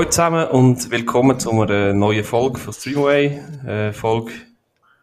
[0.00, 4.32] Hallo zusammen und willkommen zu einer neuen Folge von Streamaway, äh, Folge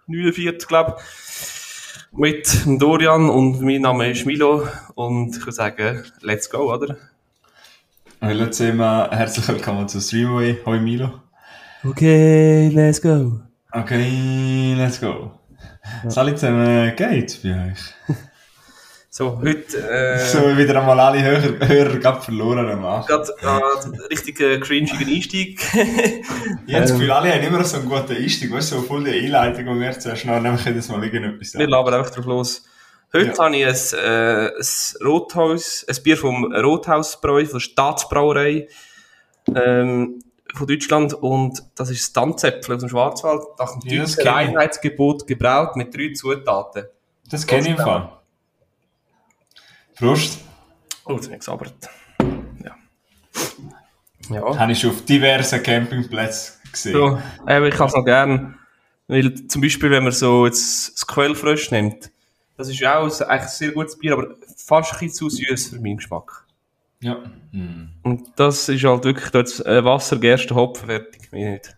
[0.07, 2.18] 49, glaube ich.
[2.18, 6.98] Mit Dorian und mein Name ist Milo und ich würde sagen, let's go, oder?
[8.20, 10.57] Hallo zusammen, herzlich willkommen zu Streamaway.
[10.66, 11.21] Hallo Milo.
[11.84, 13.40] Okay, let's go.
[13.71, 15.32] Okay, let's go.
[16.05, 16.09] Ja.
[16.09, 18.18] Salut zusammen, geht's bei euch?
[19.17, 19.77] So, heute...
[19.77, 25.07] Äh, so wieder einmal alle Hörer, Hörer gerade verloren am Gerade äh, richtig äh, cringigen
[25.07, 25.59] Einstieg.
[25.73, 29.05] ich habe das Gefühl, alle haben immer so einen guten Einstieg, weißt du, so voll
[29.05, 31.62] die Einleitung und wir zuerst noch, können das mal irgendetwas sagen.
[31.62, 32.63] Wir labern einfach drauf los.
[33.12, 33.38] Heute ja.
[33.40, 38.68] habe ich ein, äh, ein Rothaus, ein Bier vom Rothausbräu, von der Staatsbrauerei
[39.55, 40.20] ähm,
[40.54, 45.26] von Deutschland und das ist das Tanzäpfel aus dem Schwarzwald, nach dem ja, deutschen Einheitsgebot
[45.26, 46.85] gebraut mit drei Zutaten.
[47.32, 48.16] Das kenne ich im Fall.
[49.98, 50.40] Prost.
[51.05, 51.73] Oh, jetzt bin ich gesabbert.
[52.63, 52.76] Ja.
[54.29, 54.59] Ja.
[54.59, 56.93] Habe ich schon auf diversen Campingplätzen gesehen.
[56.93, 58.55] So, äh, ich kann es noch gerne.
[59.07, 62.12] Weil zum Beispiel, wenn man so jetzt das Quellfrösch nimmt,
[62.57, 65.29] das ist ja auch ein, eigentlich ein sehr gutes Bier, aber fast ein bisschen zu
[65.29, 66.45] süß für meinen Geschmack.
[67.00, 67.23] Ja.
[67.51, 67.89] Mm.
[68.03, 71.31] Und das ist halt wirklich dort äh, Wasser, Gerste, Hopfen, fertig.
[71.31, 71.78] Mir nicht.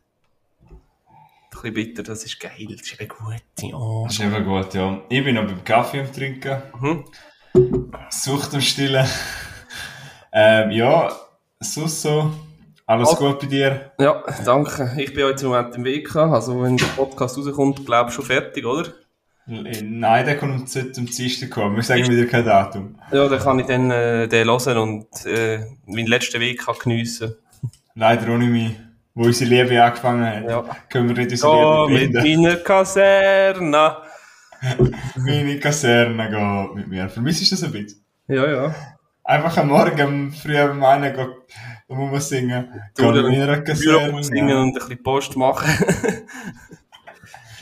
[0.69, 0.79] Ein
[1.51, 3.43] bisschen bitter, das ist geil, das ist eben gut.
[3.59, 4.03] Ja.
[4.05, 5.01] Das ist eben gut, ja.
[5.09, 6.61] Ich bin noch beim Kaffee am Trinken.
[6.79, 7.05] Mhm.
[8.09, 9.07] Sucht und Stillen.
[10.31, 11.11] ähm, ja,
[11.59, 12.31] sonst so.
[12.85, 13.91] Alles also, gut bei dir?
[13.99, 14.93] Ja, danke.
[14.97, 16.15] Ich bin heute im Moment im Weg.
[16.15, 18.89] Also, wenn der Podcast rauskommt, glaube ich schon fertig, oder?
[19.45, 21.75] Nein, der kommt zum Dienstag kommen.
[21.75, 22.95] Wir sagen wieder kein Datum.
[23.11, 27.35] Ja, dann kann ich dann äh, den hören und äh, meinen letzten Weg geniessen.
[27.95, 28.75] Leider ohne mich.
[29.15, 30.49] Wo unsere Liebe angefangen hat.
[30.49, 30.63] Ja.
[30.89, 33.97] Können wir nicht unsere oh, Liebe mit meiner Kaserne.
[35.15, 37.09] Meine Kaserne geht mit mir.
[37.09, 38.03] Vermisst du das ein bisschen?
[38.27, 38.75] Ja, ja.
[39.23, 41.27] Einfach am Morgen früh am einen gehen,
[41.87, 42.67] da muss man singen.
[42.95, 44.23] Gehen in meiner Kaserne.
[44.23, 45.69] Singen und ein bisschen Post machen.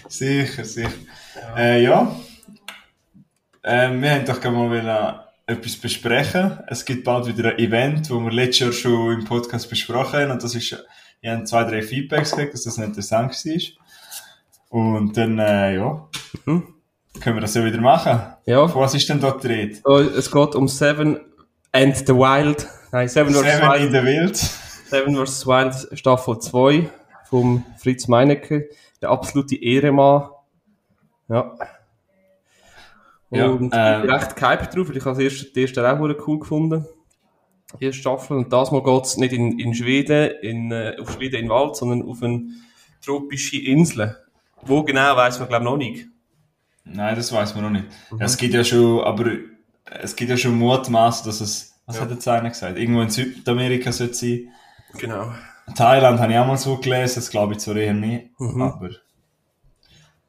[0.08, 0.90] sicher, sicher.
[1.36, 1.58] Ja.
[1.58, 2.16] Äh, ja.
[3.64, 6.60] Äh, wir haben doch gerne mal etwas besprechen.
[6.68, 10.32] Es gibt bald wieder ein Event, das wir letztes Jahr schon im Podcast besprochen haben.
[10.32, 10.86] Und das ist,
[11.22, 13.62] wir haben zwei, drei Feedbacks gekriegt, dass das interessant war.
[14.70, 16.08] Und dann, äh, ja.
[16.46, 16.77] Mhm.
[17.22, 18.20] Können wir das ja wieder machen?
[18.46, 18.74] Ja.
[18.76, 19.80] was ist denn dort die Rede?
[19.86, 21.20] Oh, es geht um Seven
[21.72, 22.68] and the Wild.
[22.92, 23.44] Nein, Seven, vs.
[23.44, 23.82] Wild.
[23.82, 24.36] in the Wild.
[24.36, 25.46] Seven vs.
[25.46, 26.90] Wild Staffel 2
[27.30, 28.70] vom Fritz Meinecke.
[29.02, 30.30] Der absolute Ehremann.
[31.28, 31.58] Ja.
[33.30, 36.40] Und ja, ich bin recht gehypt drauf, weil ich habe erste, die erste auch cool
[36.40, 36.86] gefunden.
[37.80, 38.38] Die erste Staffel.
[38.38, 41.76] Und das Mal geht es nicht in, in Schweden, in, äh, auf Schweden in Wald,
[41.76, 42.48] sondern auf eine
[43.04, 44.16] tropische Insel.
[44.62, 46.08] Wo genau, weiß man glaube ich noch nicht.
[46.92, 47.86] Nein, das weiß man noch nicht.
[48.12, 48.22] Mhm.
[48.22, 49.32] Es gibt ja schon, aber
[50.02, 52.04] es gibt ja schon Mutmaß, dass es, was ja.
[52.04, 52.78] hat jetzt einer gesagt?
[52.78, 54.50] Irgendwo in Südamerika sollte es sein.
[54.98, 55.32] Genau.
[55.76, 58.62] Thailand habe ich auch mal so gelesen, das glaube ich zwar eher nicht, mhm.
[58.62, 58.90] aber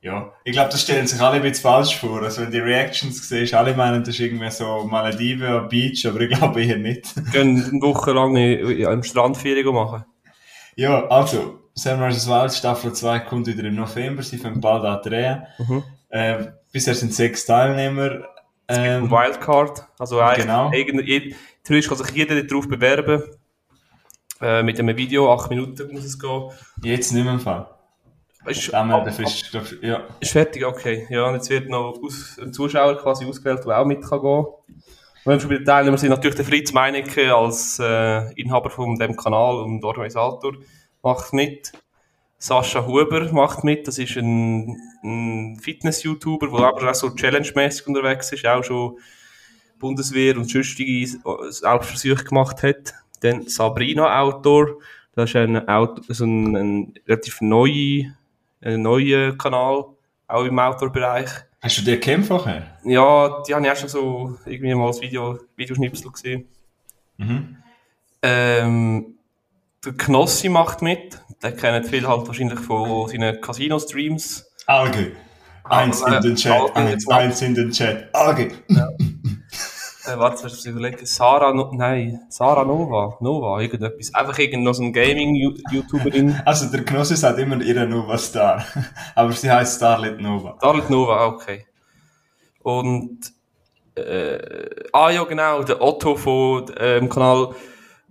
[0.01, 2.23] ja, ich glaube, das stellen sich alle ein bisschen falsch vor.
[2.23, 6.31] Also wenn die Reactions siehst, alle meinen, das ist irgendwie so Malediven Beach, aber ich
[6.37, 7.15] glaube eher nicht.
[7.33, 10.05] Gehen eine Woche lang im Strandferien machen.
[10.77, 12.29] Ja, also, Sam vs.
[12.29, 15.43] Wild Staffel 2 kommt wieder im November, sie fangen bald an drehen.
[15.59, 15.83] Mhm.
[16.09, 18.29] Äh, bisher sind sechs Teilnehmer.
[18.69, 19.87] Ähm, Wildcard.
[19.99, 20.71] Also genau.
[20.71, 23.23] theoretisch kann sich jeder darauf bewerben.
[24.41, 26.51] Äh, mit einem Video, acht Minuten muss es gehen.
[26.83, 27.69] Jetzt nicht mehr im Fall.
[28.47, 30.05] Ist, ab, ab, ist, glaub, ja.
[30.21, 31.07] ist fertig, okay.
[31.11, 34.47] Ja, und jetzt wird noch aus, ein Zuschauer quasi ausgewählt, der auch mit kann gehen.
[35.25, 38.97] Wenn wir schon bei den Teilnehmern sind, natürlich der Fritz Meinecke als äh, Inhaber von
[38.97, 40.53] dem Kanal und Organisator
[41.03, 41.73] macht mit.
[42.39, 48.33] Sascha Huber macht mit, das ist ein, ein Fitness-YouTuber, der aber auch so challenge-mäßig unterwegs
[48.33, 48.99] ist, auch schon
[49.79, 51.07] Bundeswehr und sonstige
[51.51, 52.95] Selbstversuche gemacht hat.
[53.21, 54.79] Dann Sabrina Outdoor,
[55.15, 58.13] das ist ein, Auto, also ein, ein relativ neuer,
[58.61, 59.87] ein neuer Kanal,
[60.29, 61.31] auch im Outdoor-Bereich.
[61.61, 62.79] Hast du den gekannt vorher?
[62.85, 66.47] Ja, die habe ich auch schon so irgendwie mal als Video, Videoschnipsel gesehen.
[67.17, 67.57] Mhm.
[68.23, 69.18] Ähm,
[69.85, 71.21] der Knossi macht mit.
[71.43, 74.45] Der kennt viel halt wahrscheinlich von seinen Casino-Streams.
[74.67, 75.13] Alge.
[75.65, 78.15] Eins in den Chat, eins, eins in den Chat.
[78.15, 78.53] Alge.
[78.69, 78.89] Ja.
[80.07, 81.05] äh, warte, was ich überlegen?
[81.05, 84.15] Sarah, no nein, Sarah Nova, Nova, irgendetwas.
[84.15, 86.41] Einfach irgend so ein Gaming-YouTuberin.
[86.45, 88.65] Also der Knossi sagt immer ihre Nova Star.
[89.15, 90.57] Aber sie heißt Starlet Nova.
[90.59, 91.67] Starlet Nova, okay.
[92.63, 93.33] Und,
[93.95, 94.39] äh,
[94.93, 97.55] ah ja, genau, der Otto von dem ähm, Kanal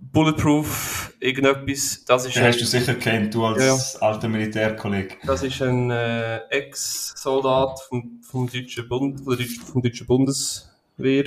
[0.00, 2.36] Bulletproof, irgendetwas, das ist...
[2.36, 4.06] Den hast du sicher kennt, du als ja.
[4.06, 5.16] alter Militärkollege.
[5.26, 11.24] Das ist ein äh, Ex-Soldat vom, vom, deutschen Bund, der vom deutschen Bundeswehr,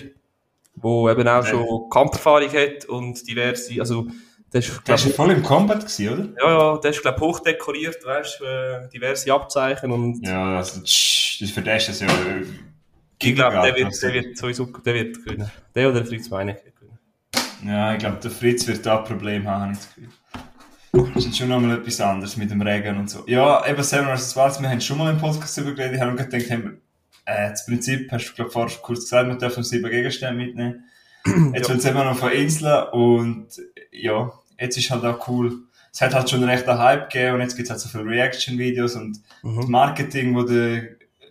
[0.76, 4.08] wo eben auch schon Kampferfahrung hat und diverse, also
[4.54, 6.30] Der ist, glaub, der voll im Combat gewesen, oder?
[6.42, 10.26] Ja, ja, der ist, glaube ich, hochdekoriert, weißt du, äh, diverse Abzeichen und...
[10.26, 12.08] Ja, also, tsch, für den ist das ja...
[12.08, 12.46] Äh,
[13.24, 15.52] ich glaube, der wird, der wird sowieso, der wird gewinnen.
[15.76, 16.71] Der oder der Fritz meine ich gewinnen.
[17.66, 20.10] Ja, ich glaube, der Fritz wird da ein Problem haben, habe ich das Gefühl.
[21.13, 23.24] Das ist schon nochmal etwas anderes mit dem Regen und so.
[23.28, 24.36] Ja, eben Seven vs.
[24.36, 26.72] Wild, wir haben schon mal im Podcast darüber geredet, ich habe gedacht, haben wir,
[27.25, 30.84] äh, das Prinzip, hast du, glaube vorher kurz gesagt, wir dürfen sieben Gegenstände mitnehmen.
[31.54, 31.75] Jetzt ja.
[31.75, 33.48] wird es immer noch von Inseln und,
[33.92, 35.63] ja, jetzt ist halt auch cool.
[35.94, 38.06] Es hat halt schon recht einen Hype gegeben und jetzt gibt es halt so viele
[38.06, 39.58] Reaction-Videos und mhm.
[39.58, 40.84] das Marketing, das der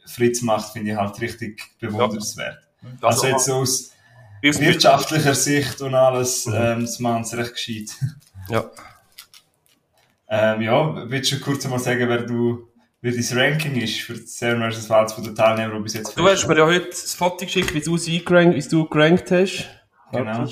[0.05, 2.59] Fritz macht, finde ich halt richtig bewundernswert.
[2.82, 2.88] Ja.
[3.00, 3.93] Also, also, jetzt so aus
[4.43, 6.55] wirtschaftlicher Sicht und alles, mhm.
[6.55, 7.91] ähm, das machen sie recht gescheit.
[8.49, 8.71] Ja.
[10.29, 12.71] ähm, ja, willst du kurz mal sagen, wer du
[13.03, 14.91] wie dein Ranking ist für die Seven vs.
[14.91, 17.73] Wilds von den Teilnehmern, die bis jetzt Du hast mir ja heute das Foto geschickt,
[17.75, 19.69] wie du sie gerankt, wie du gerankt hast.
[20.13, 20.47] Genau.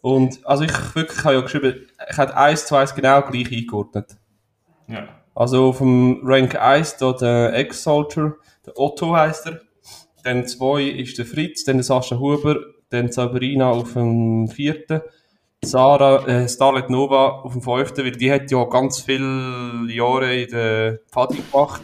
[0.00, 4.16] Und, also ich wirklich habe ja geschrieben, ich habe 1 2 genau gleich eingeordnet.
[4.86, 5.08] Ja.
[5.34, 9.60] Also vom Rank 1 da der Ex-Soldier, der Otto heisst er.
[10.22, 12.56] Dann 2 ist der Fritz, dann der Sascha Huber,
[12.90, 15.00] dann Sabrina auf dem vierten.
[15.64, 20.50] Sarah, äh, Starlet Nova auf dem fünften, weil die hat ja ganz viele Jahre in
[20.50, 21.82] der Pfadi gemacht.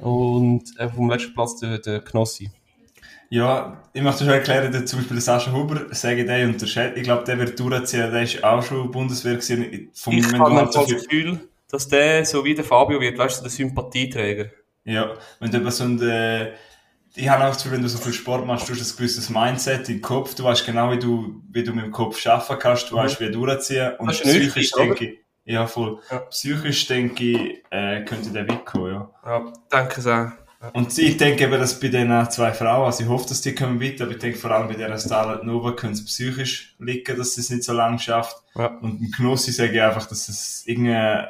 [0.00, 2.50] Und äh, vom letzten Platz der, der Knossi.
[3.32, 6.96] Ja, ich möchte schon erklären, dass zum Beispiel der Sascha Huber, sage ich den unterschätzt.
[6.96, 9.90] Ich glaube, der wird durchziehen, der ist auch schon Bundeswehr gewesen.
[9.94, 13.42] Vom ich habe halt das Gefühl, dass der so wie der Fabio wird, weißt du,
[13.42, 14.46] der Sympathieträger.
[14.84, 16.52] Ja, wenn du eben so ein, äh,
[17.14, 19.30] ich habe auch das Gefühl, wenn du so viel Sport machst, du hast ein gewisses
[19.30, 22.90] Mindset im Kopf, du weißt genau, wie du, wie du mit dem Kopf arbeiten kannst,
[22.90, 23.00] du mhm.
[23.00, 23.92] weißt, wie durchziehen.
[23.98, 25.98] Und psychisch denke ich, ja, voll.
[26.10, 26.18] Ja.
[26.18, 29.10] Psychisch denke ich, äh, könnte der wegkommen, ja.
[29.24, 30.32] Ja, danke sehr.
[30.74, 33.80] Und ich denke eben, dass bei den zwei Frauen, also ich hoffe, dass die kommen
[33.80, 37.34] weiter, aber ich denke vor allem bei der Starlight Nova können es psychisch liegen, dass
[37.34, 38.36] sie es nicht so lange schafft.
[38.54, 38.66] Ja.
[38.66, 41.28] Und im Knossi sage ich einfach, dass es irgendein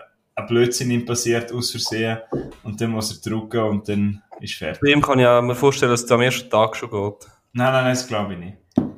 [0.49, 2.19] Blödsinn ihm passiert, aus Versehen,
[2.65, 4.81] und dann muss er drücken und dann ist fertig.
[4.83, 7.27] Bei ihm kann ich mir vorstellen, dass es am ersten Tag schon geht.
[7.53, 8.57] Nein, nein, nein, das glaube ich nicht.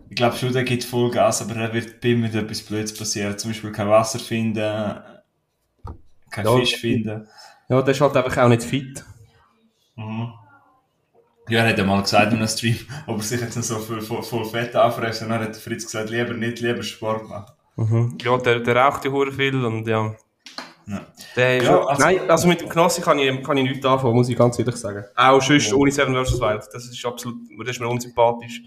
[0.08, 2.94] Ich glaube schon, der gibt voll Gas, aber er wird bei ihm mit etwas Blödes
[2.96, 3.38] passieren.
[3.38, 5.00] Zum Beispiel kein Wasser finden,
[6.30, 7.26] kein ja, Fisch finden.
[7.68, 9.04] Ja, der ist halt einfach auch nicht fit.
[9.96, 10.32] Mhm.
[11.48, 13.78] Ja, er hat ja mal gesagt in einem Stream, ob er sich jetzt noch so
[13.78, 15.28] voll, voll, voll Fett anfressen.
[15.28, 17.52] Dann hat Fritz gesagt, lieber nicht, lieber Sport machen.
[17.76, 18.18] Mhm.
[18.22, 20.14] Ja, der, der raucht ja hure viel und ja.
[20.86, 21.00] Ja.
[21.36, 24.36] Ja, also, nein, also mit dem Knossi kann ich, kann ich nichts anfangen, muss ich
[24.36, 25.04] ganz ehrlich sagen.
[25.16, 25.74] Auch sonst ja.
[25.74, 26.40] ohne Seven vs.
[26.40, 26.62] Wild.
[26.72, 28.62] Das ist absolut, das ist mir unsympathisch.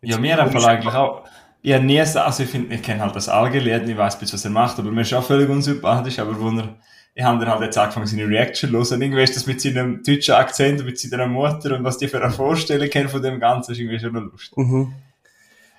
[0.00, 1.24] Ja, mir einfach eigentlich auch.
[1.62, 4.44] Ich habe nie, also ich finde, ich kenne halt das Allgelied, ich weiß bis was
[4.44, 6.76] er macht, aber mir ist auch völlig unsympathisch, aber wo er
[7.14, 9.02] ich habe dann halt jetzt angefangen, seine Reaction zu hören.
[9.02, 12.22] Irgendwie ist das mit seinem deutschen Akzent und mit seiner Mutter und was die für
[12.22, 14.56] eine Vorstellung kennen von dem Ganzen, ist irgendwie schon noch lustig.
[14.56, 14.94] Mhm.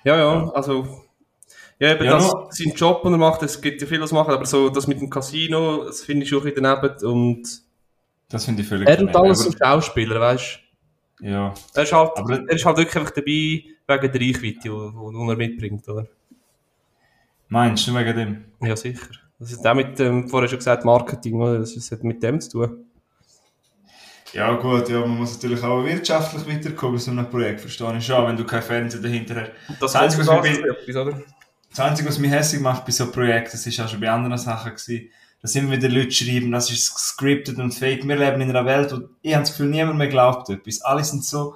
[0.04, 1.03] Ja, ja, also,
[1.78, 2.46] ja, eben ja, das, no.
[2.50, 5.00] sein Job, den er macht, es gibt ja viel, was machen, aber so, das mit
[5.00, 7.62] dem Casino, das finde ich schon ein daneben und,
[8.28, 10.60] das finde ich völlig Er und alles ein Schauspieler, weißt
[11.20, 11.26] du?
[11.26, 11.54] Ja.
[11.74, 15.30] Er ist halt, aber, er ist halt wirklich einfach dabei, wegen der Reichweite, die, die
[15.30, 16.06] er mitbringt, oder?
[17.48, 18.44] Meinst du wegen dem?
[18.60, 19.06] Ja, sicher.
[19.38, 21.58] Das ist auch mit dem, vorher schon gesagt, Marketing, oder?
[21.58, 22.84] Das hat mit dem zu tun.
[24.32, 28.26] Ja, gut, ja, man muss natürlich auch wirtschaftlich weiterkommen, so ein Projekt, verstehe ich schon,
[28.26, 29.52] wenn du kein Fernsehen dahinter hast.
[29.80, 31.22] Das, das, Einzige, was etwas, oder?
[31.74, 34.38] Das Einzige, was mich hässlich macht bei so Projekten, das ist auch schon bei anderen
[34.38, 35.10] Sachen gewesen,
[35.42, 38.06] dass immer wieder Leute schreiben, das ist scripted und fake.
[38.06, 40.80] Wir leben in einer Welt, wo ich habe das Gefühl, niemand mehr glaubt etwas.
[40.82, 41.54] Alle sind so,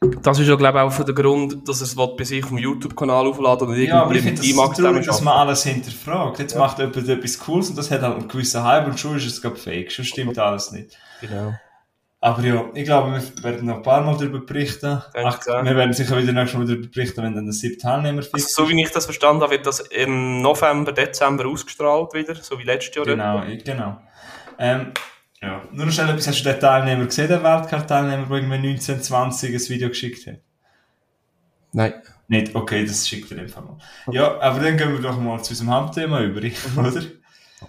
[0.00, 3.26] das ist ja, glaube ich, auch der Grund, dass es bei sich auf dem YouTube-Kanal
[3.26, 6.38] aufladen und ja, aber ich finde das traurig, dass man alles hinterfragt.
[6.38, 6.58] Jetzt ja.
[6.58, 9.42] macht jemand etwas Cooles und das hat halt einen gewissen Hype und schon ist es
[9.42, 10.96] gerade fake, schon stimmt alles nicht.
[11.20, 11.52] Genau.
[12.22, 15.02] Aber ja, ich glaube, wir werden noch ein paar Mal darüber berichten.
[15.14, 18.34] Ach, wir werden sicher wieder nächstes Mal darüber berichten, wenn dann der siebte Teilnehmer fix
[18.34, 22.58] also, So wie ich das verstanden habe, wird das im November, Dezember ausgestrahlt wieder, so
[22.58, 23.06] wie letztes Jahr.
[23.06, 24.02] Genau, genau.
[24.58, 24.92] Ähm,
[25.40, 25.62] ja.
[25.72, 29.68] Nur noch schnell etwas, hast du den Teilnehmer gesehen, den Weltcup-Teilnehmer, der irgendwie 1920 ein
[29.70, 30.40] Video geschickt hat?
[31.72, 31.94] Nein.
[32.28, 32.54] Nicht?
[32.54, 33.78] Okay, das schickt er einfach mal.
[34.06, 34.18] Okay.
[34.18, 36.40] Ja, aber dann gehen wir doch mal zu unserem Hauptthema über,
[36.74, 36.78] mhm.
[36.78, 37.02] oder?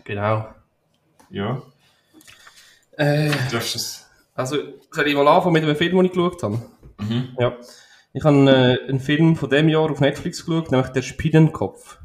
[0.03, 0.49] Genau.
[1.29, 1.61] Ja.
[2.97, 4.10] Äh, du hast es.
[4.41, 4.57] Also,
[4.89, 6.59] soll ich mal anfangen mit einem Film, den ich geschaut habe?
[6.99, 7.37] Mhm.
[7.39, 7.57] Ja.
[8.11, 11.99] Ich habe äh, einen Film von dem Jahr auf Netflix geschaut, nämlich Der Spinnenkopf.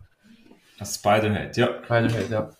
[0.78, 1.83] Das Spiderhead, ja.
[1.83, 2.50] Spiderhead, ja.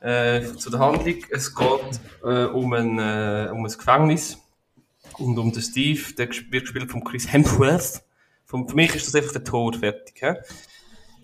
[0.00, 1.16] Äh, zu der Handlung.
[1.30, 4.38] Es geht äh, um, ein, äh, um ein Gefängnis
[5.18, 8.02] und um den Steve, der wird gespielt von Chris Hemsworth.
[8.46, 10.14] Von, für mich ist das einfach der Tod fertig.
[10.18, 10.32] He?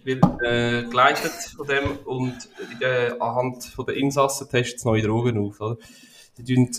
[0.04, 2.36] Wird äh, geleitet von dem und
[2.82, 5.58] der, anhand von der Insassen testet neue Drogen auf.
[5.62, 5.78] Oder?
[6.36, 6.70] Die tun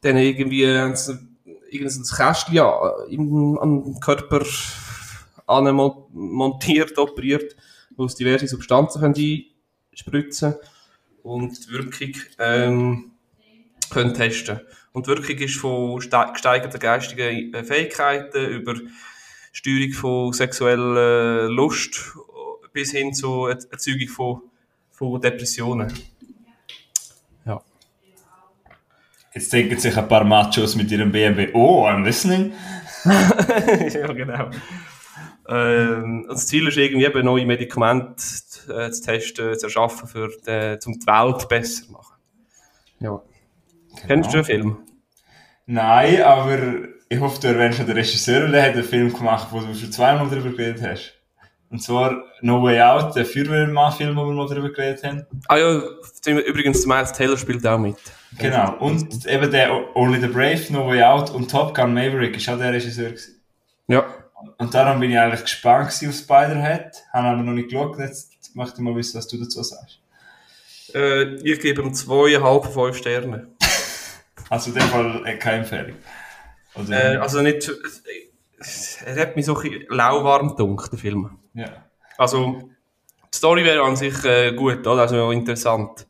[0.00, 4.44] dann irgendwie irgendein Kästchen an, am Körper
[6.12, 7.56] montiert, operiert
[7.96, 9.14] wo es diverse Substanzen können
[9.92, 10.54] einspritzen
[11.22, 13.12] und die Wirkung ähm,
[13.90, 14.60] können testen.
[14.92, 18.74] Und die Wirkung ist von gesteigerten geistigen äh, Fähigkeiten über
[19.52, 22.14] Steuerung von sexueller Lust
[22.72, 24.42] bis hin zur Erzeugung von,
[24.92, 25.92] von Depressionen.
[27.44, 27.62] Ja.
[29.34, 32.52] Jetzt denken sich ein paar Machos mit ihrem BMW, oh, I'm listening.
[33.04, 34.50] ja, genau.
[35.48, 38.22] Ähm, das Ziel ist irgendwie eben neue Medikamente
[38.68, 42.16] äh, zu testen, zu erschaffen, für die, um die Welt besser zu machen.
[43.00, 43.08] Ja.
[43.08, 44.06] Genau.
[44.06, 44.78] Kennst du den Film?
[45.66, 46.58] Nein, aber
[47.08, 49.92] ich hoffe, du erwähnst schon den Regisseur, der hat einen Film gemacht, wo du schon
[49.92, 51.19] zweimal darüber geredet hast.
[51.70, 55.24] Und zwar No Way Out, der Feuerwehrmann-Film, wo wir mal darüber geredet haben.
[55.46, 55.80] Ah ja,
[56.26, 57.96] übrigens, Miles Taylor spielt auch mit.
[58.38, 62.48] Genau, und eben der Only the Brave, No Way Out und Top Gun Maverick ist
[62.48, 63.40] auch der Regisseur gewesen.
[63.86, 64.04] Ja.
[64.58, 68.74] Und darum bin ich eigentlich gespannt auf Spider-Head, habe aber noch nicht geschaut, jetzt möchte
[68.76, 70.00] ich mal wissen, was du dazu sagst.
[70.92, 73.48] Äh, ich gebe ihm zweieinhalb, fünf Sterne.
[74.48, 75.96] also in dem Fall äh, keine Empfehlung.
[76.88, 77.70] Äh, also nicht,
[79.04, 81.39] er hat mich so ein lauwarm gedunkt, der Film.
[81.54, 81.84] Ja.
[82.16, 82.70] Also,
[83.32, 85.02] die Story wäre an sich äh, gut, oder?
[85.02, 86.06] also interessant.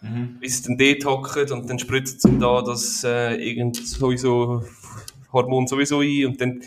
[0.00, 0.38] Mhm.
[0.40, 4.64] Bis dann dort hockt und dann spritzt es da das äh, irgend sowieso
[5.32, 6.62] Hormon sowieso ein und dann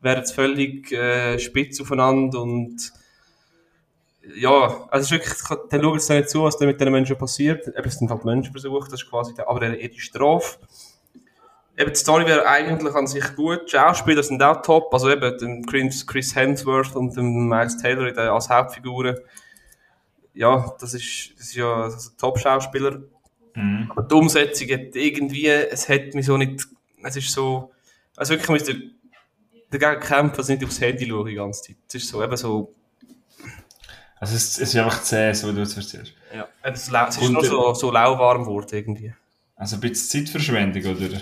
[0.00, 2.92] wäre es völlig äh, spitz aufeinander und
[4.36, 7.16] ja, also es ist wirklich, dann schaut es nicht zu, was da mit den Menschen
[7.16, 7.66] passiert.
[7.68, 10.58] Eben, es sind halt Menschenversuche, das ist quasi der, aber eher die Strafe.
[11.76, 13.62] Eben, die Story wäre eigentlich an sich gut.
[13.66, 14.92] Die Schauspieler sind auch top.
[14.92, 19.18] Also eben, Chris, Chris Hemsworth und Miles Taylor als Hauptfiguren.
[20.34, 23.02] Ja, das ist, das ist ja das ist Top-Schauspieler.
[23.54, 23.90] Mhm.
[23.90, 26.66] Aber die Umsetzung hat irgendwie, es hat mich so nicht,
[27.02, 27.72] es ist so,
[28.16, 28.82] also wirklich müsste
[29.70, 31.76] dagegen kämpfen, also nicht aufs Handy schauen die ganze Zeit.
[31.88, 32.72] Es ist so, eben so,
[34.18, 36.14] also es, es ist einfach zäh, so wie du es verstehst.
[36.34, 39.14] Ja, es, es ist nur so, so lauwarm geworden irgendwie.
[39.56, 41.20] Also ein bisschen Zeitverschwendung, oder?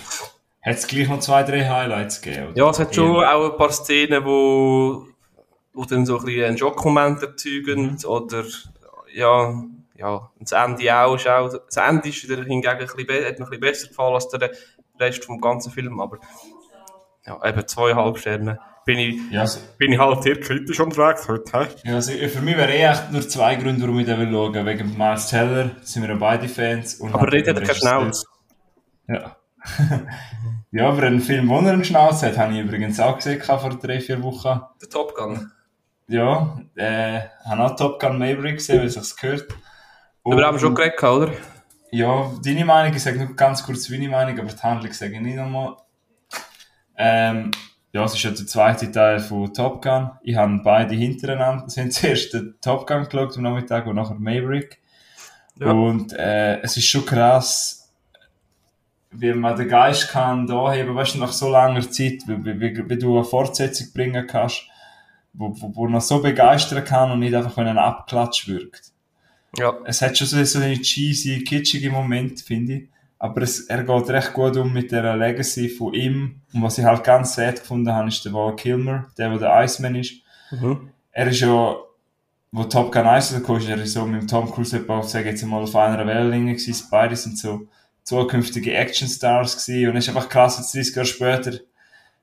[0.62, 2.48] Hat es gleich noch zwei, drei Highlights gegeben?
[2.48, 2.56] Oder?
[2.56, 5.06] Ja, es hat schon auch ein paar Szenen, wo,
[5.72, 8.08] wo dann so ein bisschen einen Schockmoment erzeugen, mhm.
[8.08, 8.44] oder,
[9.12, 9.54] ja,
[9.96, 13.50] ja, das Ende auch, ist auch, das Ende ist wieder hingegen ein bisschen, hat noch
[13.50, 14.50] ein bisschen besser gefallen als der
[15.00, 16.18] Rest vom ganzen Film, aber,
[17.26, 18.58] ja, eben zweieinhalb Sterne.
[18.84, 21.88] Bin ich, ja, also, bin ich halt hier kritisch unterwegs heute, he?
[21.88, 24.66] Ja, also für mich wäre eh echt nur zwei Gründe, warum ich den will schauen.
[24.66, 26.96] Wegen Miles Teller sind wir ja beide Fans.
[26.96, 28.26] Und aber redet er keine Schnauze.
[29.06, 29.36] Ja.
[30.72, 33.70] ja, aber einen Film, wo er einen Schnauz hat, habe ich übrigens auch gesehen vor
[33.70, 34.60] drei, vier Wochen.
[34.80, 35.50] Der Top Gun.
[36.08, 39.46] Ja, äh, habe auch Top Gun Maverick gesehen, weil es sich gehört.
[40.22, 41.32] Und, aber haben wir schon geredet, oder?
[41.90, 45.20] Ja, deine Meinung, ich sage nur ganz kurz meine Meinung, aber die Handlung sage ich
[45.20, 45.76] nicht nochmal.
[46.96, 47.50] Ähm,
[47.92, 50.10] ja, es ist ja der zweite Teil von Top Gun.
[50.22, 51.64] Ich habe beide hintereinander.
[51.66, 54.80] Es haben zuerst den Top Gun geschaut am Nachmittag und nachher Maverick.
[55.56, 55.70] Ja.
[55.70, 57.81] Und äh, es ist schon krass,
[59.12, 62.88] wie man den Geist kann da heben, weißt du, nach so langer Zeit, wie, wie,
[62.88, 64.66] wie du eine Fortsetzung bringen kannst,
[65.32, 68.92] wo, wo, wo noch so begeistern kann und nicht einfach, wenn ein Abklatsch wirkt.
[69.58, 69.76] Ja.
[69.84, 72.88] Es hat schon so, so einen cheesy, kitschige Moment, finde ich.
[73.18, 76.40] Aber es, er geht recht gut um mit der Legacy von ihm.
[76.52, 79.62] Und was ich halt ganz sad gefunden habe, ist der Val Kilmer, der, der der
[79.62, 80.14] Iceman ist.
[80.50, 80.88] Mhm.
[81.12, 81.76] Er ist ja,
[82.50, 85.62] wo Top Gun 1 kam, ist er so mit Tom Cruise auf, sag jetzt mal,
[85.62, 86.88] auf einer Wellenlinie gewesen.
[86.90, 87.68] Beide sind so
[88.04, 89.90] zukünftige Actionstars gewesen.
[89.90, 91.58] Und es ist einfach krass, jetzt 30 Jahre später.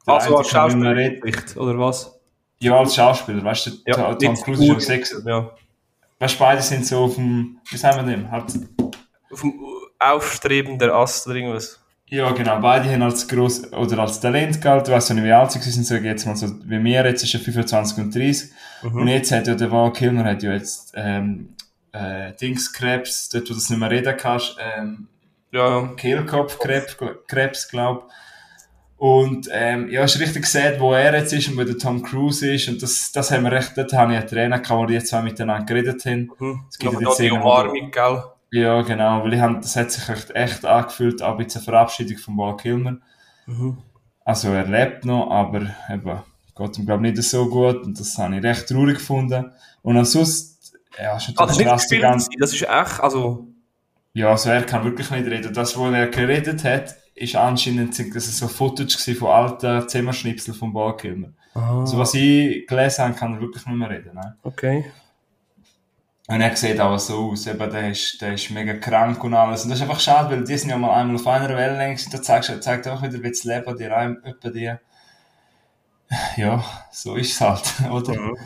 [0.05, 1.11] Also als Schauspieler,
[1.55, 2.19] oder was?
[2.59, 5.23] Ja, als Schauspieler, weißt du, ja, Tom Cruise ist schon sechs.
[5.25, 5.51] Ja.
[6.19, 8.29] Weißt du, beide sind so auf dem, wie sagen wir dem?
[8.29, 8.51] Halt,
[9.31, 9.53] auf dem
[9.99, 11.79] aufstrebender Ast oder irgendwas.
[12.07, 12.59] Ja, genau.
[12.59, 14.85] Beide haben als gross, oder als Talent gehalten.
[14.85, 17.35] Du weißt nicht, wie alt sie sind, sage jetzt mal so, wie mir jetzt ist
[17.35, 18.51] er 25 und 30.
[18.81, 19.01] Mhm.
[19.01, 21.55] Und jetzt hat ja der Val Kilmer hat ja jetzt, ähm,
[21.91, 25.07] äh, Dingskrebs, dort, wo du das nicht mehr reden kannst, ähm,
[25.51, 25.87] ja.
[25.95, 28.09] Kehlkopfkrebs, Krebs, glaub.
[28.97, 32.53] Und, ähm, ja, ist richtig gesehen, wo er jetzt ist und wo der Tom Cruise
[32.53, 32.67] ist.
[32.67, 35.07] Und das, das haben wir recht, dort habe ich einen Trainer gehabt, wo die jetzt
[35.07, 36.29] zwei miteinander geredet haben.
[36.37, 36.65] Mhm.
[36.69, 38.23] Es gibt ja die Szene, Umarmung, gell?
[38.51, 42.17] Ja, genau, weil ich hab, das hat sich echt, echt angefühlt, auch jetzt eine Verabschiedung
[42.17, 42.97] von Val Kilmer.
[43.45, 43.77] Mhm.
[44.25, 46.19] Also er lebt noch, aber eben,
[46.57, 49.51] geht ihm glaube nicht so gut und das habe ich recht traurig gefunden.
[49.81, 50.57] Und ansonsten,
[51.01, 52.29] ja, schon ah, das, krass, die ganze...
[52.37, 53.47] das ist echt, also...
[54.13, 55.53] Ja, also er kann wirklich nicht reden.
[55.53, 60.73] Das, wo er geredet hat, ist anscheinend das ist so Footage von alten Zimmerschnipseln von
[60.73, 61.29] Val Kilmer.
[61.53, 61.81] Ah.
[61.81, 64.15] Also was ich gelesen habe, kann er wirklich nicht mehr reden.
[64.15, 64.35] Ne?
[64.43, 64.85] Okay.
[66.27, 69.63] Und er sieht auch so aus, eben, der ist, der ist mega krank und alles.
[69.63, 72.11] Und das ist einfach schade, weil die sind ja mal einmal auf einer Wellenlänge gewesen,
[72.11, 74.73] da zeigt, zeigt auch wieder, wie das Leben dir etwa die.
[76.37, 78.13] Ja, so ist es halt, oder?
[78.13, 78.37] Mhm.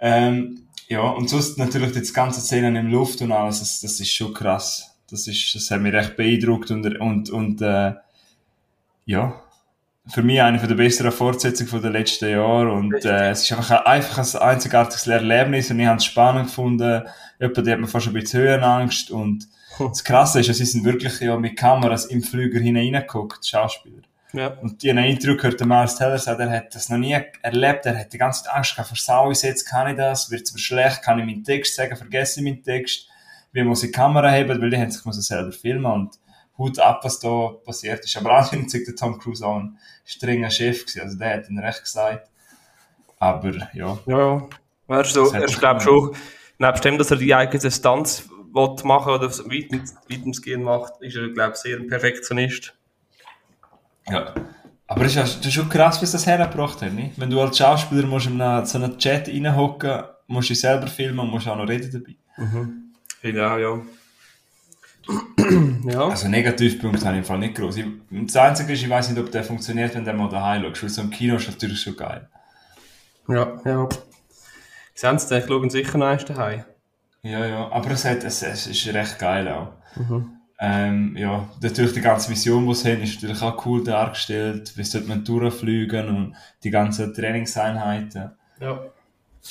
[0.00, 4.12] Ähm, ja, und sonst natürlich die ganze Szene im Luft und alles, das, das ist
[4.12, 4.96] schon krass.
[5.10, 7.94] Das ist, das hat mich recht beeindruckt und, und, und, äh,
[9.04, 9.40] ja,
[10.08, 14.18] für mich eine der besseren Fortsetzungen der letzten Jahre und äh, es ist einfach, einfach
[14.18, 17.02] ein einzigartiges Erlebnis und ich habe es spannend gefunden.
[17.40, 21.36] Jemand, hat mir fast ein bisschen Höhenangst und das Krasse ist, sie sind wirklich ja
[21.36, 24.02] mit Kameras im Flüger hineingeguckt, Schauspieler.
[24.32, 24.48] Ja.
[24.48, 27.86] Und in einem Interview gehört der Miles Teller sagt, er hat das noch nie erlebt,
[27.86, 30.52] er hat die ganze Zeit Angst gehabt, versau ich jetzt, kann ich das, wird es
[30.52, 33.08] mir schlecht, kann ich meinen Text sagen, vergesse ich meinen Text,
[33.52, 36.18] wie muss ich die Kamera haben, weil die haben sich selber filmen und
[36.58, 38.16] Hut ab, was da passiert ist.
[38.16, 41.58] Aber anscheinend sagt der Tom Cruise auch ein strenger Chef gewesen, also der hat ihn
[41.58, 42.30] recht gesagt.
[43.18, 43.98] Aber, ja.
[44.06, 44.48] Ja,
[44.88, 45.04] ja.
[45.04, 46.14] So, er ist glaube schon,
[46.58, 48.28] nebst dem, dass er die eigene Stunts
[48.84, 52.74] machen oder weitensgehend macht, ist er, glaube ich, sehr ein Perfektionist.
[54.08, 54.34] Ja.
[54.88, 57.18] Aber es ist, das ist schon krass, wie das hergebracht hat, nicht?
[57.18, 61.18] Wenn du als Schauspieler musst in so einen Chat reinhocken, musst du dich selber filmen
[61.20, 62.16] und musst auch noch reden dabei.
[62.36, 62.92] Mhm.
[63.22, 63.80] Ja, ja.
[65.84, 66.08] ja.
[66.08, 67.76] Also Negativpunkte habe ich im Fall nicht groß.
[68.10, 70.90] Das Einzige ist, ich weiß nicht, ob der funktioniert, wenn der mal daheim schaust, weil
[70.90, 72.28] so im Kino ist natürlich schon geil.
[73.28, 73.88] Ja, ja.
[74.94, 76.64] Sehen Sie, ich schaue sicher noch eins daheim.
[77.22, 79.72] Ja, ja, aber es, hat, es, es ist recht geil auch.
[79.96, 80.35] Mhm.
[80.58, 84.72] Ähm, ja, natürlich die ganze Mission, die sie haben, ist natürlich auch cool dargestellt.
[84.76, 88.32] Wie sollte man durchfliegen und die ganzen Trainingseinheiten.
[88.60, 88.80] Ja.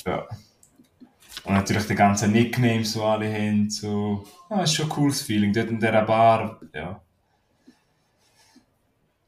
[0.04, 0.26] Ja.
[1.44, 3.70] Und natürlich die ganzen Nicknames, die alle haben.
[3.70, 5.52] So, ja, ist schon ein cooles Feeling.
[5.52, 7.00] Dort in dieser Bar, ja.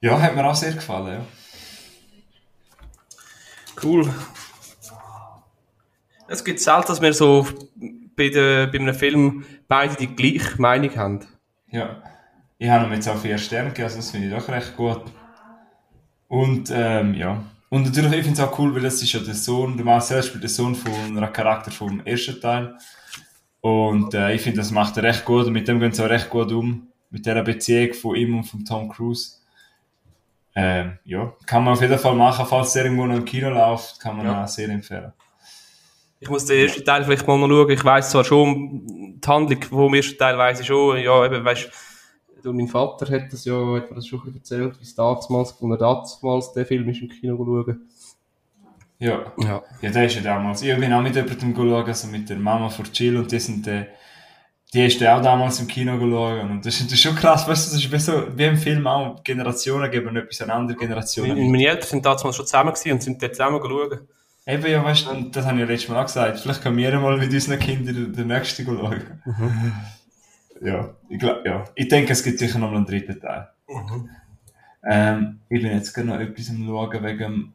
[0.00, 1.26] Ja, hat mir auch sehr gefallen, ja.
[3.82, 4.12] Cool.
[6.26, 7.46] Es gibt selten, dass wir so
[8.16, 11.26] bei, der, bei einem Film beide die gleiche Meinung haben.
[11.70, 12.02] Ja.
[12.58, 15.02] Ich habe ihm jetzt auch vier Sterne gegeben, also das finde ich doch recht gut.
[16.26, 17.42] Und, ähm, ja.
[17.70, 20.22] Und natürlich, ich finde es auch cool, weil das ist ja der Sohn, der Marcel
[20.22, 22.76] spielt der Sohn von einem Charakter vom ersten Teil.
[23.60, 26.08] Und äh, ich finde, das macht er recht gut und mit dem gehen sie auch
[26.08, 26.88] recht gut um.
[27.10, 29.36] Mit dieser Beziehung von ihm und von Tom Cruise.
[30.54, 34.00] Ähm, ja, kann man auf jeden Fall machen, falls der irgendwo noch im Kino läuft,
[34.00, 34.44] kann man ja.
[34.44, 35.12] auch sehr empfehlen.
[36.20, 37.70] Ich muss den ersten Teil vielleicht mal noch schauen.
[37.70, 38.82] Ich weiss zwar schon,
[39.20, 41.70] die Handlung vom ersten Teil weiss ich schon, ja, eben, weißt
[42.42, 45.54] du, mein Vater hat das ja, hat mir das schon erzählt, wie es damals, als
[45.60, 47.88] er damals den Film ist im Kino schauen.
[48.98, 49.32] Ja.
[49.38, 49.62] ja.
[49.80, 50.62] Ja, der ist ja damals.
[50.62, 53.66] Ich bin auch mit jemandem geschaut, also mit der Mama von Chill und die sind,
[53.68, 53.86] äh,
[54.74, 56.42] die ist auch damals im Kino geschaut.
[56.42, 58.56] Und das ist, das ist schon krass, weißt du, das ist wie, so, wie im
[58.56, 61.50] Film auch, Generationen geben etwas an andere Generationen.
[61.50, 64.00] Meine Eltern sind damals schon zusammen gewesen und sind dort zusammen geschaut.
[64.48, 66.40] Eben, ja, weißt du, das habe ich ja letztes Mal auch gesagt.
[66.40, 69.20] Vielleicht können wir mal mit unseren Kindern den nächsten schauen.
[69.26, 69.72] Mhm.
[70.62, 71.64] Ja, ich glaube, ja.
[71.74, 73.48] Ich denke, es gibt sicher noch einen dritten Teil.
[73.68, 74.08] Mhm.
[74.88, 77.52] Ähm, ich bin jetzt gerade noch etwas am schauen wegen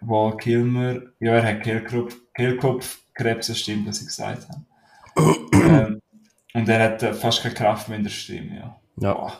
[0.00, 1.00] Wall Kilmer.
[1.18, 5.36] Ja, er hat Kehlkopf, Kehlkopfkrebs, das stimmt, was ich gesagt habe.
[5.54, 6.00] ähm,
[6.54, 8.76] und er hat äh, fast keine Kraft mehr in der Stimme, ja.
[8.96, 9.32] Ja.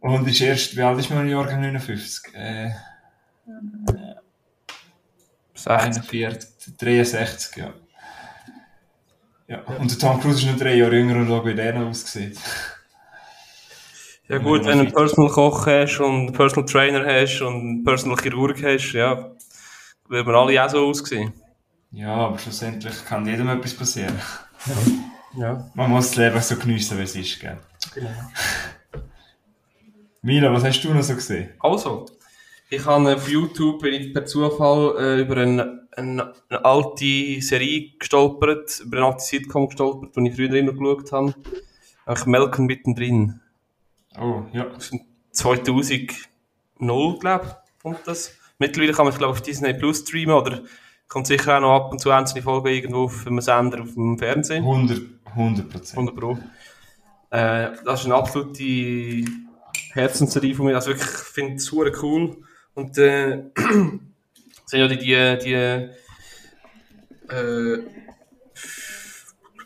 [0.00, 2.34] Und ist erst, wie alt ist man im Jahr 59?
[2.34, 2.72] Äh,
[5.66, 7.72] 41, 63, ja.
[9.48, 9.60] ja.
[9.78, 12.38] Und der Tom Cruise ist noch drei Jahre jünger und schau, wie der noch aussieht.
[14.28, 17.84] Ja gut, wenn du einen Personal Koch hast und einen Personal Trainer hast und einen
[17.84, 19.32] Personal Chirurg hast, ja,
[20.08, 21.32] würden wir alle auch so aussehen.
[21.90, 24.16] Ja, aber schlussendlich kann jedem etwas passieren.
[25.34, 25.42] Ja.
[25.42, 25.70] ja.
[25.74, 27.58] Man muss das Leben so geniessen, wie es ist, gell?
[27.94, 28.10] Genau.
[30.22, 31.50] Mila, was hast du noch so gesehen?
[31.58, 32.06] Also,
[32.70, 37.90] ich habe auf YouTube bin ich per Zufall äh, über eine, eine, eine, alte Serie
[37.98, 41.34] gestolpert, über eine alte Sitcom gestolpert, die ich früher immer geschaut habe.
[42.06, 43.40] Auch Melken mittendrin.
[44.18, 44.68] Oh, ja.
[45.32, 46.12] 2000
[46.78, 48.32] glaube ich, kommt das.
[48.58, 50.60] Mittlerweile kann man es, glaube ich, auf Disney Plus streamen oder
[51.08, 54.16] kommt sicher auch noch ab und zu einzelne Folgen irgendwo auf einem Sender auf dem
[54.16, 54.62] Fernsehen.
[54.62, 55.98] 100, 100 Prozent.
[55.98, 56.38] 100 Pro.
[57.30, 59.24] Äh, das ist eine absolute
[59.92, 60.76] Herzensserie von mir.
[60.76, 62.36] Also wirklich, ich finde es super cool.
[62.80, 63.42] Und äh,
[64.64, 64.98] sind ja die,
[65.44, 65.52] die,
[67.30, 67.78] äh,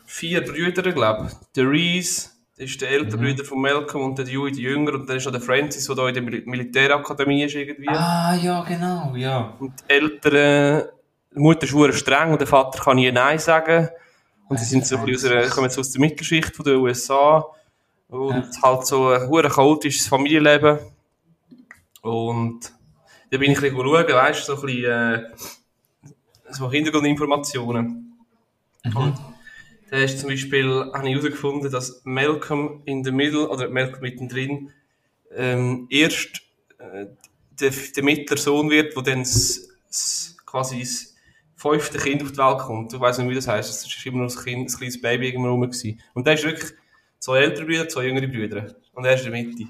[0.05, 1.33] vier Brüder, glaube ich.
[1.55, 3.25] Der Reese, das ist der ältere mhm.
[3.25, 4.95] Bruder von Malcolm und der Dewey, der Jünger.
[4.95, 7.87] Und dann ist noch der Francis, der da in der Mil Militärakademie ist irgendwie.
[7.87, 9.53] Ah, ja, genau, ja.
[9.59, 10.89] Und die Eltern,
[11.33, 13.87] die Mutter ist streng und der Vater kann nie Nein sagen.
[14.49, 17.45] Und sie sind so ein bisschen aus, kommen jetzt aus der Mittelschicht von den USA.
[18.09, 18.61] Und ja.
[18.61, 20.79] halt so ein chaotisches Familienleben.
[22.01, 22.74] Und
[23.35, 25.29] da bin ich ein bisschen schauen, weißt du, so ein bisschen, äh,
[26.51, 28.17] so Hintergrundinformationen.
[28.85, 29.13] Mhm.
[29.91, 34.71] Da ist zum Beispiel, habe ich herausgefunden, dass Malcolm in the Middle, oder Malcolm mittendrin,
[35.35, 36.43] ähm, erst
[36.77, 37.07] äh,
[37.59, 40.87] der, der mittlere Sohn wird, der dann s, s, quasi
[41.57, 42.93] fünfte Kind auf die Welt kommt.
[42.93, 43.85] Ich weiß nicht, wie das heisst.
[43.85, 45.61] Es war immer noch ein, kind, ein kleines Baby irgendwo rum.
[45.61, 45.99] Gewesen.
[46.13, 46.71] Und der ist wirklich
[47.19, 48.75] zwei ältere Brüder, zwei jüngere Brüder.
[48.93, 49.67] Und er ist in der Mitte.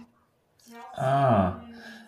[0.95, 1.65] Ah.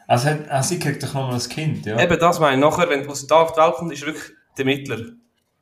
[0.08, 2.02] Also, hat, also sie kriegt doch nochmal ein Kind, ja?
[2.02, 2.62] Eben, das meine ich.
[2.62, 5.00] Nachher, wenn sie da auf die Welt kommt, ist wirklich der Mittler.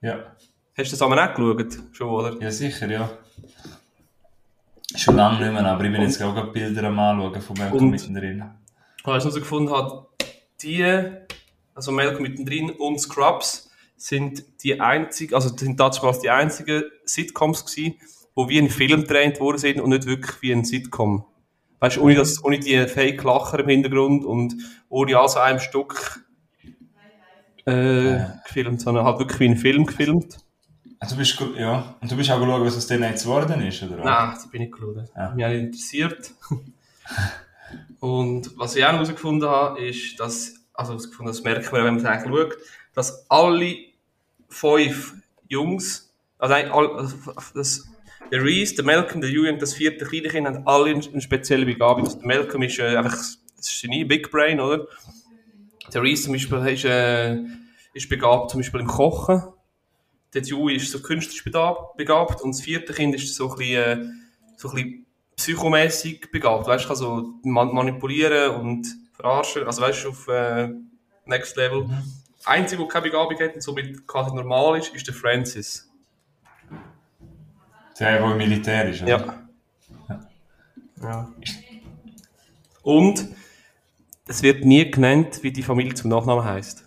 [0.01, 0.35] Ja.
[0.77, 1.95] Hast du das einmal nicht geschaut?
[1.95, 2.41] Schon, oder?
[2.41, 3.09] Ja, sicher, ja.
[4.95, 8.43] Schon lange nicht mehr, aber ich bin jetzt auch Bilder am anschauen von Malcolm mittendrin.
[9.03, 10.07] Was ich noch so gefunden habe,
[10.61, 10.83] die,
[11.73, 17.95] also Malcolm mittendrin und Scrubs, sind die einzigen, also sind damals die einzigen Sitcoms gewesen,
[18.35, 21.25] wo wie ein Film gedreht worden sind und nicht wirklich wie ein Sitcom.
[21.85, 24.55] Weißt du, ohne, das, ohne die Fake-Lacher im Hintergrund und
[24.89, 26.25] ohne also einem Stück
[27.65, 30.39] äh, gefilmt, sondern halt wirklich wie ein Film gefilmt.
[30.97, 33.83] Also du bist, ja, und du bist auch geschaut, was aus denen jetzt geworden ist,
[33.83, 34.03] oder?
[34.03, 34.95] Nein, das bin ich geschaut.
[35.15, 35.29] Ja.
[35.35, 36.31] Mich nicht interessiert.
[37.99, 42.03] und was ich auch herausgefunden habe, ist, dass, also herausgefunden, das merkt man, wenn man
[42.03, 42.57] es schaut,
[42.95, 43.75] dass alle
[44.49, 45.13] fünf
[45.47, 47.15] Jungs, also, also
[47.53, 47.87] das,
[48.31, 52.05] der Reese, der Malcolm, der Julian, das vierte kleine Kind, haben alle eine spezielle Begabung.
[52.05, 53.15] Also der Malcolm ist äh, einfach
[53.57, 54.87] das Genie, Big Brain, oder?
[55.93, 57.37] Der Reese zum Beispiel ist, äh,
[57.93, 59.43] ist begabt zum Beispiel im Kochen.
[60.33, 61.43] Der Dewey ist so künstlerisch
[61.95, 64.05] begabt und das vierte Kind ist so ein bisschen, äh,
[64.57, 66.67] so ein bisschen psychomässig begabt.
[66.67, 69.63] Weißt du, kann so manipulieren und verarschen.
[69.63, 70.69] Also weißt du, auf äh,
[71.25, 71.85] Next Level.
[71.85, 72.03] Mhm.
[72.43, 75.84] Einzige, der keine Begabung hat und somit quasi normal ist, ist der Francis.
[77.99, 79.39] Der, der Militär ist, oder?
[80.09, 80.27] Ja.
[81.01, 81.33] ja.
[82.83, 83.27] Und
[84.27, 86.83] es wird nie genannt, wie die Familie zum Nachnamen heißt.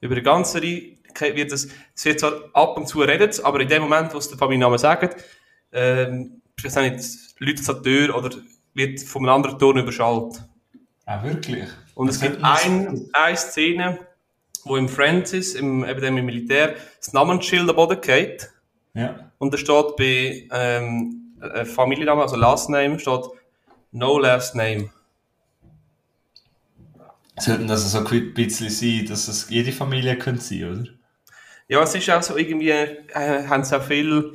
[0.00, 0.96] Über die ganze Reihe
[1.34, 4.28] wird es, es wird zwar ab und zu redet, aber in dem Moment, wo es
[4.28, 5.22] der Familiennamen sagt,
[5.72, 8.30] ähm, ich nicht, an die Tür oder
[8.74, 10.42] wird von einem anderen Ton überschaltet.
[11.06, 11.68] Ah, wirklich?
[11.94, 13.98] Und es gibt ein, eine Szene,
[14.64, 18.51] wo im Francis, im, eben dem im Militär, das Namensschild am Boden geht.
[18.94, 19.32] Ja.
[19.38, 23.22] Und da steht bei ähm, Familienname, also Last Name, steht
[23.90, 24.90] No Last Name.
[27.38, 30.84] Sollten das so ein bisschen sein, dass es jede Familie könnte sein, oder?
[31.68, 34.34] Ja, es ist auch so, irgendwie äh, haben auch viel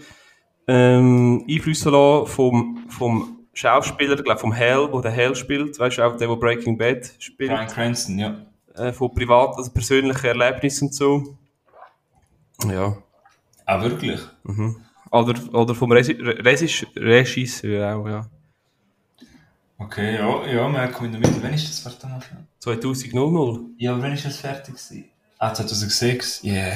[0.68, 1.92] ähm, Einflüsse
[2.26, 6.36] vom, vom Schauspieler, glaube vom Hell, wo der Hell spielt, weißt du, auch der, der
[6.36, 7.52] Breaking Bad spielt.
[7.52, 8.46] Brian Cranston, ja.
[8.76, 11.38] Äh, von privat, also persönlichen Erlebnissen und so.
[12.68, 12.98] Ja.
[13.68, 14.22] Ah, wirklich?
[14.44, 14.78] Mhm.
[15.12, 18.26] Oder, oder vom Regisseur auch, ja.
[19.78, 21.36] Okay, ja, ja, merke in der Mitte.
[21.42, 22.30] Wann ist das fertig?
[22.60, 23.14] 2000.
[23.78, 25.06] Ja, aber wann ist das fertig gewesen?
[25.38, 26.44] Ah, 2006?
[26.46, 26.74] Yeah.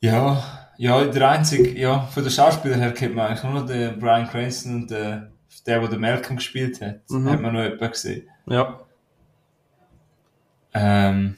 [0.00, 4.28] Ja, ja, der einzige, ja, von den Schauspielern her kennt man eigentlich nur den Brian
[4.28, 5.32] Cranston und den,
[5.66, 7.10] der, der den Malcolm gespielt hat.
[7.10, 7.28] Mhm.
[7.28, 8.28] Hat man noch jemanden gesehen.
[8.46, 8.80] Ja.
[10.74, 11.36] Ähm,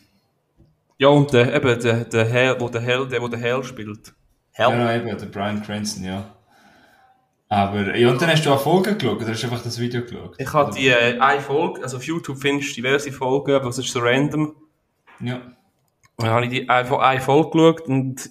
[1.05, 4.15] ja, und der, eben, der, der Hell, wo der Hell, der, wo der Hell spielt.
[4.53, 4.71] Hell?
[4.71, 6.35] Ja, eben, der Brian Cranston, ja.
[7.51, 10.01] Aber, ja, und dann hast du auch Folgen geschaut, oder hast du einfach das Video
[10.01, 10.35] geschaut?
[10.39, 13.77] Ich habe die, äh, eine Folge, also auf YouTube findest du diverse Folgen, aber es
[13.77, 14.57] ist so random.
[15.21, 15.43] Ja.
[16.17, 18.31] Dann habe ich die einfach eine Folge geschaut und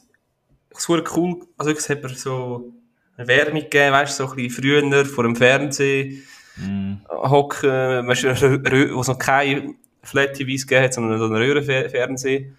[0.75, 2.73] es war cool, also es hat mir so
[3.17, 6.23] eine Wärme gegeben, weißt du, so ein bisschen früher vor dem Fernsehen
[6.55, 6.93] mm.
[7.07, 12.57] hocken, weißt du, wo es noch keine Flat TVs gegeben hat, sondern so ein Röhrenfernsehen.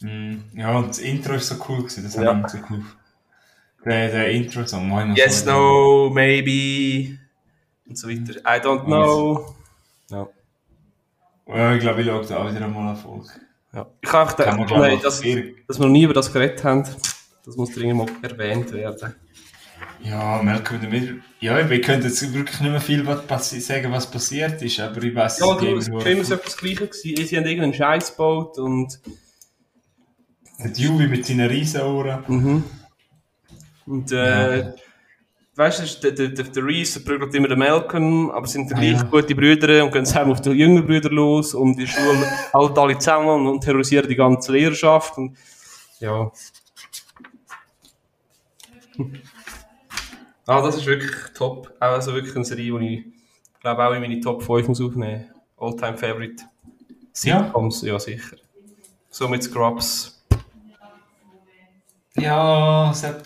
[0.00, 0.36] Mm.
[0.54, 2.34] Ja, und das Intro ist so cool gewesen, das ja.
[2.34, 2.82] hat so cool.
[3.84, 7.18] Der, der Intro-Song, moin Yes, so no, maybe,
[7.88, 8.40] und so weiter.
[8.40, 9.54] I don't know.
[10.10, 10.28] Ja.
[11.46, 13.28] ja ich glaube, ich schaue da auch wieder einmal eine Folge.
[13.72, 13.86] Ja.
[14.00, 16.84] Ich habe gedacht, nein, dass, dass wir noch nie über das geredet haben.
[17.44, 19.14] Das muss dringend mal erwähnt werden.
[20.02, 24.60] Ja, Malcolm the Ja, wir können jetzt wirklich nicht mehr viel was sagen, was passiert
[24.62, 25.62] ist, aber ich weiß ja, nicht.
[25.62, 26.86] Ja, es war immer so das Gleiche.
[26.86, 27.26] Gewesen.
[27.26, 28.98] Sie haben irgendeinen Scheiß gebaut und.
[30.58, 32.24] Der Juvi mit seinen Riesenohren.
[32.26, 32.64] Mhm.
[33.86, 34.74] Und, äh, ja.
[35.54, 39.02] weißt du, der, der, der Reese prügelt immer den Malcolm, aber sind gleich ja.
[39.02, 42.78] gute Brüder und gehen zusammen auf die jüngeren Brüder los und in der Schule halt
[42.78, 45.18] alle zusammen und terrorisieren die ganze Lehrerschaft.
[45.18, 45.36] Und,
[46.00, 46.32] ja.
[50.46, 51.72] ah, das ist wirklich top.
[51.78, 53.12] Also wirklich eine Serie, die
[53.54, 55.26] ich glaube auch in meine Top 5 muss aufnehmen.
[55.58, 56.44] All-time Favorite.
[57.12, 57.94] Sitcoms, ja.
[57.94, 58.36] ja sicher.
[59.10, 60.15] So mit Scrubs.
[62.18, 63.22] Ja, Sepp.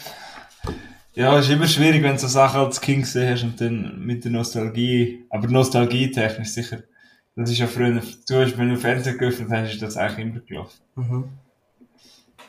[1.14, 3.98] Ja, es ist immer schwierig, wenn du so Sachen als Kind gesehen hast und dann
[4.04, 6.82] mit der Nostalgie, aber nostalgietechnisch sicher.
[7.36, 10.40] Das ist ja früher, du hast, wenn du Fernsehen geöffnet hast, ist das eigentlich immer
[10.40, 10.80] gelaufen.
[10.94, 11.28] Mhm.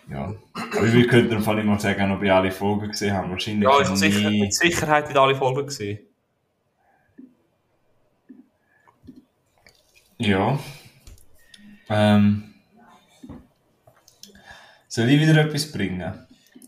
[0.10, 0.36] Ja.
[0.54, 3.30] Aber wir könnten im Fall mal sagen, ob ich alle Folgen gesehen habe.
[3.30, 6.00] Wahrscheinlich ja, ich habe sicher, mit Sicherheit nicht alle Folgen gesehen.
[10.18, 10.60] Ja.
[11.90, 12.54] Ähm.
[14.88, 16.21] Soll ich wieder etwas bringen?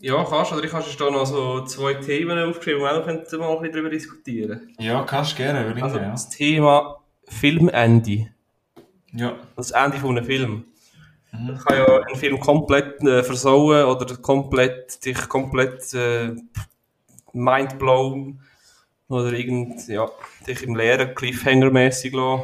[0.04, 0.56] Ja, kannst du.
[0.56, 3.72] Oder ich habe da noch so zwei Themen aufgeschrieben, wo wir auch mal ein bisschen
[3.72, 5.64] darüber diskutieren Ja, kannst du gerne.
[5.64, 6.10] Bringen, also, ja.
[6.10, 8.28] Das Thema Filmende.
[9.12, 9.34] Ja.
[9.56, 10.66] Das Ende von einem Film.
[11.32, 11.48] Mhm.
[11.48, 16.36] Das kann ja einen Film komplett äh, versauen oder komplett, dich komplett äh,
[17.32, 18.40] mindblown
[19.08, 20.10] oder irgend, ja,
[20.46, 22.42] dich im leeren Cliffhanger-mäßig lassen.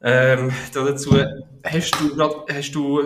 [0.00, 1.16] Ähm, dazu
[1.64, 3.02] hast du, hast du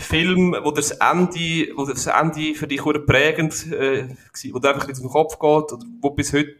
[0.00, 4.88] Film, wo das Ende, wo das Ende für dich prägend äh, war, wo du einfach
[4.88, 6.56] in den Kopf geht oder wo bis heute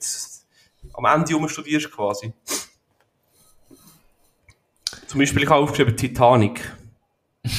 [0.95, 2.33] am Ende umstudierst quasi?
[5.07, 6.61] Zum Beispiel, ich habe aufgeschrieben Titanic.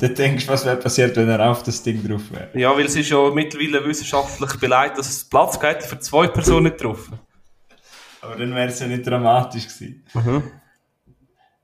[0.00, 2.50] du denkst, was wäre passiert, wenn er auf das Ding drauf wäre?
[2.54, 6.76] Ja, weil es ist ja mittlerweile wissenschaftlich beleidigt, dass es Platz gibt für zwei Personen
[6.76, 7.10] drauf.
[8.20, 10.04] Aber dann wäre es ja nicht dramatisch gewesen.
[10.14, 10.42] Mhm.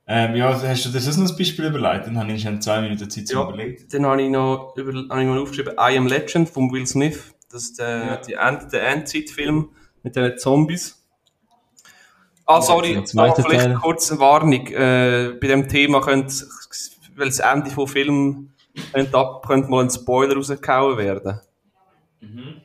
[0.07, 2.07] Ähm, ja, hast du dir das noch ein Beispiel überlegt?
[2.07, 3.87] Dann habe ich schon zwei Minuten Zeit zu ja, überlegen.
[3.91, 7.35] Dann habe ich noch, über, habe ich noch aufgeschrieben I Am Legend von Will Smith.
[7.51, 8.17] Das ist der, ja.
[8.17, 9.71] die End, der Endzeit-Film
[10.03, 11.01] mit den Zombies.
[12.47, 13.81] Ah, sorry, ah, vielleicht eine
[14.21, 14.67] Warnung.
[14.67, 16.35] Äh, bei dem Thema könnte,
[17.17, 18.51] weil das Ende vom Film
[18.93, 21.41] könnte, ab, könnte mal ein Spoiler rausgehauen werden.
[22.21, 22.61] Mhm.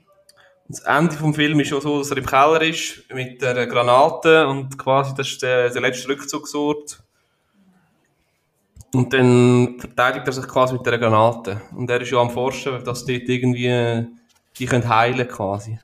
[0.67, 4.45] Das Ende vom Film ist auch so, dass er im Keller ist mit der Granate
[4.47, 7.01] und quasi das ist der, der letzte Rückzugsort.
[8.93, 11.61] Und dann verteidigt er sich quasi mit der Granate.
[11.75, 14.07] Und er ist ja am Forschen, dass dort irgendwie
[14.57, 15.79] die können heilen quasi.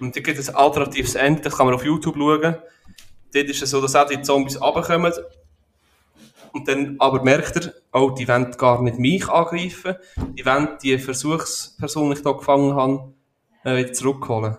[0.00, 2.56] Und da gibt es ein alternatives Ende, das kann man auf YouTube schauen.
[3.34, 5.12] Dort ist es so, dass auch die Zombies runterkommen.
[6.52, 9.96] Und dann aber merkt er, oh, die wollen gar nicht mich angreifen.
[10.16, 13.12] Die wollen die Versuchsperson, die ich hier gefangen habe,
[13.64, 14.56] äh, wieder zurückholen.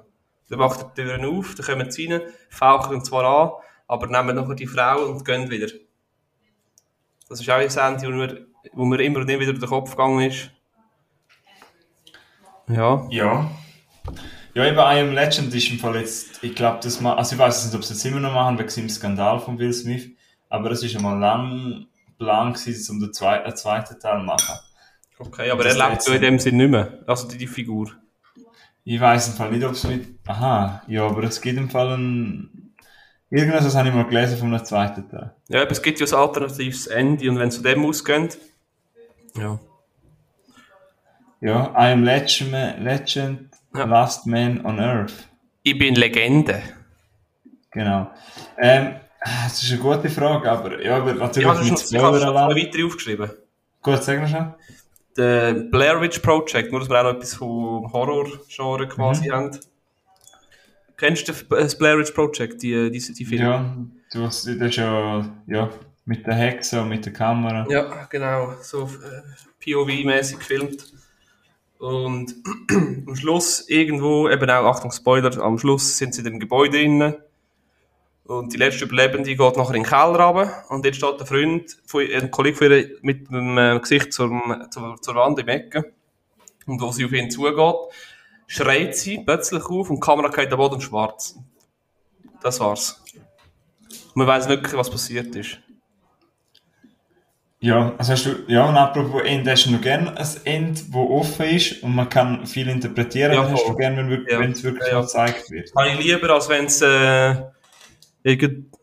[0.49, 3.51] Dann macht er die Türen auf, dann kommen sie rein, fauchen zwar an,
[3.87, 5.67] aber nehmen nachher die Frau und gehen wieder.
[7.29, 9.69] Das ist auch ein Ende, wo mir, wo mir immer und immer wieder durch den
[9.69, 10.51] Kopf gegangen ist.
[12.67, 13.07] Ja.
[13.09, 13.51] Ja.
[14.55, 17.39] Ja, eben I Am Legend ist im Fall jetzt, ich glaube, das mal, also ich
[17.39, 20.09] weiß nicht, ob sie es immer noch machen, wegen dem Skandal von Will Smith,
[20.49, 21.85] aber es ist einmal lang
[22.17, 24.55] Plan gewesen, um den zweiten, den zweiten Teil zu machen.
[25.19, 27.91] Okay, aber er lebt so in dem Sinn nicht mehr, also die, die Figur.
[28.83, 31.95] Ich weiß im Fall nicht, ob es mit, aha, ja, aber es gibt im Fall
[31.95, 32.58] ein,
[33.31, 35.33] Irgendwas das habe ich mal gelesen von einem zweiten Teil.
[35.49, 38.37] Ja, aber es gibt ja ein alternatives Ende und wenn es zu dem ausgeht,
[39.35, 39.59] ja.
[41.41, 43.85] Ja, I am Legend, Legend ja.
[43.85, 45.29] Last Man on Earth.
[45.63, 46.61] Ich bin Legende.
[47.71, 48.09] Genau.
[48.57, 52.55] Ähm, das ist eine gute Frage, aber ja, aber natürlich ja, mit Spoiler Ich habe
[52.55, 53.29] weiter aufgeschrieben.
[53.81, 54.53] Gut, sag mal schon.
[55.17, 59.33] Der Blair Witch Project, nur dass wir auch noch etwas vom Horror-Genre quasi mhm.
[59.33, 59.59] haben.
[60.99, 63.43] Kennst du das Blair Witch Project, die, die, die Filme?
[63.43, 63.75] Ja,
[64.11, 65.69] du hast das ist ja, ja
[66.03, 67.65] mit der Hexe und mit der Kamera.
[67.69, 70.91] Ja, genau, so äh, POV-mäßig gefilmt.
[71.77, 72.35] Und
[73.07, 77.13] am Schluss irgendwo, eben auch, Achtung Spoiler, am Schluss sind sie in dem Gebäude drin.
[78.25, 80.65] Und die letzte Überlebende geht nachher in den Keller runter.
[80.67, 84.97] Und jetzt steht ein Freund, ein Kollege von ihr mit dem äh, Gesicht zum, zur,
[85.01, 85.93] zur Wand im Ecke.
[86.65, 87.75] Und wo sie auf ihn zugeht,
[88.49, 91.37] schreit sie plötzlich auf und die Kamera geht am Boden schwarz.
[92.41, 93.01] Das war's.
[94.15, 95.59] man weiß nicht, was passiert ist.
[97.61, 100.95] Ja, also hast du, ja, und apropos Ende, hast du noch gerne ein Ende, das
[100.95, 104.41] offen ist und man kann viel interpretieren, ja, hast du gerne, wenn, wirklich, ja.
[104.41, 105.71] es wirklich ja, gezeigt wird?
[105.75, 107.35] Habe ich lieber, als wenn es, äh,
[108.23, 108.73] irgend,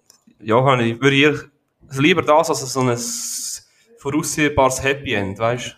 [0.41, 2.99] ja, habe ich, würde ich, lieber das, als so ein
[3.99, 5.77] voraussehbares Happy End, weißt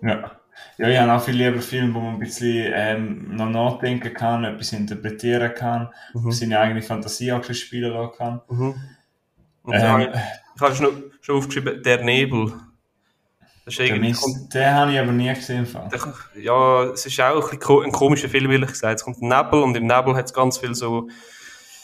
[0.00, 0.06] du?
[0.06, 0.39] Ja.
[0.80, 4.44] Ja, ich habe auch viel lieber Filme, wo man ein bisschen ähm, noch nachdenken kann,
[4.44, 6.32] etwas interpretieren kann, mhm.
[6.32, 8.40] seine eigene Fantasie auch ein bisschen spielen lassen kann.
[8.48, 8.74] Mhm.
[9.70, 10.08] Ähm,
[10.54, 12.54] ich habe schon, schon aufgeschrieben, Der Nebel.
[13.66, 15.68] Das ist irgendwie, den, den habe ich aber nie gesehen.
[15.92, 19.00] Der, ja, es ist auch ein, ein komischer Film, ehrlich gesagt.
[19.00, 21.08] Es kommt ein Nebel und im Nebel hat es ganz viel so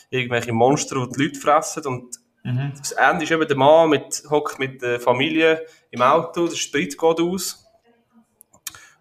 [0.08, 2.72] irgendwelche Monster, die die Leute fressen und mhm.
[2.78, 6.96] das Ende ist eben der Mann mit, hockt mit der Familie im Auto, der Sprit
[6.96, 7.65] geht aus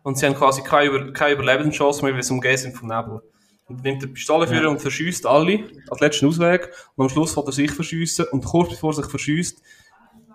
[0.05, 3.23] und sie haben quasi keine, Über keine Überlebenschance mehr, weil sie umgeben sind vom Nebel.
[3.65, 4.67] Und nimmt die Pistole ja.
[4.69, 8.69] und verschießt alle als letzten Ausweg und am Schluss wird er sich verschiessen und kurz
[8.69, 9.63] bevor er sich verschießt,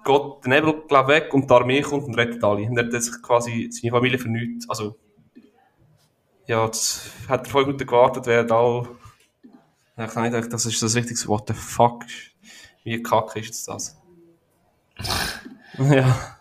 [0.04, 2.62] geht der Nebel glaub, weg und die Armee kommt und rettet alle.
[2.62, 4.68] Und er hat sich quasi seine Familie vernünftig.
[4.68, 4.96] Also,
[6.46, 8.88] ja, das hat er voll gut gewartet, wer all.
[9.44, 11.28] Ich kann nicht gedacht, das ist das Richtige.
[11.28, 12.04] What the fuck?
[12.82, 13.96] Wie kacke ist das?
[15.78, 16.39] ja.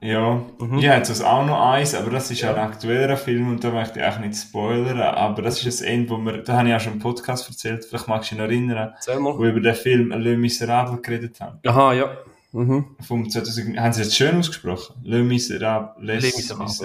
[0.00, 0.78] Ja, mhm.
[0.78, 3.70] ich hätte es auch noch eins, aber das ist ja ein aktueller Film und da
[3.70, 6.74] möchte ich auch nicht spoilern, aber das ist ein Ende, wo wir, da habe ich
[6.74, 9.74] auch schon im Podcast erzählt, vielleicht magst du dich noch erinnern, wo wir über den
[9.74, 11.58] Film Le Miserable geredet haben.
[11.66, 12.16] Aha, ja.
[12.52, 12.96] Mhm.
[13.06, 14.96] Vom 2000, haben sie jetzt schön ausgesprochen?
[15.02, 15.94] Le Miserable.
[16.04, 16.84] Les, Les Miserables.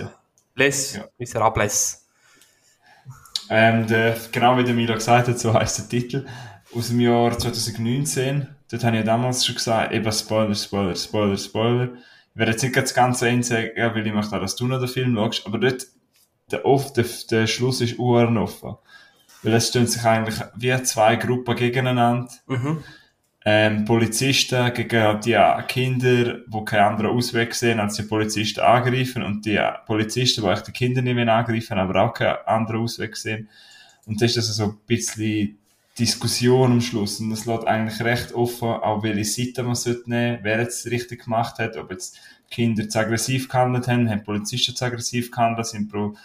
[0.55, 1.03] Les ja.
[1.17, 2.05] Miserables.
[3.49, 6.25] Ähm, der, genau wie der Milo gesagt hat, so heisst der Titel.
[6.73, 8.47] Aus dem Jahr 2019.
[8.71, 11.89] Dort habe ich ja damals schon gesagt, eben Spoiler, Spoiler, Spoiler, Spoiler.
[12.33, 14.79] Ich werde jetzt nicht das ganze Ende sagen, weil ich möchte auch, dass du noch
[14.79, 15.85] den Film schaust, aber dort,
[16.51, 18.75] der, oft, der, der Schluss ist offen.
[19.43, 22.31] Weil es stehen sich eigentlich wie zwei Gruppen gegeneinander.
[22.47, 22.83] Mhm.
[23.43, 29.45] Ähm, Polizisten gegen die Kinder, die keinen anderen Ausweg sehen, als die Polizisten angreifen und
[29.47, 33.49] die Polizisten, die eigentlich die Kinder nicht mehr angreifen, aber auch keinen anderen Ausweg sehen.
[34.05, 35.57] Und das ist also so ein bisschen
[36.01, 37.19] Diskussion am Schluss.
[37.19, 41.25] Und das lässt eigentlich recht offen, auch welche Seite man sollte nehmen, wer jetzt richtig
[41.25, 45.91] gemacht hat, ob jetzt Kinder zu aggressiv gehandelt haben, haben Polizisten zu aggressiv gehandelt, sind
[45.91, 46.15] pro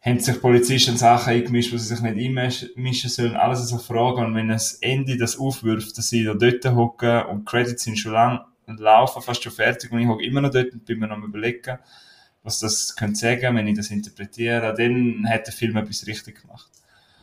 [0.00, 3.34] haben sich Polizisten Sachen eingemischt, wo sie sich nicht einmischen sollen.
[3.34, 4.24] Alles so Fragen.
[4.24, 8.12] Und wenn das Ende das aufwirft, dass sie da dort hocken und Credits sind schon
[8.12, 11.18] lang laufen, fast schon fertig und ich hocke immer noch dort und bin mir noch
[11.18, 11.78] überlegen,
[12.44, 16.75] was das könnte sagen, wenn ich das interpretiere, dann hat der Film etwas richtig gemacht.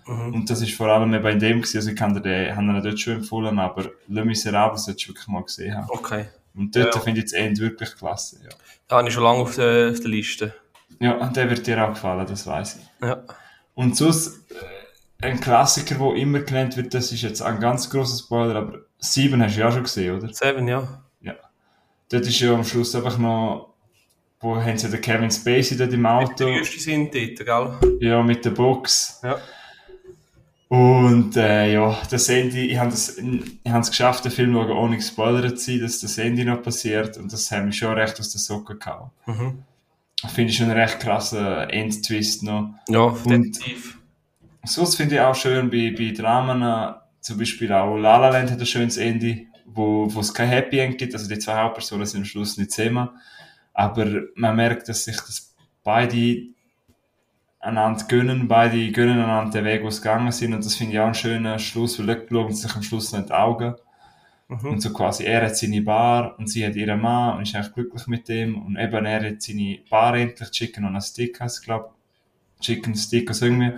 [0.05, 0.33] Mhm.
[0.33, 2.65] Und das ist vor allem eben in dem gewesen, also ich kann dir den, habe
[2.65, 5.87] ihn dort schon empfohlen, aber Le Miserable solltest du wirklich mal gesehen haben.
[5.89, 6.25] Okay.
[6.55, 7.01] Und dort ja.
[7.01, 8.49] finde ich das Ende wirklich klasse, ja.
[8.87, 10.53] Da habe ich schon lange auf der, auf der Liste.
[10.99, 13.07] Ja, und der wird dir auch gefallen, das weiß ich.
[13.07, 13.23] Ja.
[13.73, 18.17] Und sonst, äh, ein Klassiker, der immer genannt wird, das ist jetzt ein ganz grosser
[18.17, 20.33] Spoiler, aber Sieben hast du ja schon gesehen, oder?
[20.33, 21.03] Seven, ja.
[21.21, 21.35] Ja.
[22.09, 23.73] Dort ist ja am Schluss einfach noch,
[24.39, 26.45] wo haben sie den Kevin Spacey dort im Auto.
[26.45, 27.97] Die sind dort, gell?
[27.99, 29.19] Ja, mit der Box.
[29.23, 29.39] Ja.
[30.73, 35.81] Und äh, ja, das Ende, ich habe es geschafft, den Film ohne gespoilert zu sein,
[35.81, 39.11] dass das Ende noch passiert und das hat mich schon recht aus der Socke gehauen.
[39.27, 39.63] Mhm.
[40.33, 42.73] Finde ich schon einen recht krassen Endtwist noch.
[42.89, 43.99] Ja, definitiv.
[44.63, 48.59] Sonst finde ich auch schön bei, bei Dramen, zum Beispiel auch La La Land hat
[48.59, 52.21] ein schönes Ende, wo, wo es kein Happy End gibt, also die zwei Hauptpersonen sind
[52.21, 53.09] am Schluss nicht zusammen,
[53.75, 56.47] aber man merkt, dass sich das beide
[57.63, 60.99] einander gönnen, beide gönnen einander den Weg, wo sie gegangen sind und das finde ich
[60.99, 63.75] auch einen schönen Schluss, weil dort schauen sich am Schluss noch in die Augen
[64.61, 64.69] Mhm.
[64.69, 67.73] Und so quasi, er hat seine Bar und sie hat ihren Mann und ist eigentlich
[67.73, 68.61] glücklich mit dem.
[68.61, 71.89] Und eben er hat seine Bar endlich, Chicken und ein Stick heißt glaube
[72.59, 73.73] Chicken Stick oder so irgendwie.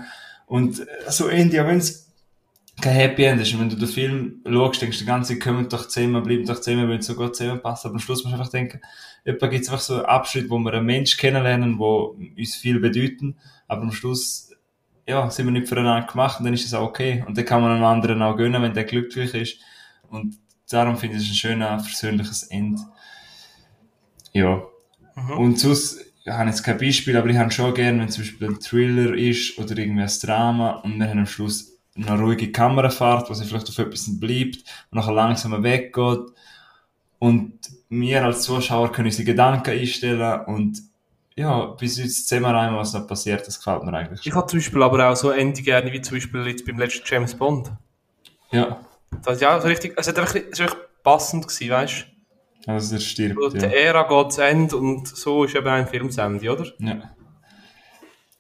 [0.47, 2.11] Und äh, so ähnlich, auch wenn es
[2.81, 3.53] kein Happy End ist.
[3.53, 6.45] Und wenn du den Film schaust, denkst du die ganze Zeit, kommen doch zusammen, bleiben
[6.45, 7.89] doch zusammen, wenn es so gut zusammenpassen.
[7.89, 8.81] Aber am Schluss musst du einfach denken,
[9.23, 12.79] etwa gibt es einfach so einen Abschnitt, wo wir einen Menschen kennenlernen, wo uns viel
[12.79, 13.37] bedeuten.
[13.67, 14.51] Aber am Schluss,
[15.07, 17.23] ja, sind wir nicht füreinander gemacht und dann ist es auch okay.
[17.27, 19.57] Und dann kann man einem anderen auch gönnen, wenn der glücklich ist.
[20.09, 20.37] Und
[20.69, 22.81] darum finde ich es ein schöner, versöhnliches Ende.
[24.33, 24.61] Ja.
[25.15, 25.37] Mhm.
[25.37, 28.47] Und sonst, ich habe jetzt kein Beispiel, aber ich habe schon gerne, wenn zum Beispiel
[28.47, 33.29] ein Thriller ist oder irgendwie ein Drama und wir haben am Schluss eine ruhige Kamerafahrt,
[33.29, 34.57] wo sie vielleicht auf etwas bleibt
[34.91, 36.31] und nachher langsam weggeht.
[37.19, 37.53] Und
[37.89, 40.81] wir als Zuschauer können unsere Gedanken einstellen und
[41.35, 44.25] ja, bis jetzt sehen wir einmal, was da passiert, das gefällt mir eigentlich.
[44.25, 47.03] Ich habe zum Beispiel aber auch so Ende gerne, wie zum Beispiel jetzt beim letzten
[47.05, 47.71] James Bond.
[48.51, 48.79] Ja.
[49.23, 52.07] Das, ja, so richtig, es hat einfach, es war passend gewesen, weißt
[52.65, 52.71] du?
[52.71, 53.53] Also, er stirbt.
[53.53, 53.67] Ja.
[53.67, 56.65] Die Ära geht zu Ende und so ist eben ein Film zu Ende, oder?
[56.79, 57.15] Ja.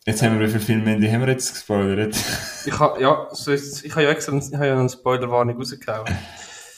[0.05, 2.15] Jetzt haben wir, wie viele Filme haben wir jetzt gespoilert?
[2.65, 6.07] ich habe ja, so ist, ich habe ja extra ich habe ja eine Spoilerwarnung rausgehauen.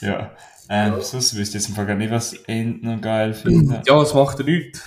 [0.01, 0.31] ja.
[0.69, 1.01] Ähm, ja.
[1.01, 3.81] sonst wüsste ich jetzt im Fall gar nicht, was End noch geil finde.
[3.85, 4.81] Ja, es macht ja nichts.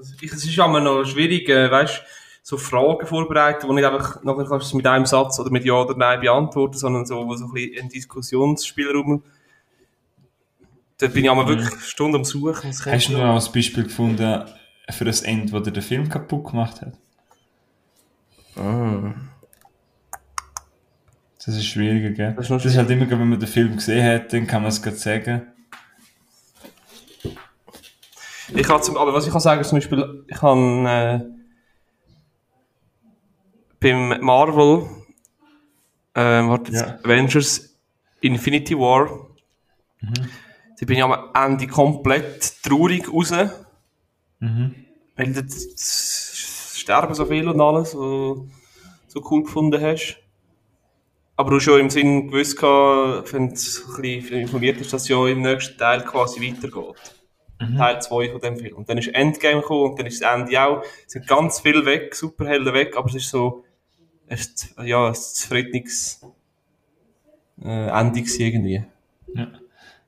[0.00, 2.02] Es ist immer noch schwierig, äh, weißt du,
[2.42, 5.74] so Fragen vorbereiten, wo nicht einfach nachher kannst du mit einem Satz oder mit Ja
[5.74, 9.22] oder Nein beantworten, sondern so, wo so ein bisschen ein Diskussionsspielraum
[10.98, 11.80] da bin ich wirklich mhm.
[11.80, 12.70] Stunden am Suchen.
[12.70, 14.44] Hast du noch ein Beispiel gefunden
[14.90, 16.98] für das Ende, wo der den Film kaputt gemacht hat?
[18.56, 19.14] Ah.
[21.44, 22.34] Das ist schwieriger, gell?
[22.36, 24.70] Das ist, das ist halt immer, wenn man den Film gesehen hat, dann kann man
[24.70, 25.42] es gerade sagen.
[28.52, 31.20] Ich kann zum, aber was ich kann sagen, ist zum Beispiel, ich kann äh,
[33.80, 34.88] beim Marvel,
[36.14, 36.98] äh, warte, ja.
[37.02, 37.76] Avengers
[38.20, 39.28] Infinity War,
[40.00, 40.14] mhm.
[40.78, 43.32] da bin ich am Ende komplett traurig raus.
[44.40, 44.74] Mhm.
[45.16, 48.48] Weil du sterben so viel und alles, so,
[49.06, 50.18] so cool gefunden hast.
[51.36, 55.42] Aber du schon im Sinn gewusst wenn du ein bisschen informiert hast, dass ja im
[55.42, 57.23] nächsten Teil quasi weitergeht.
[57.70, 57.76] Mhm.
[57.76, 58.76] Teil 2 von dem Film.
[58.76, 60.82] Und dann ist Endgame gekommen und dann ist das Ende auch.
[61.06, 63.64] Es sind ganz viel weg, Superhelden weg, aber es ist so,
[64.26, 66.24] ist, ja, ein zufriedenes
[67.62, 68.84] äh, Ende irgendwie.
[69.34, 69.48] Ja.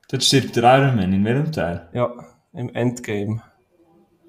[0.09, 1.89] Dort stirbt der Iron Man, in welchem Teil?
[1.93, 2.13] Ja,
[2.53, 3.43] im Endgame.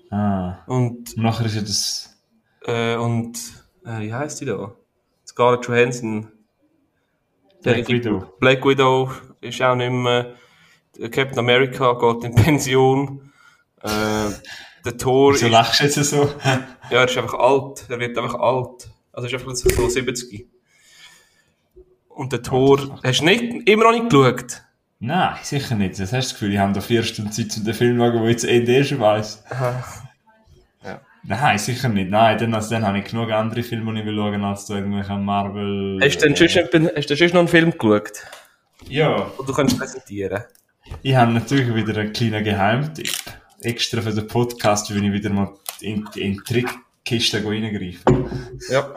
[0.09, 0.63] Ah.
[0.65, 2.17] Und, und nachher ist ja das...
[2.65, 3.38] Äh, und,
[3.86, 4.73] äh, wie heißt die da?
[5.25, 6.32] Scarlett Johansson.
[7.63, 8.34] Black Widow.
[8.39, 9.11] Black Widow
[9.41, 10.36] ist auch nicht mehr
[11.12, 13.32] Captain America geht in Pension.
[13.82, 14.30] Äh,
[14.86, 16.24] der Thor Wieso lachst du jetzt so?
[16.43, 17.86] ja, er ist einfach alt.
[17.89, 18.89] Er wird einfach alt.
[19.12, 20.48] Also er ist einfach so 70.
[22.10, 24.64] Und der Thor, hast du nicht, immer noch nicht geschaut?
[25.00, 26.00] Nein, sicher nicht.
[26.00, 28.06] Das hast du das Gefühl, ich habe da vier Stunden Zeit, um den Film zu
[28.06, 29.43] schauen, wo ich jetzt eh schon weiss.
[29.52, 29.84] Ja.
[31.24, 32.10] Nein, sicher nicht.
[32.10, 34.76] Nein, dann, also, dann habe ich genug andere Filme, die ich will schauen, als du
[34.76, 36.00] irgendwelche Marvel...
[36.02, 38.24] Hast du denn äh, schon, hast du schon noch einen Film geschaut?
[38.88, 39.14] Ja.
[39.38, 40.43] Und du kannst präsentieren?
[41.03, 43.11] Ich habe natürlich wieder einen kleinen Geheimtipp.
[43.61, 48.03] Extra für den Podcast, wenn ich wieder mal in, in die Trickkiste reingreife.
[48.69, 48.93] Ja.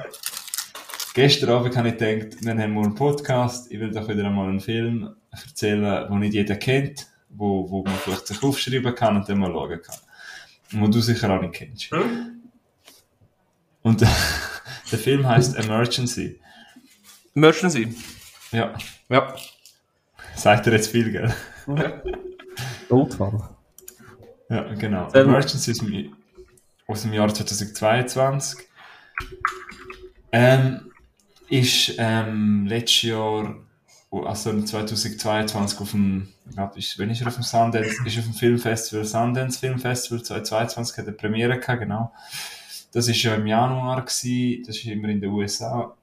[1.14, 4.48] Gestern Abend habe ich gedacht, wir haben morgen einen Podcast, ich will doch wieder einmal
[4.48, 9.28] einen Film erzählen, den nicht jeder kennt, wo, wo man vielleicht sich aufschreiben kann und
[9.28, 9.96] dann mal schauen kann.
[10.72, 11.90] Und wo du sicher auch nicht kennst.
[11.90, 12.42] Hm?
[13.82, 14.00] Und
[14.92, 16.40] der Film heißt Emergency.
[17.34, 17.94] Emergency?
[18.52, 18.74] Ja.
[19.08, 19.34] Ja.
[20.36, 21.34] Sagt er jetzt viel, gell?
[21.66, 22.02] Ja.
[22.90, 23.50] Notfall.
[24.48, 25.08] Ja, genau.
[25.10, 25.84] Sehr Emergency ist
[26.86, 28.66] aus dem Jahr 2022.
[30.32, 30.90] Ähm,
[31.48, 33.56] ist ähm, letztes Jahr,
[34.10, 39.04] also 2022 auf dem, ich glaube, wenn er auf dem Sundance, ist auf dem Filmfestival,
[39.04, 42.12] Sundance Filmfestival 2022 hat er Premiere gehabt, genau.
[42.92, 45.94] Das ist ja im Januar gewesen, das ist immer in den USA,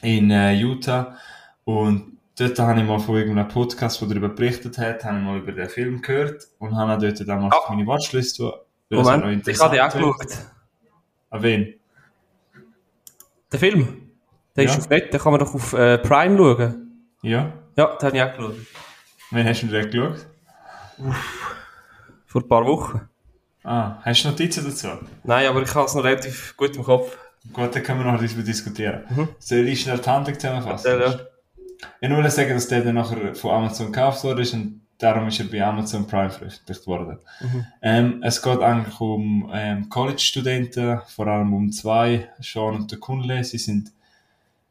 [0.00, 1.16] in äh, Utah
[1.64, 5.38] und dort habe ich mal von irgendeinem Podcast, der darüber berichtet hat, habe ich mal
[5.38, 7.72] über den Film gehört und habe dort damals oh.
[7.72, 8.40] meine Watchlist,
[8.90, 10.38] Moment, ich habe die auch geschaut.
[11.30, 11.74] An wen?
[13.50, 14.10] Der Film?
[14.56, 14.70] Der ja.
[14.70, 17.08] ist auf Net, den kann man doch auf äh, Prime schauen.
[17.22, 17.52] Ja.
[17.76, 18.56] Ja, den habe ich auch geschaut.
[19.30, 20.26] Wann hast du den geschaut?
[20.98, 21.56] Uff.
[22.26, 23.08] Vor ein paar Wochen.
[23.64, 24.88] Ah, hast du Notizen dazu?
[25.24, 27.16] Nein, aber ich habe es noch relativ gut im Kopf.
[27.52, 29.04] Gut, dann können wir noch darüber diskutieren.
[29.08, 29.28] Mhm.
[29.38, 31.00] Soll ich schnell die Handlung zusammenfassen?
[31.00, 31.20] Ja, ja.
[32.00, 35.46] Ich nur sagen, dass der dann nachher von Amazon gekauft wurde und darum ist er
[35.46, 37.18] bei Amazon Prime veröffentlicht worden.
[37.40, 37.66] Mhm.
[37.82, 43.42] Ähm, es geht eigentlich um ähm, College-Studenten, vor allem um zwei, Sean und der Kunle.
[43.44, 43.92] Sie sind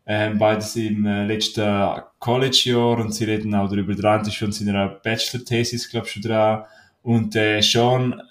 [0.05, 3.93] ähm, beides im äh, letzten College-Jahr und sie reden auch darüber.
[3.93, 6.64] Eine ist schon in seiner Bachelor-Thesis, glaube ich, schon dran.
[7.03, 8.22] Und äh, Sean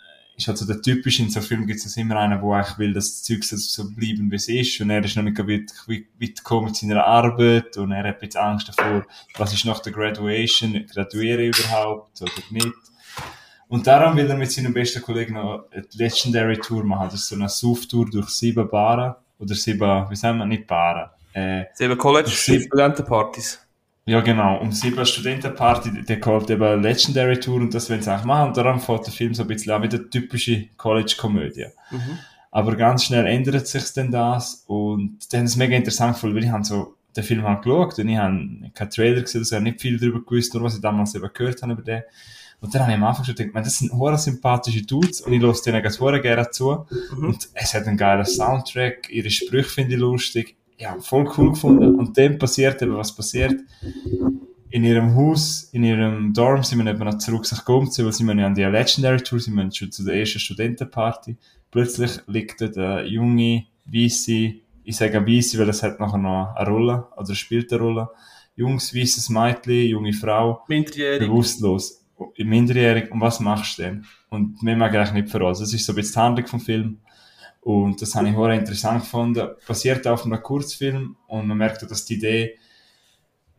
[0.42, 2.92] ist halt so der typisch, in so Filmen gibt es immer einen, der eigentlich will,
[2.92, 4.80] dass das Zeug so bleiben, wie es ist.
[4.80, 8.36] Und er ist noch nicht weit, weit gekommen mit seiner Arbeit und er hat jetzt
[8.36, 9.04] Angst davor,
[9.36, 12.72] was ist nach der Graduation, graduiere ich überhaupt oder nicht.
[13.68, 17.08] Und darum will er mit seinem besten Kollegen noch eine Legendary Tour machen.
[17.10, 19.14] Das ist so eine Suff-Tour durch sieben Baren.
[19.38, 21.08] Oder sieben, wie sagen wir, nicht Baren.
[21.32, 23.66] Äh, sieben College-Studentenpartys.
[24.04, 24.60] Ja, genau.
[24.60, 28.48] Um sieben Studentenparty, der kommt eben Legendary Tour und das wollen sie auch machen.
[28.48, 31.66] Und darum fährt der Film so ein bisschen an wie eine typische College-Komödie.
[31.90, 32.18] Mhm.
[32.50, 36.44] Aber ganz schnell ändert sich denn das und dann ist es mega interessant gefunden, weil
[36.44, 39.56] ich habe so den Film halt geschaut und ich habe keinen Trailer gesehen, also ich
[39.56, 42.02] habe nicht viel darüber gewusst, nur was ich damals eben gehört habe über den.
[42.60, 45.32] Und dann habe ich am Anfang schon gedacht, man, das sind hohe sympathische Dudes und
[45.32, 46.86] ich höre denen ganz gerne zu.
[47.16, 47.28] Mhm.
[47.28, 51.94] Und es hat einen geilen Soundtrack, ihre Sprüche finde ich lustig ja, voll cool gefunden.
[51.94, 53.54] Und dann passiert eben, was passiert.
[54.68, 58.26] In ihrem Haus, in ihrem Dorm sind wir eben noch zurück nach umziehen, weil sie
[58.26, 61.36] ja an die Legendary Tour, sind wir schon zu der ersten Studentenparty.
[61.70, 64.54] Plötzlich liegt dort eine junge, weisse,
[64.84, 68.08] ich sage weisse, weil es hat nachher noch eine Rolle, oder spielt eine Rolle.
[68.56, 70.62] Jungs, weisses Mädchen, junge Frau.
[70.68, 71.28] Minderjährig.
[71.28, 72.04] Bewusstlos.
[72.38, 73.10] Minderjährig.
[73.10, 74.04] Und was machst du denn?
[74.30, 75.60] Und mehr mag ich eigentlich nicht voraus.
[75.60, 76.98] Das ist so ein bisschen die Handlung vom Film.
[77.62, 79.48] Und das habe ich sehr interessant gefunden.
[79.66, 82.58] Basiert auf einem Kurzfilm und man merkt, dass die Idee,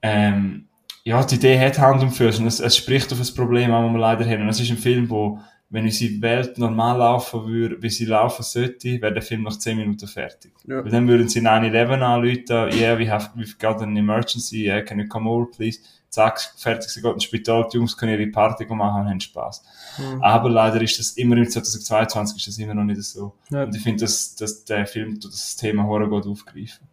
[0.01, 0.67] ähm,
[1.05, 3.85] ja, die Idee hat Hand und Fuß und es, es spricht auf das Problem an,
[3.85, 4.41] das wir leider haben.
[4.41, 5.39] Und es ist ein Film, wo,
[5.69, 9.77] wenn unsere Welt normal laufen würde, wie sie laufen sollte, wäre der Film nach 10
[9.77, 10.51] Minuten fertig.
[10.67, 10.83] Ja.
[10.83, 14.99] Weil dann würden sie 9-11 anrufen, yeah, we have, we've got an emergency, yeah, can
[14.99, 15.79] you come over, please?
[16.13, 19.63] Zack, fertig, sie gehen ins Spital, die Jungs können ihre Party machen und haben Spaß.
[19.97, 20.21] Mhm.
[20.21, 23.33] Aber leider ist das immer im 2022 ist das immer noch nicht so.
[23.49, 23.63] Ja.
[23.63, 26.87] Und ich finde, dass, dass der Film das Thema Horror gut aufgreifen.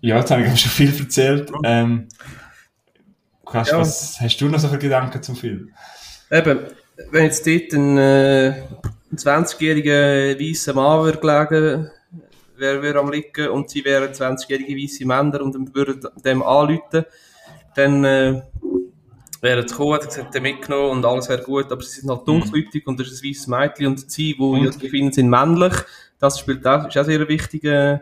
[0.00, 1.52] Ja, jetzt habe ich schon viel erzählt.
[1.64, 2.08] Ähm,
[3.46, 3.78] hast, ja.
[3.78, 5.70] was, hast du noch so viele Gedanken zum Film?
[6.30, 6.60] Eben,
[7.10, 8.48] wenn jetzt dort ein, äh,
[9.12, 11.90] ein 20-jähriger weißer Mann würde gelegen,
[12.56, 17.04] wäre wär am liegen und sie wären 20-jährige weiße Männer und dann würden dem anrufen,
[17.74, 18.42] dann äh,
[19.40, 22.84] wäre es gekommen, hat gesagt, mitgenommen und alles wäre gut, aber sie sind halt dunkelhäutig
[22.84, 22.90] mhm.
[22.90, 25.74] und das ist ein weißes Mädchen und sie, die das finden, sind männlich.
[26.18, 27.64] Das spielt auch, ist auch sehr wichtig.
[27.64, 28.00] Äh,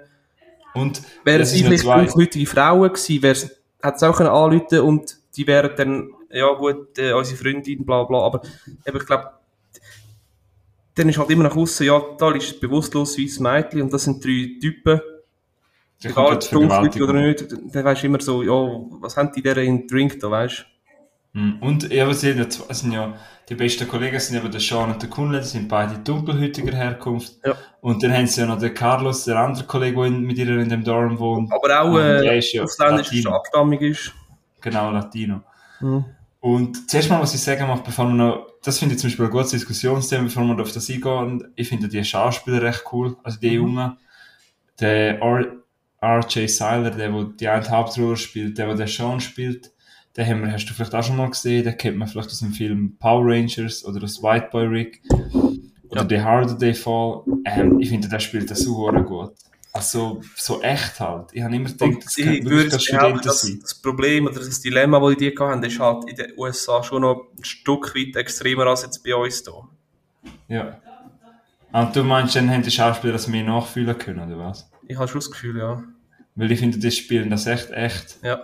[0.75, 3.51] und wären sie vielleicht dunkelhäutige Frauen gewesen,
[3.83, 8.05] hat es auch können anrufen und die wären dann, ja gut, äh, unsere Freundin, bla
[8.05, 8.43] bla, aber
[8.87, 9.31] eben, ich glaube,
[10.95, 14.25] dann ist halt immer nach außen, ja, da ist bewusstlos weißes Mädchen und das sind
[14.25, 15.01] drei Typen,
[16.03, 16.53] Egal, ob es
[17.01, 20.31] oder nicht, dann weißt du immer so, ja, was haben die der in Drink da,
[20.31, 20.67] weißt
[21.37, 21.59] Mhm.
[21.61, 23.15] Und ja, was sind, sind ja,
[23.49, 27.35] die besten Kollegen sind eben der Sean und der Kunle, die sind beide dunkelhäutiger Herkunft.
[27.45, 27.55] Ja.
[27.83, 30.71] Und dann haben sie ja noch den Carlos, der andere Kollege, der mit ihr in
[30.71, 31.53] dem Dorm wohnt.
[31.53, 34.15] Aber auch äh, ja ausländisch abstammig ist.
[34.63, 35.43] Genau, Latino.
[35.81, 36.07] Mhm.
[36.41, 39.27] Und zuerst mal, was ich sagen möchte, bevor wir noch, das finde ich zum Beispiel
[39.27, 43.39] ein gutes Diskussionsthema, bevor wir auf das eingehen, ich finde die Schauspieler recht cool, also
[43.39, 43.55] die mhm.
[43.55, 43.99] Jungen.
[44.81, 45.21] Der
[46.01, 46.49] R.J.
[46.51, 49.73] Seiler, der, der die eine Hauptrolle spielt, der, der Sean spielt,
[50.17, 52.39] den haben wir, hast du vielleicht auch schon mal gesehen, den kennt man vielleicht aus
[52.39, 55.03] dem Film Power Rangers oder aus White Boy Rick
[55.89, 56.09] oder ja.
[56.09, 57.23] The Harder They Fall.
[57.45, 58.75] Ähm, ich finde, der spielt das so
[59.05, 59.33] gut.
[59.73, 61.29] Also, so echt halt.
[61.33, 63.59] Ich habe immer gedacht, das könnte wirklich das Studenten das, sein.
[63.61, 67.27] Das Problem oder das Dilemma, das die hatten, ist halt in den USA schon noch
[67.37, 69.69] ein Stück weit extremer als jetzt bei uns hier.
[70.49, 70.81] Ja.
[71.73, 74.71] Und du meinst, dann haben die Schauspieler das mehr nachfühlen können, oder was?
[74.89, 75.83] Ich habe schon das Gefühl, ja.
[76.35, 78.19] Weil ich finde, die spielen das echt echt.
[78.23, 78.41] Ja.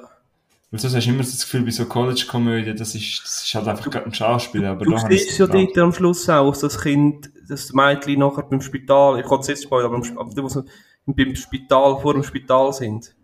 [0.71, 3.69] Weil sonst hast du immer das Gefühl, bei so College-Komödien, das ist, das ist halt
[3.69, 4.71] einfach gerade ein Schauspieler.
[4.71, 9.21] Aber du siehst ja dort am Schluss auch, das Kind, das Mädchen nachher beim Spital,
[9.21, 10.63] ich kann es jetzt spoilern, aber, aber die,
[11.07, 13.15] die beim Spital, vor dem Spital sind.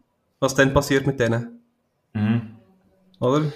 [0.40, 1.62] Was dann passiert mit denen?
[2.12, 2.56] Mhm.
[3.18, 3.50] Oder?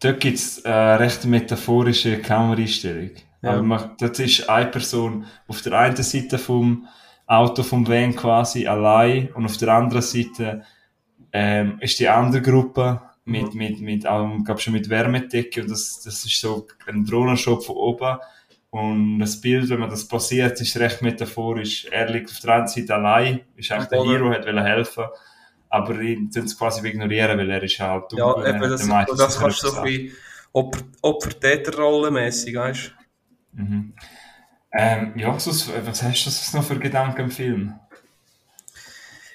[0.00, 3.10] Dort gibt es äh, recht metaphorische Kameraeinstellung.
[3.42, 3.52] Ja.
[3.52, 6.88] Aber man, das ist eine Person auf der einen Seite vom
[7.28, 10.64] Auto vom Van quasi allein und auf der anderen Seite
[11.32, 16.00] ähm, ist die andere Gruppe mit, mit, mit, ähm, glaub schon mit Wärmedecke und das,
[16.02, 18.16] das ist so ein Drohnenshop von oben.
[18.70, 21.86] Und das Bild, wenn man das passiert, ist recht metaphorisch.
[21.90, 25.04] Er liegt auf der einen Seite allein, ist eigentlich der Hero, hat will helfen,
[25.68, 28.18] aber ihn tun es quasi ignorieren, weil er ist halt dumm.
[28.18, 30.12] Ja, eben, das, das, kannst du so ein
[31.02, 32.94] Opfer-Täter-Rolle mäßig, weißt
[33.54, 33.62] du?
[33.62, 33.92] Mhm.
[34.80, 37.74] Ähm, ja, was, hast du noch für Gedanken im Film?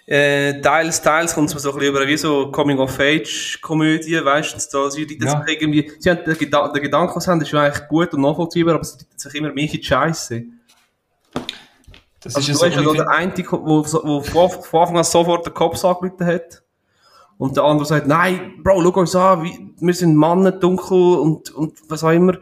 [0.05, 4.77] äh, teils, teils kommt es mir so ein bisschen über wie so Coming-of-Age-Komödie, weißt du,
[4.77, 5.43] da sie ja.
[5.47, 8.83] irgendwie, sie haben den, Geda den Gedanken, was haben, ist eigentlich gut und nachvollziehbar, aber
[8.83, 10.43] sie reitet sich immer mehr in die Scheiße.
[12.19, 15.83] Das also, ist du ja so, der eine, der von Anfang an sofort den Kopf
[15.83, 16.63] angerufen hat.
[17.37, 21.79] Und der andere sagt, nein, Bro, schau uns an, wir sind Männer, dunkel und, und
[21.89, 22.37] was auch immer,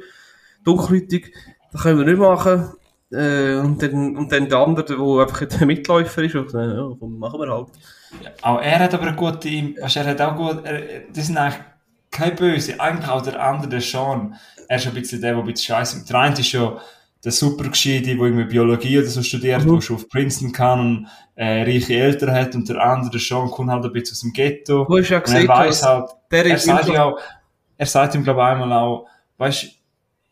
[0.64, 1.34] dunkelhäutig,
[1.72, 2.74] das können wir nicht machen.
[3.12, 7.08] Äh, und, dann, und dann der andere, der einfach der Mitläufer ist, und dann, ja,
[7.08, 7.68] machen wir halt.
[8.24, 10.82] Ja, auch er hat aber eine gute, weißt, er hat auch gut, er,
[11.14, 11.60] das sind eigentlich
[12.10, 14.36] keine Böse, eigentlich auch der andere, der Sean,
[14.68, 16.78] er ist ein bisschen der, der ein bisschen scheiße, der eine ist ja
[17.24, 19.76] der super Gescheite, der irgendwie Biologie oder so studiert, mhm.
[19.76, 23.52] der schon auf Princeton kann und äh, reiche Eltern hat und der andere, der Sean,
[23.52, 24.86] kommt halt ein bisschen aus dem Ghetto.
[24.86, 27.20] Du hast ja gesehen, er weiß halt, er sagt ja auch,
[27.78, 29.08] er sagt ihm glaube ich einmal auch,
[29.38, 29.81] weißt du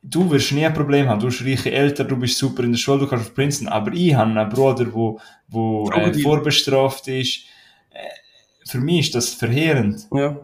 [0.02, 1.20] wirst nie ein Problem haben.
[1.20, 3.68] Du hast reiche Eltern, du bist super in der Schule, du kannst auf Princeton.
[3.68, 7.46] Aber ich habe einen Bruder, der wo, wo, äh, vorbestraft ist.
[7.92, 10.08] Äh, für mich ist das verheerend.
[10.14, 10.40] Ja.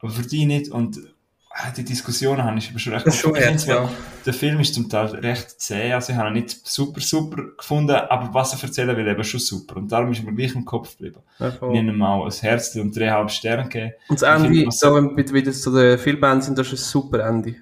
[0.00, 0.70] Aber für dich nicht.
[0.70, 3.88] Und äh, die Diskussionen habe ich aber schon recht das schon jetzt, ja.
[4.26, 5.92] Der Film ist zum Teil recht zäh.
[5.92, 7.94] Also ich habe ihn nicht super, super gefunden.
[7.94, 9.76] Aber was er erzählen will, eben schon super.
[9.76, 11.20] Und darum ist mir gleich im Kopf geblieben.
[11.38, 13.92] Ja, ich habe ihm auch ein Herz und dreieinhalb Sterne gegeben.
[14.08, 17.56] Und das Ende, so, wie das zu den Filmband sind, das ist ein super Ende.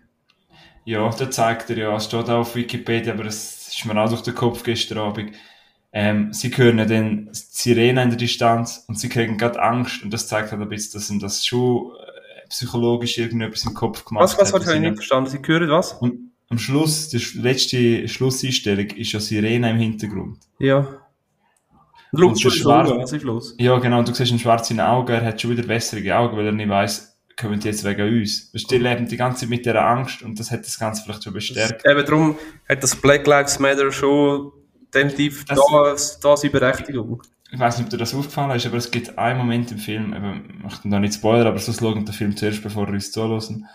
[0.91, 4.09] Ja, da zeigt er ja, es steht auch auf Wikipedia, aber es ist mir auch
[4.09, 5.30] durch den Kopf gestern Abend.
[5.93, 10.26] Ähm, sie hören dann Sirene in der Distanz und sie kriegen gerade Angst und das
[10.26, 14.32] zeigt halt ein bisschen, dass ihnen das schon äh, psychologisch irgendetwas im Kopf gemacht was,
[14.32, 14.62] was hat.
[14.62, 15.30] Was, was, ich nicht verstanden?
[15.30, 15.93] Sie hören was?
[15.93, 20.38] Und am Schluss, die letzte Schlusseinstellung ist ja Sirene im Hintergrund.
[20.59, 20.88] Ja.
[22.11, 23.55] Und der Schwarz, was ist los?
[23.61, 26.53] Ja, genau, du siehst einen schwarzen Auge, er hat schon wieder bessere Augen, weil er
[26.53, 27.10] nicht weiss,
[27.41, 28.51] kommen die jetzt wegen uns.
[28.53, 31.32] Wir leben die ganze Zeit mit dieser Angst und das hat das Ganze vielleicht schon
[31.32, 31.84] bestärkt.
[31.84, 32.38] Das, eben darum
[32.68, 34.53] hat das Black Lives Matter schon
[34.95, 37.22] definitiv das, da, da seine Berechtigung.
[37.53, 40.14] Ich weiß nicht, ob dir das aufgefallen ist, aber es gibt einen Moment im Film,
[40.14, 43.11] eben, ich möchte da nicht spoilern, aber so schauen den Film zuerst, bevor wir uns
[43.11, 43.66] zuhören.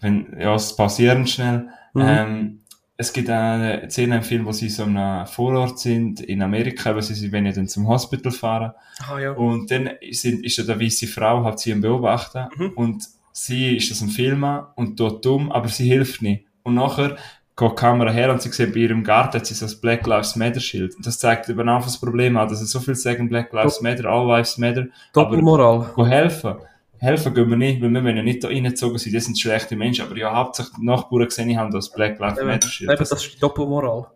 [0.00, 1.68] Wenn, ja, es passiert schnell.
[1.92, 2.02] Mhm.
[2.06, 2.60] Ähm,
[3.00, 7.00] es gibt eine Szene im Film, wo sie so einem Vorort sind in Amerika, wo
[7.00, 8.72] sie sie wenn dann zum Hospital fahren.
[9.08, 9.32] Ah, ja.
[9.32, 12.72] Und dann sind, ist da eine weiße Frau, hat sie am Beobachten mhm.
[12.74, 16.44] und sie ist das am Filmen und tut dumm, aber sie hilft nicht.
[16.62, 17.16] Und nachher
[17.56, 20.06] geht die Kamera her und sie sieht bei ihrem Garten hat sie so das Black
[20.06, 20.94] Lives Matter Schild.
[20.94, 23.80] Und das zeigt eben auch das Problem an, dass es so viel sagen Black Lives
[23.80, 24.88] Matter, All Lives Matter.
[25.14, 25.90] Doppelmoral.
[25.94, 26.56] Aber helfen
[27.00, 29.74] helfen gehen wir nicht, weil wir wollen ja nicht da reingezogen sein, das sind schlechte
[29.74, 33.00] Menschen, aber ja, hauptsächlich die Nachbarn gesehen haben das Black Lives Matter Schild.
[33.00, 34.06] Das, das ist die Doppelmoral.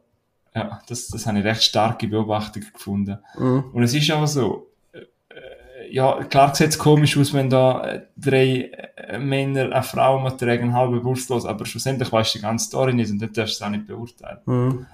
[0.54, 3.18] Ja, das, das habe ich recht starke Beobachtung gefunden.
[3.36, 3.64] Mhm.
[3.72, 8.02] Und es ist aber so, äh, ja, klar sieht es komisch aus, wenn da äh,
[8.16, 12.66] drei äh, Männer eine Frau mit tragen, halb bewusstlos, aber schlussendlich weißt du die ganze
[12.66, 14.38] Story nicht und dann darfst du es auch nicht beurteilen.
[14.44, 14.86] Mhm.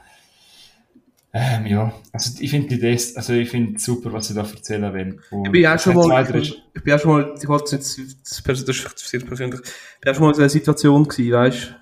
[1.32, 4.92] Ähm, ja, also ich finde die Idee, also ich finde super, was sie da erzählen
[4.92, 5.20] wollen.
[5.30, 7.98] Und ich bin auch schon mal, ich, ich bin auch schon mal, ich wollte jetzt,
[7.98, 11.76] das, das ist sehr persönlich, ich bin auch schon mal in einer Situation gewesen, weißt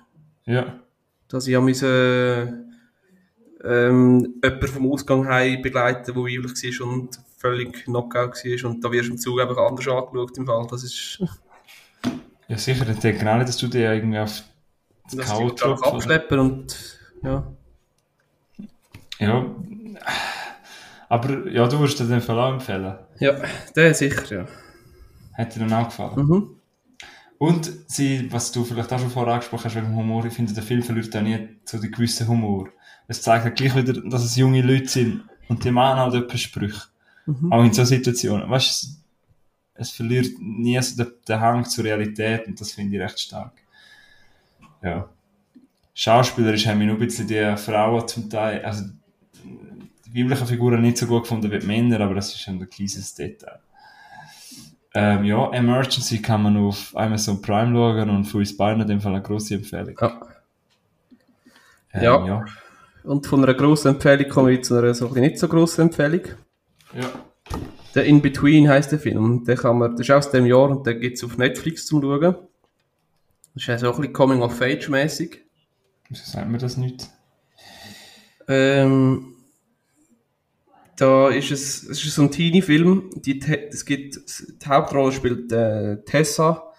[0.45, 0.79] Ja.
[1.29, 2.65] Dass ich an meine,
[3.63, 8.91] ähm, jemanden vom Ausgang heim begleiten, der weiblich war und völlig Knockout war und da
[8.91, 11.23] wirst du im Zug einfach anders angeschaut im Fall, das ist...
[12.47, 14.43] Ja sicher, ich denke auch nicht, dass du dich irgendwie auf
[15.11, 17.51] das Couch abschleppen und, ja.
[19.19, 19.45] Ja.
[21.09, 22.95] Aber ja, du würdest dir den Fall auch empfehlen.
[23.19, 23.35] Ja,
[23.75, 24.45] der sicher, ja.
[25.37, 26.27] Hat dir dann auch gefallen?
[26.27, 26.55] Mhm.
[27.37, 30.63] Und sie, was du vielleicht auch schon vorher angesprochen hast wegen Humor, ich finde, der
[30.63, 32.69] Film verliert auch nie so den gewissen Humor.
[33.07, 36.41] Es zeigt halt gleich wieder, dass es junge Leute sind und die machen halt etwas
[36.41, 36.81] Sprüche.
[37.25, 37.51] Mhm.
[37.51, 38.49] Auch in so Situationen.
[38.49, 38.87] Weißt du,
[39.75, 43.53] es verliert nie so den, den Hang zur Realität und das finde ich recht stark.
[44.83, 45.09] Ja.
[45.93, 48.83] Schauspielerisch haben wir nur ein bisschen die Frauen zum Teil, also
[50.13, 53.13] die weiblichen Figuren nicht so gut gefunden wie die Männer, aber das ist ein kleines
[53.13, 53.59] Detail.
[54.93, 59.01] Ähm, ja, Emergency kann man auf Amazon Prime schauen und für uns beiden in dem
[59.01, 59.95] Fall eine grosse Empfehlung.
[59.99, 60.21] Ja.
[61.93, 62.25] Ähm, ja.
[62.25, 62.45] ja.
[63.03, 66.21] Und von einer grossen Empfehlung kommen wir zu einer so nicht so grossen Empfehlung.
[66.93, 67.09] Ja.
[67.95, 69.43] Der In Between heißt der Film.
[69.45, 72.01] Der kann man, das ist aus dem Jahr und der gibt es auf Netflix zum
[72.01, 72.35] Schauen.
[73.55, 75.43] Das ist auch ein bisschen Coming of Age mäßig.
[76.07, 77.09] Wieso sagt man das nicht?
[78.47, 79.35] Ähm,
[80.99, 83.09] da ist es, es ist so ein Teenie-Film.
[83.15, 83.39] Die,
[83.71, 86.73] es gibt, die Hauptrolle spielt äh, Tessa,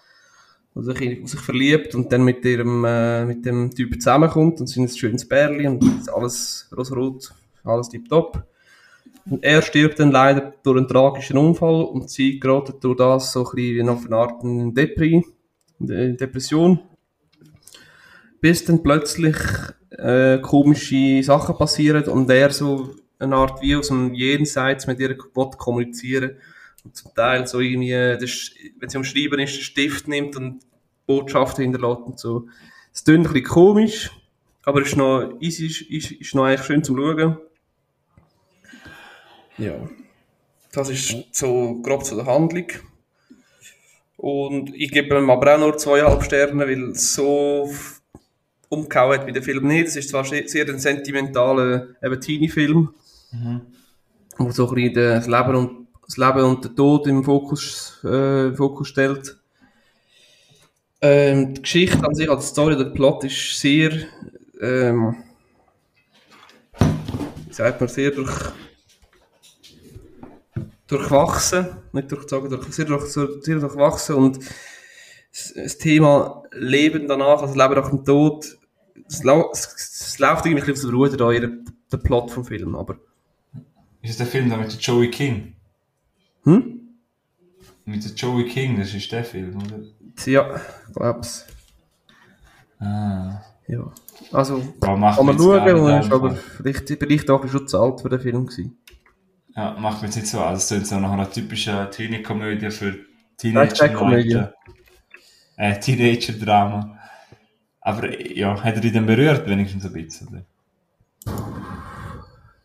[0.75, 4.83] die sich, sich verliebt und dann mit ihrem, äh, mit dem Typ zusammenkommt und sind
[4.83, 8.43] ein schönes Bärli und alles rosarot, alles tipptopp.
[9.29, 13.45] Und er stirbt dann leider durch einen tragischen Unfall und sie gerät durch das so
[13.45, 15.25] ein bisschen auf eine Art Depri,
[15.79, 16.79] Depression.
[18.39, 19.35] Bis dann plötzlich
[19.91, 25.17] äh, komische Sachen passieren und er so eine Art wie aus dem Jenseits mit ihr
[25.17, 26.37] kommunizieren.
[26.83, 30.63] Und zum Teil so irgendwie, das, wenn sie am Schreiben ist, den Stift nimmt und
[31.05, 32.47] Botschaften hinterlässt und so.
[32.93, 34.11] Es klingt ein bisschen komisch,
[34.63, 37.37] aber ist noch, ist, ist, ist noch eigentlich schön zum Schauen.
[39.57, 39.75] Ja.
[40.71, 42.67] Das ist so grob zu der Handlung.
[44.17, 47.69] Und ich gebe ihm aber auch nur zweieinhalb Sterne, weil so
[48.69, 49.87] umgehauen hat wie der Film nicht.
[49.87, 51.87] Es ist zwar sehr ein sentimentaler
[52.19, 52.89] Teenie-Film,
[53.31, 53.61] Mhm.
[54.37, 58.53] Wo so ein bisschen das Leben und, das Leben und der Tod im Fokus, äh,
[58.53, 59.37] Fokus stellt.
[61.01, 63.91] Ähm, die Geschichte an sich, also die Story, der Plot ist sehr,
[64.59, 65.15] ähm,
[67.47, 68.51] wie sagt man, sehr durch,
[70.87, 74.39] durchwachsen, nicht durchzogen, durch, sehr, durch, sehr durchwachsen und
[75.31, 78.57] das Thema Leben danach, also Leben nach dem Tod,
[79.07, 81.59] es, läuft irgendwie ein bisschen aus der Ruhe
[81.91, 82.97] der Plot vom Film, aber
[84.01, 85.55] ist das der Film da mit Joey King?
[86.43, 86.79] Hm?
[87.85, 89.79] Mit Joey King, das ist der Film, oder?
[90.25, 90.61] Ja,
[90.93, 91.45] glaub's.
[92.79, 93.41] Ah.
[93.67, 93.91] Ja.
[94.31, 98.45] Also, kann man schauen, ist aber vielleicht, vielleicht auch schon zu alt für den Film
[98.45, 98.77] gewesen.
[99.55, 100.53] Ja, macht mir jetzt nicht so an.
[100.53, 102.95] Das ist so nach einer typischen Teenie-Komödie für
[103.37, 104.53] Teenager.
[105.57, 106.97] Äh, Teenager-Drama.
[107.81, 110.45] Aber ja, hat er dich denn berührt, wenigstens ein bisschen?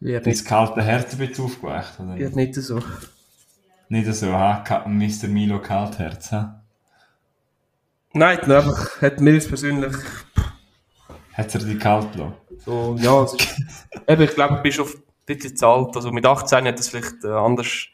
[0.01, 2.17] Wird das kalte Herz ein bisschen aufgeweicht, oder?
[2.17, 2.81] Wird nicht so.
[3.89, 4.65] Nicht so, ha?
[4.87, 5.29] Mr.
[5.29, 6.63] Milo Kaltherz, ha?
[8.13, 9.95] Nein, einfach hat mir jetzt persönlich...
[11.35, 12.35] Hat er die kalt gelassen?
[12.65, 13.37] So, ja, ist,
[14.09, 15.95] eben, ich glaube, du bist auf ein bisschen zu alt.
[15.95, 17.87] Also mit 18 hat das vielleicht äh, anders...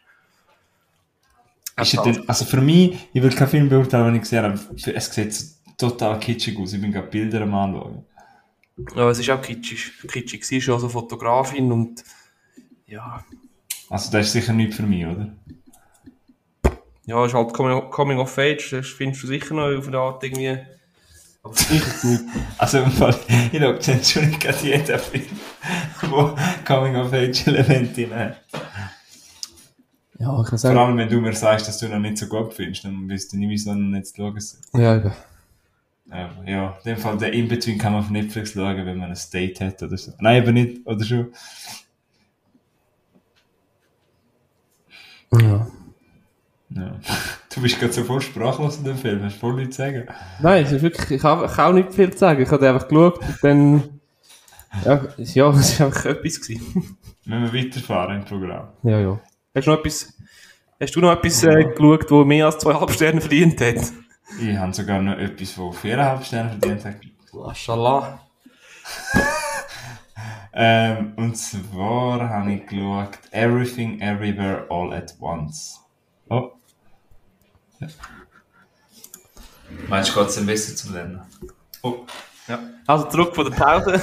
[2.04, 5.34] Denn, also für mich, ich will keinen Film beurteilen, wenn ich gesehen habe, es sieht
[5.78, 6.74] total kitschig aus.
[6.74, 8.04] Ich bin gerade Bilder am anschauen.
[8.96, 9.92] Ja, es ist auch kitschig.
[10.08, 10.44] Kitschig.
[10.44, 12.04] Sie ist ja so Fotografin und
[12.86, 13.24] ja.
[13.88, 15.32] Also das ist sicher nicht für mich, oder?
[17.04, 20.22] Ja, ist halt Coming, coming of Age, das findest du sicher noch auf eine Art
[20.22, 20.58] irgendwie.
[21.42, 22.22] Aber sicher nicht.
[22.58, 25.26] Also im Fall, ich glaube, schon nicht gerade jeder Film,
[26.02, 28.36] wo Coming of Age Elemente hat.
[30.18, 30.76] Ja, ich kann sagen.
[30.76, 33.32] Vor allem, wenn du mir sagst, dass du noch nicht so gut findest, dann wirst
[33.32, 34.38] du nie wieso noch nicht schauen
[34.74, 35.12] Ja, eben.
[36.14, 39.18] Ähm, ja, in dem Fall, der In-Between kann man auf Netflix schauen, wenn man ein
[39.32, 40.12] Date hat oder so.
[40.18, 41.32] Nein, aber nicht, oder schon?
[45.32, 45.66] Ja.
[46.68, 47.00] ja.
[47.54, 50.06] Du bist gerade so voll sprachlos in dem Film, hast voll nichts zu sagen.
[50.42, 52.42] Nein, es ist wirklich, ich habe auch nicht viel zu sagen.
[52.42, 54.00] Ich habe einfach geschaut und dann,
[54.84, 56.98] ja, ja, es war einfach etwas gewesen.
[57.24, 58.68] Wenn wir weiterfahren im Programm.
[58.82, 59.20] Ja, ja.
[59.54, 60.12] Hast du noch etwas,
[60.78, 63.92] hast du noch etwas äh, geschaut, das mehr als zweieinhalb Sterne verdient hat?
[64.40, 66.96] Ich habe sogar noch etwas, das 4,5 Sterne verdient hat.
[67.32, 68.20] Mashallah.
[70.54, 75.80] Ähm, und zwar habe ich geschaut Everything Everywhere All at Once.
[76.28, 76.52] Oh.
[77.80, 77.88] Ja.
[79.88, 81.22] Meinst du, geht es besser zu lernen?
[81.82, 82.04] Oh.
[82.48, 82.58] Ja.
[82.86, 83.92] Also zurück von der Pause.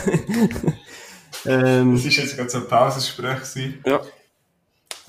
[1.45, 3.75] ähm, das war jetzt gerade so ein Pausengespräch.
[3.86, 4.01] Ja.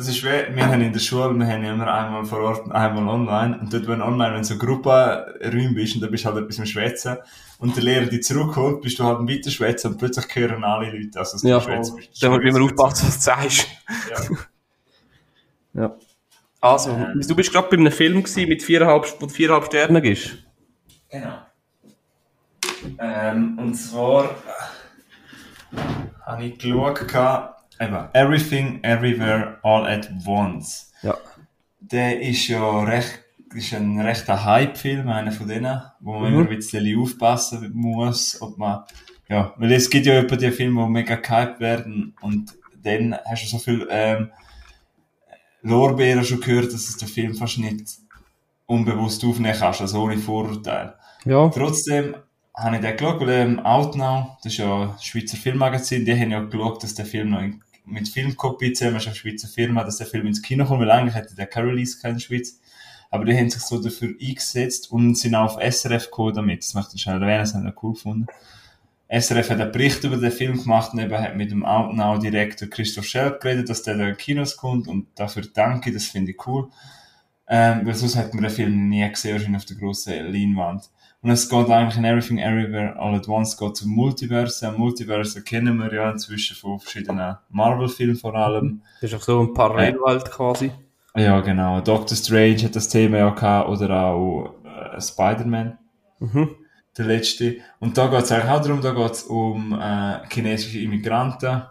[0.00, 3.06] Das ist wie, wir haben in der Schule, wir haben immer einmal vor Ort einmal
[3.06, 3.58] online.
[3.60, 6.58] Und dort, wenn online, wenn du so Gruppenräume bist und da bist du halt etwas
[6.58, 7.18] am Schwätzen
[7.58, 11.18] und der Lehrer dich zurückholt, bist du halt weiter schwätzen und plötzlich hören alle Leute,
[11.18, 12.22] also dass du ja, schwätzen bist.
[12.22, 13.68] Dann musst du immer aufpassen, was du sagst.
[15.74, 15.82] Ja.
[15.82, 15.96] ja.
[16.62, 17.20] Also, ähm.
[17.20, 20.30] du bist gerade bei einem Film gewesen mit viereinhalb, wo viereinhalb Sternen ist.
[21.10, 21.42] Genau.
[22.98, 25.78] Ähm, und zwar äh,
[26.24, 30.92] habe ich geschaut, eben, Everything, Everywhere, All at Once.
[31.02, 31.16] Ja.
[31.80, 33.20] Der ist ja recht,
[33.54, 36.40] ist ein rechter Hype-Film, einer von denen, wo man mhm.
[36.40, 38.84] immer ein bisschen aufpassen muss, ob man,
[39.28, 42.52] ja, weil es gibt ja über die Filme, die mega gehypt werden und
[42.82, 44.30] dann hast du so viel, ähm,
[45.62, 47.98] Lorbeeren schon gehört, dass es der Film fast nicht
[48.66, 50.94] unbewusst aufnehmen kannst, also ohne Vorurteil.
[51.24, 51.48] Ja.
[51.48, 52.16] Trotzdem
[52.54, 56.30] habe ich den geschaut, weil ähm, Outnow, das ist ja ein Schweizer Filmmagazin, die haben
[56.30, 59.98] ja geschaut, dass der Film noch in, mit Filmkopie zusammen ist, eine Schweizer Firma, dass
[59.98, 62.60] der Film ins Kino kommt, weil eigentlich hätte der keine Release in der Schweiz.
[63.10, 66.62] Aber die haben sich so dafür eingesetzt und sind auch auf SRF gekommen damit.
[66.62, 68.26] Das möchte ich schnell erwähnen, das haben wir cool gefunden.
[69.08, 73.06] SRF hat einen Bericht über den Film gemacht und eben hat mit dem Outnow-Direktor Christoph
[73.06, 76.68] Schelp geredet, dass der da in Kinos kommt und dafür danke, das finde ich cool.
[77.48, 80.88] Ähm, weil sonst hätte man den Film nie gesehen, wahrscheinlich auf der grossen Leinwand.
[81.22, 84.72] Und es geht eigentlich in Everything Everywhere All at Once geht zum Multiverse.
[84.72, 88.80] Multiverse kennen wir ja inzwischen von verschiedenen Marvel-Filmen vor allem.
[89.02, 90.72] Das ist auch so ein Parallelwelt äh, quasi.
[91.14, 91.80] Ja, genau.
[91.80, 95.76] Doctor Strange hat das Thema ja gehabt, oder auch äh, Spider-Man.
[96.20, 96.50] Mhm.
[96.96, 97.56] Der letzte.
[97.80, 101.62] Und da geht es eigentlich auch darum, da geht es um äh, chinesische Immigranten.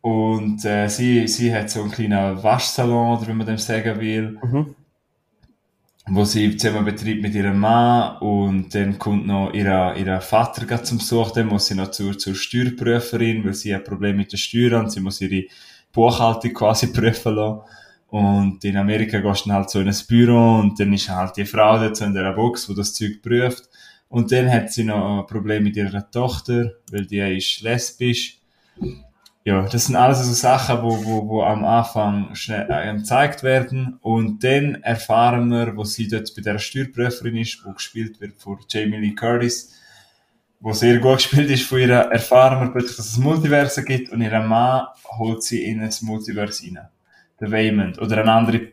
[0.00, 4.38] Und äh, sie, sie hat so einen kleinen Waschsalon, oder wie man dem sagen will.
[4.42, 4.74] Mhm
[6.10, 10.98] wo sie zusammen betreibt mit ihrem Mann und dann kommt noch ihr, ihr Vater zum
[10.98, 14.80] Besuch, dann muss sie noch zur, zur Steuerprüferin, weil sie ein Problem mit der Steuer
[14.80, 15.46] hat, sie muss ihre
[15.92, 17.60] Buchhaltung quasi prüfen lassen.
[18.08, 21.36] Und in Amerika gehst du dann halt so in ein Büro und dann ist halt
[21.36, 23.68] die Frau so in der Box, wo das Zeug prüft.
[24.08, 28.38] Und dann hat sie noch ein Problem mit ihrer Tochter, weil die ist lesbisch
[29.48, 33.96] ja, das sind alles so Sachen, wo, wo, wo am Anfang schnell äh, gezeigt werden
[34.02, 38.58] und dann erfahren wir, wo sie dort bei der Steuerprüferin ist, wo gespielt wird von
[38.68, 39.74] Jamie Lee Curtis,
[40.60, 44.20] wo sehr gut gespielt ist von ihr, erfahren wir plötzlich, dass es Multiverse gibt und
[44.20, 46.80] ihr Mann holt sie in das Multiverse rein.
[47.40, 47.98] Der Waymond.
[48.02, 48.72] Oder eine andere,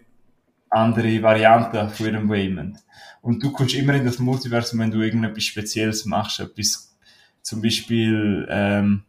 [0.72, 2.80] andere Variante von ihrem Waymond.
[3.22, 6.98] Und du kommst immer in das Multiversum, wenn du irgendetwas Spezielles machst, etwas,
[7.42, 9.04] zum Beispiel, ähm,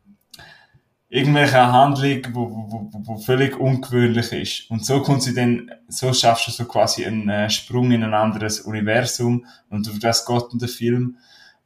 [1.09, 4.71] irgendwelche Handlung, wo, wo, wo, wo völlig ungewöhnlich ist.
[4.71, 8.15] Und so kommt sie dann, so schaffst du so quasi einen äh, Sprung in ein
[8.15, 11.17] anderes Universum und durch das geht der Film.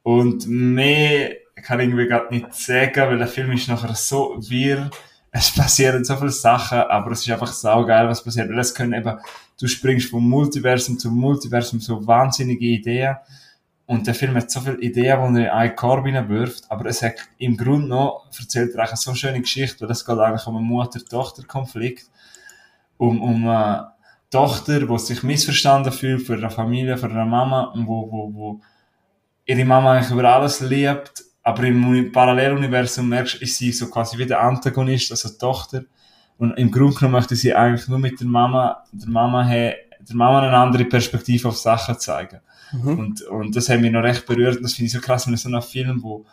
[0.03, 1.31] Und mehr
[1.63, 4.89] kann ich irgendwie gerade nicht sagen, weil der Film ist nachher so wirr.
[5.31, 8.49] Es passieren so viele Sachen, aber es ist einfach saugeil, was passiert.
[8.49, 9.17] Weil es können eben,
[9.59, 13.15] du springst vom Multiversum zum Multiversum, so wahnsinnige Ideen.
[13.91, 17.01] Und der Film hat so viele Ideen, die er in einen Korb wirft, aber es
[17.01, 20.55] hat im Grunde noch, erzählt er eigentlich so schöne Geschichte, weil es geht eigentlich um
[20.55, 22.05] einen Mutter-Tochter-Konflikt,
[22.95, 23.91] um, um eine
[24.29, 28.61] Tochter, die sich missverstanden fühlt für eine Familie, für eine Mama, und wo, wo, wo
[29.45, 34.25] ihre Mama eigentlich über alles liebt, aber im Paralleluniversum merkst ist sie so quasi wie
[34.25, 35.83] der Antagonist, also die Tochter.
[36.37, 39.75] Und im Grunde genommen möchte sie eigentlich nur mit der Mama, der Mama, her,
[40.07, 42.39] der Mama eine andere Perspektive auf Sachen zeigen.
[42.71, 42.99] Mhm.
[42.99, 44.57] Und, und das hat mich noch recht berührt.
[44.57, 46.25] Und das finde ich so krass, wenn so ein Film, wo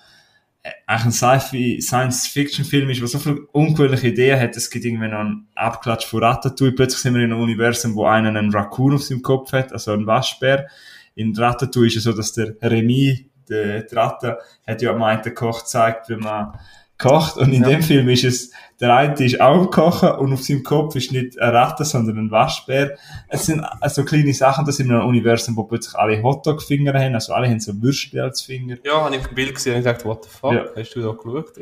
[0.63, 4.57] äh, eigentlich ein Science-Fiction-Film ist, der so viele ungewöhnliche Ideen hat.
[4.57, 6.73] Es gibt irgendwie noch einen Abklatsch von Ratatouille.
[6.73, 9.93] Plötzlich sind wir in einem Universum, wo einer einen Raccoon auf seinem Kopf hat, also
[9.93, 10.69] einen Waschbär.
[11.15, 15.35] In Ratatouille ist es so, dass der Remy, der, der Ratte, hat ja am einen
[15.35, 16.53] Koch gezeigt, wie man
[16.99, 17.37] kocht.
[17.37, 17.69] Und in ja.
[17.69, 21.13] dem Film ist es, der eine ist auch am Kochen und auf seinem Kopf ist
[21.13, 22.97] nicht eine Ratte, sondern ein Waschbär.
[23.29, 27.33] Es sind so kleine Sachen, das sind ein Universum, wo plötzlich alle Hotdog-Finger haben, also
[27.33, 28.77] alle haben so Würstchen als Finger.
[28.85, 30.65] Ja, habe ich ein Bild gesehen und gesagt, what the fuck, ja.
[30.77, 31.55] hast du da geschaut?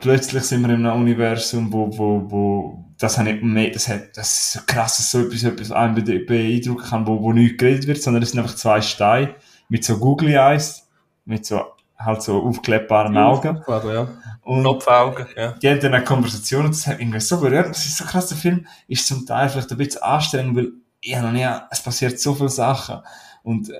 [0.00, 4.16] plötzlich sind wir in einem Universum, wo, wo, wo, das habe ich mehr, das hat,
[4.16, 7.86] das ist so krass, dass so etwas, etwas einen beeindrucken kann, wo, wo nicht geredet
[7.86, 9.34] wird, sondern es sind einfach zwei Steine
[9.68, 10.88] mit so Googly Eyes,
[11.24, 11.62] mit so
[11.98, 13.62] halt so aufkleppbaren Augen.
[13.66, 14.08] Ja.
[14.42, 15.52] Und Knopfaugen, ja.
[15.52, 17.70] Die haben dann eine Konversation und das hat irgendwie so berührt.
[17.70, 20.72] Das ist so krass, der Film ist zum Teil vielleicht ein bisschen anstrengend, weil
[21.02, 23.00] ja, noch nie, es passiert so viele Sachen.
[23.42, 23.74] Und äh,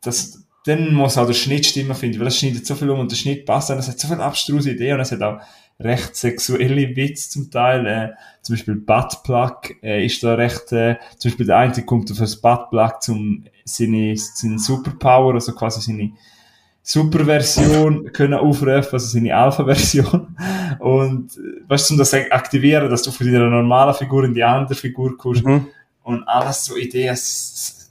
[0.00, 3.00] das, dann muss auch der Schnitt stimmen, finde ich, weil es schneidet so viel um
[3.00, 5.40] und der Schnitt passt dann, es hat so viele abstruse Ideen und es hat auch
[5.80, 8.10] recht sexuelle Witze zum Teil, äh,
[8.42, 12.40] zum Beispiel Buttplug äh, ist da recht, äh, zum Beispiel der eine kommt auf das
[12.40, 16.12] Buttplug zum seine, seine Superpower, also quasi seine
[16.86, 20.36] Superversion können aufrufen, also seine Alpha-Version.
[20.78, 24.44] Und, äh, weißt du, um das aktivieren, dass du von deiner normalen Figur in die
[24.44, 25.44] andere Figur kommst.
[25.44, 25.66] Mhm.
[26.02, 27.14] Und alles so Ideen.
[27.14, 27.90] Es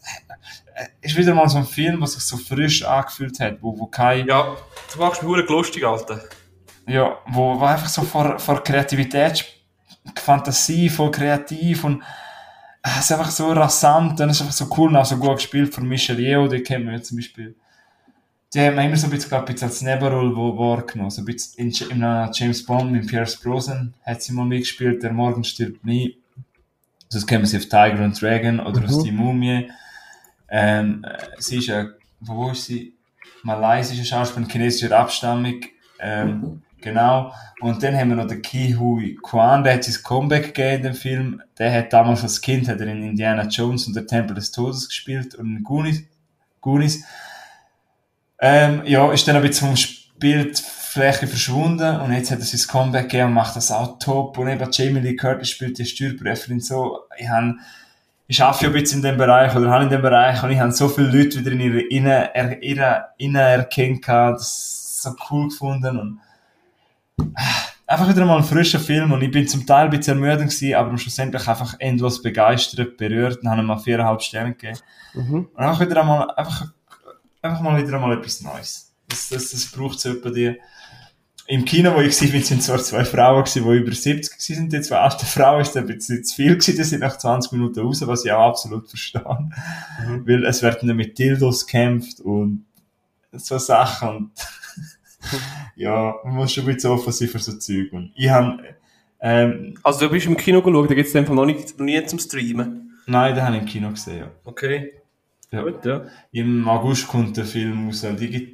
[1.01, 4.27] ist wieder mal so ein Film, was sich so frisch angefühlt hat, wo, wo kein...
[4.27, 4.55] Ja,
[4.93, 6.21] du machst mich lustig, Alter.
[6.87, 9.43] Ja, wo, wo einfach so vor, vor Kreativität,
[10.15, 12.03] Fantasie, voll kreativ und
[12.83, 15.37] äh, es ist einfach so rasant, dann ist es einfach so cool, auch so gut
[15.37, 17.55] gespielt von Michel Yeo, den kennen wir zum Beispiel
[18.53, 21.09] die haben immer so ein bisschen, ein bisschen als Nebenrolle wahrgenommen.
[21.09, 25.11] So ein bisschen in, in James Bond mit Pierce Brosnan hat sie mal mitgespielt, der
[25.11, 26.17] Morgen stirbt nie.
[27.09, 28.85] Sonst kennen wir sie auf Tiger and Dragon oder mhm.
[28.85, 29.71] aus Die Mumie.
[30.49, 31.03] Ähm,
[31.39, 31.87] sie ist ja,
[32.19, 32.95] wo ist sie?
[33.41, 35.61] Malaysische Schauspielerin, chinesischer Abstammung.
[35.99, 37.33] Ähm, genau.
[37.59, 40.83] Und dann haben wir noch den Ki Hui Kwan, der hat sein Comeback gegeben in
[40.83, 41.41] dem Film.
[41.57, 44.87] Der hat damals als Kind hat er in Indiana Jones und der Tempel des Todes
[44.87, 46.03] gespielt und in Goonies.
[46.61, 47.03] Goonies.
[48.39, 53.09] Ähm, ja, ist dann ein bisschen vom Spielfläche verschwunden und jetzt hat er sein Comeback
[53.09, 54.37] gegeben und macht das auch top.
[54.37, 56.99] Und eben Jamie Lee Curtis spielt die Steuerprüferin so.
[57.17, 57.55] Ich habe
[58.27, 60.59] ich arbeite ja ein bisschen in dem Bereich oder habe in dem Bereich und ich
[60.59, 62.29] habe so viele Leute wieder in ihre Innen,
[62.61, 66.19] ihre Innen erkennt, das so cool gefunden und
[67.19, 67.41] äh,
[67.85, 70.75] einfach wieder mal ein frischer Film und ich bin zum Teil ein bisschen ermüdend gewesen,
[70.75, 74.79] aber schlussendlich einfach endlos begeistert, berührt und habe ihm mal viereinhalb Sterne gegeben.
[75.13, 75.49] Mhm.
[75.53, 76.71] Und auch wieder einmal einfach
[77.43, 78.93] einfach mal wieder einmal etwas Neues.
[79.07, 80.59] Das, das, das braucht es etwa die.
[81.45, 84.81] Im Kino, wo ich war, sind zwar zwei Frauen gewesen, die über 70 waren, die
[84.81, 88.01] zwei alte Frauen, ist ein bisschen zu viel gewesen, die sind nach 20 Minuten raus,
[88.07, 89.21] was ich auch absolut verstehe.
[90.07, 90.27] Mhm.
[90.27, 92.65] Weil es werden dann mit Dildos gekämpft und
[93.33, 94.31] so Sachen und
[95.75, 97.91] ja, man muss schon ein bisschen offen sein für so Zeug.
[97.91, 98.59] Und ich habe,
[99.19, 102.05] ähm, Also du bist im Kino geschaut, da gibt es einfach noch, nicht, noch nie
[102.05, 102.99] zum Streamen?
[103.05, 104.31] Nein, den habe ich im Kino gesehen, ja.
[104.45, 104.93] Okay.
[105.61, 106.05] Gut, ja.
[106.31, 108.03] Im August kommt der Film raus,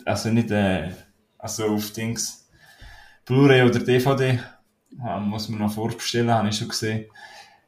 [0.05, 0.89] also nicht, äh,
[1.37, 2.49] also auf Dings,
[3.25, 4.39] Blu-ray oder DVD,
[4.97, 7.05] ja, muss man noch vorbestellen, habe ich schon gesehen.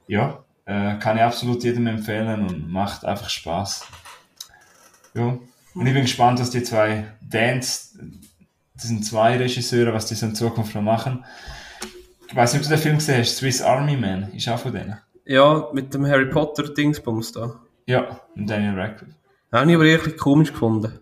[0.07, 3.87] Ja, äh, kann ich absolut jedem empfehlen und macht einfach Spaß.
[5.13, 5.37] Ja.
[5.73, 7.97] Und ich bin gespannt, was die zwei Dance,
[8.73, 11.23] das sind zwei Regisseure, was die so in Zukunft noch machen.
[12.27, 14.73] Ich weiß nicht, ob du den Film gesehen hast, Swiss Army Man, ist auch von
[14.73, 14.97] denen.
[15.23, 17.61] Ja, mit dem Harry Potter Dingsbums da.
[17.85, 19.20] Ja, und Daniel Radcliffe.
[19.51, 20.99] Habe ich aber irgendwie komisch gefunden.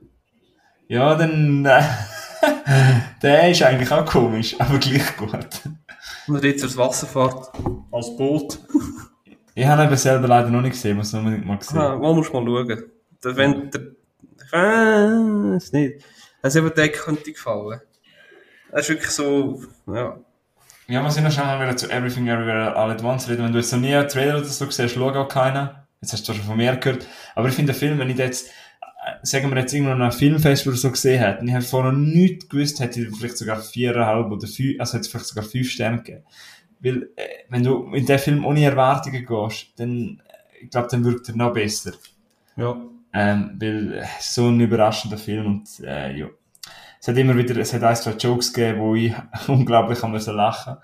[0.88, 1.66] Ja, dann.
[1.66, 1.84] Äh,
[3.22, 5.62] der ist eigentlich auch komisch, aber gleich gut.
[6.28, 7.52] Und er jetzt aufs Wasser fährt.
[7.92, 8.60] Als Boot.
[9.54, 11.78] ich habe ihn selber leider noch nicht gesehen, muss unbedingt mal sehen.
[11.78, 12.84] Ah, musst du mal schauen.
[13.24, 13.82] Der, wenn der.
[14.46, 16.04] Ich weiß nicht.
[16.42, 17.82] Also, über den könnte gefallen.
[18.72, 19.62] Das ist wirklich so.
[19.88, 20.18] Ja.
[20.88, 23.44] Ja, wir sind noch schnell wieder zu Everything Everywhere All at Once reden.
[23.44, 25.70] Wenn du jetzt noch nie einen Trailer oder so siehst, schau auch keinen.
[26.02, 27.06] Jetzt hast du schon von mir gehört.
[27.36, 28.50] Aber ich finde den Film, wenn ich jetzt,
[28.82, 31.66] äh, sagen wir jetzt irgendwo noch ein Filmfest oder so gesehen hätte, und ich hätte
[31.66, 35.44] vorher nichts gewusst, hätte ich vielleicht sogar viereinhalb oder fünf, also hätte es vielleicht sogar
[35.44, 36.24] fünf Sterne gegeben.
[36.80, 41.04] Weil, äh, wenn du in den Film ohne Erwartungen gehst, dann, äh, ich glaube, dann
[41.04, 41.92] wirkt er noch besser.
[42.56, 42.78] Ja.
[43.12, 46.28] Ähm, weil, so ein überraschender Film und, äh, ja.
[47.02, 49.14] Es hat immer wieder, es hat ein, zwei Jokes gegeben, wo ich
[49.48, 50.78] unglaublich haben müssen lachen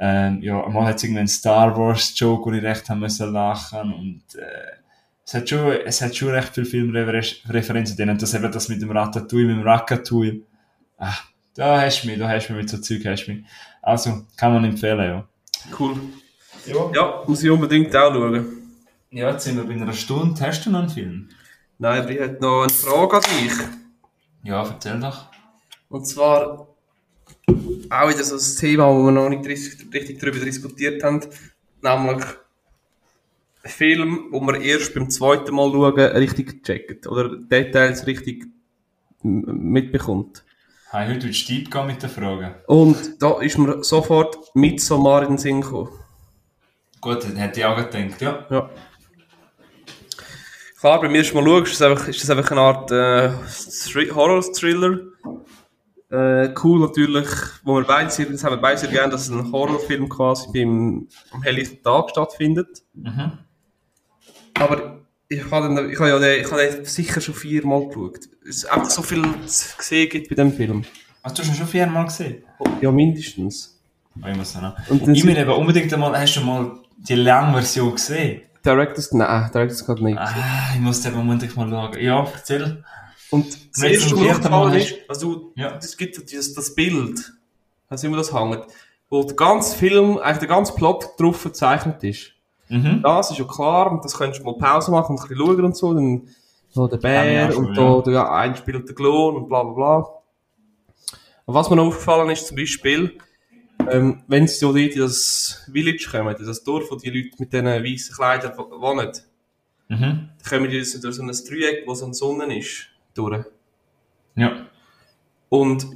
[0.00, 3.32] ähm, ja, einmal hat es irgendwie einen Star Wars Joke, wo ich recht haben müssen
[3.32, 4.80] lachen und äh,
[5.26, 8.10] es hat schon, es hat schon recht viele Filmreferenzen drin.
[8.10, 10.40] Und das eben das mit dem Ratatouille, mit dem Ratatouille.
[10.98, 11.14] Ah,
[11.54, 13.44] da hast du mich, da hast du mich mit so Zeug, hast du mich.
[13.80, 15.28] Also, kann man empfehlen, ja.
[15.78, 16.00] Cool.
[16.66, 16.90] Ja.
[16.92, 18.46] ja, muss ich unbedingt auch schauen.
[19.10, 20.44] Ja, jetzt sind wir bei einer Stunde.
[20.44, 21.28] Hast du noch einen Film?
[21.78, 23.52] Nein, ich hätte noch eine Frage an dich.
[24.42, 25.26] Ja, erzähl doch.
[25.88, 26.69] Und zwar,
[27.90, 31.20] auch wieder so ein Thema, wo wir noch nicht richtig darüber diskutiert haben,
[31.82, 32.24] nämlich
[33.64, 38.46] Film, wo man erst beim zweiten Mal schauen richtig checkt oder Details richtig
[39.22, 40.44] mitbekommt.
[40.90, 42.54] Hey, heute wird steep gehen mit den Fragen.
[42.66, 45.90] Und da ist mir sofort Midsommar in den Sinn gekommen.
[47.00, 48.46] Gut, dann hätte ich auch gedacht, ja.
[48.50, 48.70] Ja.
[50.80, 55.00] Klar, beim ersten Mal schauen, ist das einfach, ist das einfach eine Art äh, Horror-Thriller.
[56.10, 57.28] Äh, cool natürlich,
[57.62, 61.08] wo wir beide sehr, das haben wir beide sehr gerne, dass ein Horrorfilm quasi beim,
[61.30, 62.82] am helllichten Tag stattfindet.
[62.94, 63.32] Mhm.
[64.54, 64.98] Aber
[65.28, 68.18] ich habe, ich habe ja den, ich habe den sicher schon viermal geschaut.
[68.48, 70.84] Es einfach so viel zu sehen gibt bei diesem Film.
[71.22, 72.42] Hast du schon viermal gesehen?
[72.80, 73.80] Ja, mindestens.
[74.20, 74.74] Oh, ich muss noch.
[74.88, 78.42] Und ich will eben unbedingt einmal, hast du mal die lange Version gesehen?
[78.64, 80.18] Directors, nein, Directors gerade nicht.
[80.18, 82.00] Ah, ich muss eben unbedingt mal schauen.
[82.00, 82.82] Ja, erzähl.
[83.30, 85.76] Und das erste, was mir aufgefallen ist, also, ja.
[85.76, 87.32] es gibt dieses, das Bild,
[87.88, 88.66] also immer das hängt,
[89.08, 92.32] wo der ganze Film, eigentlich der ganze Plot drauf verzeichnet ist.
[92.68, 93.00] Mhm.
[93.02, 95.64] Das ist ja klar, und das könntest du mal Pause machen und ein bisschen schauen
[95.64, 96.28] und so, dann,
[96.70, 99.72] so der Bär schon, und da, der, ja, ein spielt der Klon und bla, bla,
[99.72, 100.10] bla.
[101.46, 103.18] Und was mir noch aufgefallen ist, zum Beispiel,
[103.90, 107.52] ähm, wenn sie so dort in das Village kommen, das Dorf, wo die Leute mit
[107.52, 109.10] diesen weißen Kleidern wohnen,
[109.88, 109.98] mhm.
[109.98, 113.44] dann kommen die durch so ein Dreieck, wo so eine Sonne ist, durch.
[114.36, 114.66] Ja.
[115.48, 115.86] Und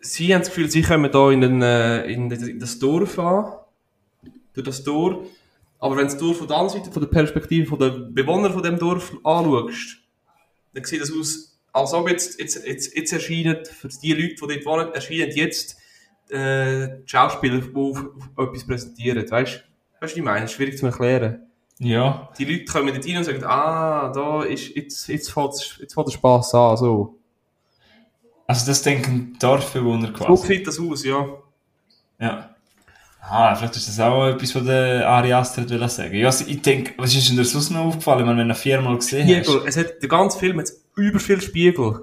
[0.00, 3.52] sie haben das Gefühl, sie kommen da in, den, äh, in, in das Dorf an,
[4.54, 5.26] durch das Tor.
[5.78, 8.62] Aber wenn du das Dorf von der anderen Seite, von der Perspektive der Bewohner von
[8.62, 9.98] dem Dorf anschaust,
[10.72, 14.36] dann sieht das aus, als ob jetzt, jetzt, jetzt, jetzt erscheinen, für die Leute, die
[14.36, 15.76] dort wohnen, erscheinen jetzt
[16.30, 18.04] äh, die Schauspieler, die auf,
[18.34, 19.30] auf etwas präsentieren.
[19.30, 19.60] Weißt du,
[20.00, 20.42] was ich meine?
[20.42, 21.45] Das ist schwierig zu erklären.
[21.78, 22.30] Ja.
[22.38, 26.06] Die Leute kommen dort rein und sagen, ah, da ist, jetzt, jetzt fängt, jetzt fängt
[26.06, 27.18] der Spass an, so.
[28.46, 30.28] Also das denken Dorfbewohner quasi?
[30.28, 31.26] So sieht das aus, ja.
[32.18, 32.56] Ja.
[33.28, 36.14] Ah, vielleicht ist das auch etwas, was der Ari Aster will sagen.
[36.14, 38.96] Ja, also ich denke, was ist denn dir sonst noch aufgefallen, wenn du ihn viermal
[38.96, 39.60] gesehen Spiegel.
[39.60, 39.66] hast?
[39.66, 42.02] Es hat, der ganze Film hat über viel Spiegel.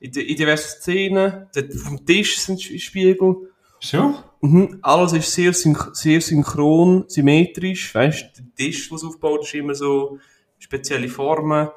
[0.00, 3.50] In, in diversen Szenen, dort auf dem Tisch sind Spiegel.
[3.80, 4.16] Schon?
[4.44, 4.78] Mhm.
[4.82, 7.94] Alles ist sehr, sehr synchron, symmetrisch.
[7.94, 10.18] Weißt der Tisch, was aufgebaut ist, immer so
[10.58, 11.68] spezielle Formen.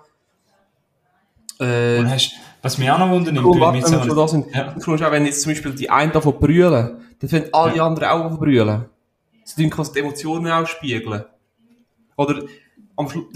[1.62, 4.76] Äh, Und hast, was mich auch noch wundert, cool, warte, wenn wir da sind, ja.
[4.78, 7.88] auch, wenn jetzt zum Beispiel die einen davon brüllen, dann finden alle ja.
[7.88, 8.86] anderen auch davon brüllen.
[9.46, 11.24] Sie tun quasi die Emotionen auch spiegeln.
[12.18, 12.44] Oder
[12.98, 13.28] am Schluss,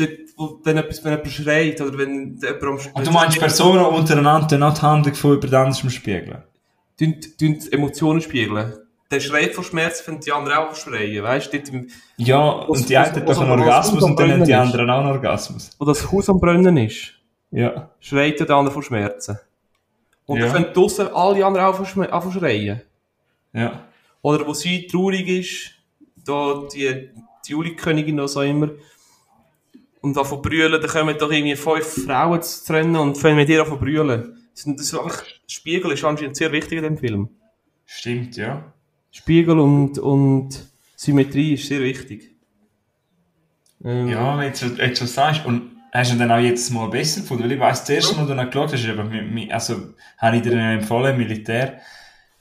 [0.63, 3.03] wenn etwas, wenn jemand schreit, oder wenn jemand am Schluss...
[3.05, 6.43] Du meinst Personen untereinander nicht die Handlung von über den anderen spiegeln?
[6.99, 8.73] Tun, tun Emotionen spiegeln.
[9.11, 11.87] Der schreit vor Schmerz, wenn die anderen auch schreien, weißt du?
[12.17, 15.11] Ja, und die einen haben doch einen Orgasmus und dann haben die anderen auch einen
[15.11, 15.71] Orgasmus.
[15.77, 17.13] Wo das Haus am Brennen ist.
[17.51, 17.91] Ja.
[17.99, 19.37] Schreit der andere vor Schmerzen.
[20.25, 20.45] Und ja.
[20.45, 22.81] dann können draussen alle anderen auch schreien.
[23.53, 23.83] Ja.
[24.21, 25.71] Oder wo sie traurig ist,
[26.25, 27.09] da die,
[27.45, 28.69] die Juli-Königin oder so immer,
[30.01, 33.59] und davon brüllen, dann kommen doch irgendwie fünf Frauen zu trennen und fangen mit ihr
[33.59, 34.37] davon brüllen.
[34.53, 37.29] Das ist einfach, Spiegel ist anscheinend sehr wichtig in dem Film.
[37.85, 38.73] Stimmt, ja.
[39.11, 42.31] Spiegel und, und Symmetrie ist sehr wichtig.
[43.83, 47.21] Ähm, ja, wenn du jetzt so sagst, und hast du dann auch jetzt mal besser
[47.21, 47.43] gefunden?
[47.43, 50.41] Weil ich weiss, das erste Mal, als du dann geschaut hast, aber, also, habe ich
[50.41, 51.81] dir empfohlen, Militär.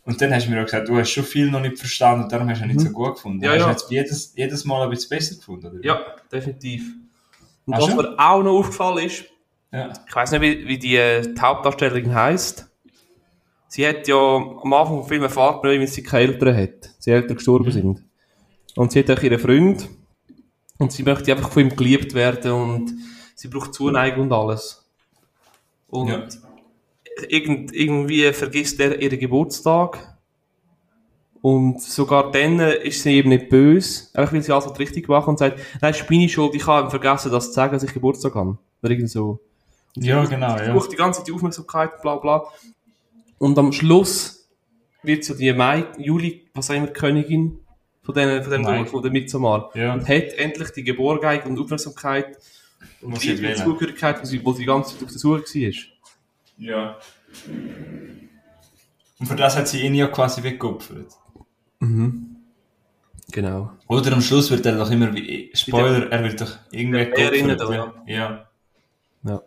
[0.04, 2.32] Und dann hast du mir auch gesagt, du hast schon viel noch nicht verstanden und
[2.32, 2.86] darum hast du ihn nicht mhm.
[2.86, 3.44] so gut gefunden.
[3.44, 3.64] Ja, hast ja.
[3.66, 5.84] du jetzt jedes, jedes Mal ein bisschen besser gefunden, oder?
[5.84, 6.00] Ja,
[6.32, 6.94] definitiv.
[7.66, 9.24] Und Ach was mir auch noch aufgefallen ist,
[9.72, 9.92] ja.
[10.06, 12.69] ich weiß nicht, wie, wie die, äh, die Hauptdarstellerin heisst.
[13.70, 16.90] Sie hat ja am Anfang des Films erfahren, wie sie keine Eltern hat.
[16.98, 17.72] Sie Eltern gestorben mhm.
[17.72, 18.04] sind.
[18.76, 19.88] Und sie hat auch ihren Freund.
[20.78, 22.92] Und sie möchte einfach von ihm geliebt werden und
[23.34, 24.86] sie braucht Zuneigung und alles.
[25.88, 26.26] Und ja
[27.28, 30.16] irgend, irgendwie vergisst er ihren Geburtstag.
[31.42, 35.38] Und sogar dann ist sie eben nicht böse, einfach weil sie alles richtig gemacht und
[35.38, 38.34] sagt, nein, ich bin ich schuld, ich habe vergessen, das zu sagen, dass ich Geburtstag
[38.34, 38.58] habe.
[38.82, 39.40] Oder irgend so.
[39.96, 40.78] Und ja, genau, ja.
[40.78, 42.44] Die ganze Zeit die Aufmerksamkeit, bla, bla.
[43.40, 44.50] Und am Schluss
[45.02, 47.58] wird so die Mai, Juli, was auch immer, Königin
[48.02, 49.70] von, den, von dem Dorf, von der Midsommar.
[49.74, 49.94] Ja.
[49.94, 52.36] Und hat endlich die Geborgenheit und Aufmerksamkeit
[53.00, 55.72] und die Zugehörigkeit, wo sie, wo sie die ganze Zeit auf der Suche war.
[56.58, 56.98] Ja.
[59.18, 61.10] Und für das hat sie ihn ja quasi weggeopfert.
[61.78, 62.36] Mhm.
[63.32, 63.72] Genau.
[63.88, 65.50] Oder am Schluss wird er doch immer wie.
[65.54, 67.70] Spoiler, er wird doch irgendwie geopfert.
[67.70, 67.94] Ja.
[68.06, 68.46] ja.
[69.22, 69.42] Ja.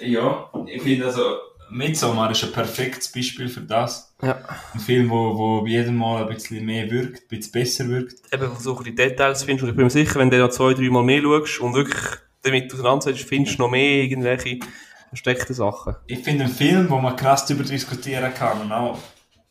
[0.00, 1.36] Ja, ich finde also,
[1.72, 4.14] Midsommar ist ein perfektes Beispiel für das.
[4.22, 4.38] Ja.
[4.74, 8.14] Ein Film, wo, wo jedem Mal ein bisschen mehr wirkt, ein bisschen besser wirkt.
[8.32, 10.90] Eben, versuche die Details findest und ich bin mir sicher, wenn du noch zwei, drei
[10.90, 12.02] Mal mehr schaust und wirklich
[12.42, 14.58] damit auseinandersetzt, findest du noch mehr irgendwelche
[15.08, 15.96] versteckte Sachen.
[16.06, 18.98] Ich finde einen Film, wo man krass darüber diskutieren kann und auch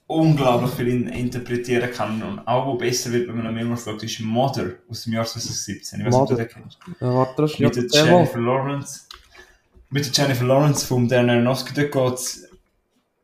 [0.07, 4.19] unglaublich viel interpretieren kann und auch wo besser wird, wenn man noch mehrmals schaut, ist
[4.19, 5.99] Mother aus dem Jahr 2017.
[5.99, 6.80] Ich weiß nicht, ob du den kennst.
[6.99, 9.01] Ja, warte, das Mit der Jennifer Lawrence.
[9.94, 11.74] Mit der Jennifer Lawrence von Dan Aronofsky.
[11.74, 12.50] Dort geht es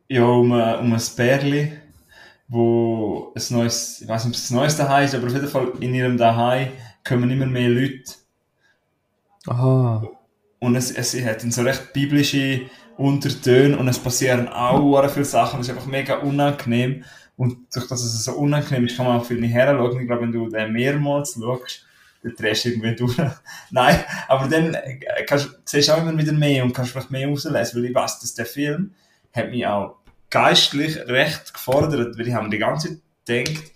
[0.06, 1.72] ja um, um ein Bärli,
[2.46, 5.48] wo ein neues, ich weiß nicht, ob es das neueste daheim ist, aber auf jeden
[5.48, 6.68] Fall in ihrem Daheim
[7.06, 8.12] kommen immer mehr Leute.
[9.46, 10.06] Aha.
[10.58, 12.66] Und es, es hat so recht biblische
[12.98, 15.60] Untertöne und es passieren auch viele Sachen.
[15.60, 17.02] Es ist einfach mega unangenehm.
[17.38, 19.98] Und durch das es so unangenehm ist, kann man auch viel nicht herschauen.
[20.00, 21.87] Ich glaube, wenn du den mehrmals schaust,
[22.34, 23.16] drehst du irgendwie durch.
[23.70, 27.28] Nein, aber dann äh, kannst, siehst du auch immer wieder mehr und kannst vielleicht mehr
[27.28, 28.92] rauslesen, weil ich weiß, dass der Film
[29.32, 29.96] hat mich auch
[30.30, 33.72] geistlich recht gefordert, weil ich habe die ganze Zeit gedacht,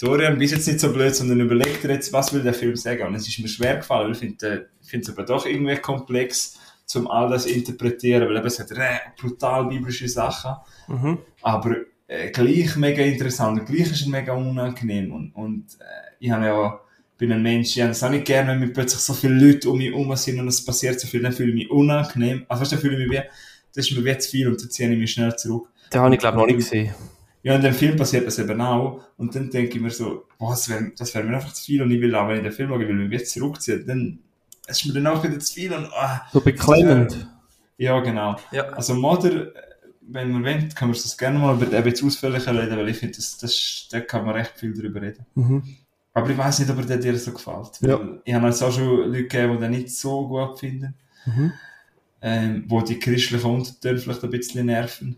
[0.00, 3.06] Dorian, bist jetzt nicht so blöd, sondern überleg dir jetzt, was will der Film sagen.
[3.06, 6.58] Und es ist mir schwer gefallen, weil ich finde, äh, es aber doch irgendwie komplex
[6.96, 8.70] um all das zu interpretieren, weil eben es hat
[9.16, 10.56] brutal biblische Sachen,
[10.88, 11.18] mhm.
[11.42, 11.76] aber
[12.06, 16.80] äh, gleich mega interessant, gleich ist es mega unangenehm und, und äh, ich habe ja
[17.20, 19.68] bin ein Mensch, ich habe es auch nicht gerne, wenn mir plötzlich so viele Leute
[19.68, 22.46] um mich herum sind und es passiert so viel, dann fühle ich mich unangenehm.
[22.48, 23.22] Also weißt, dann fühle ich mich wie,
[23.74, 25.68] das ist mir wie zu viel und dann ziehe ich mich schnell zurück.
[25.92, 26.94] Den habe ich glaube noch nicht gesehen.
[27.42, 29.02] Ja, in dem Film passiert das eben auch.
[29.18, 31.90] Und dann denke ich mir so, boah, das wäre wär mir einfach zu viel und
[31.90, 34.18] ich will auch, wenn ich den Film schaue, will mich jetzt zurückziehen, dann
[34.66, 36.22] ist mir dann auch wieder zu viel und, ah.
[36.32, 37.28] So beklemmend.
[37.76, 38.36] Ja, genau.
[38.50, 38.64] Ja.
[38.70, 39.52] Also, Mother,
[40.00, 42.96] wenn man will, kann man das gerne mal über den jetzt ausführlicher reden, weil ich
[42.96, 45.26] finde, das, das, da kann man recht viel drüber reden.
[45.34, 45.62] Mhm.
[46.12, 47.80] Aber ich weiß nicht, ob der dir so gefällt.
[47.80, 48.00] Ja.
[48.24, 50.94] Ich habe also auch schon Leute gegeben, die den nicht so gut finden.
[51.26, 51.52] Mhm.
[52.22, 55.16] Ähm, wo die christlichen Untertöne vielleicht ein bisschen nerven.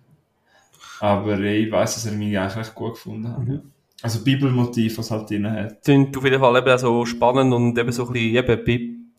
[1.00, 3.38] Aber ich weiß, dass er mich eigentlich gut gefunden hat.
[3.38, 3.72] Mhm.
[4.02, 5.84] Also Bibelmotiv, was halt drin hat.
[5.84, 9.12] Sind auf jeden Fall eben so spannend und eben so ein bisschen, eben,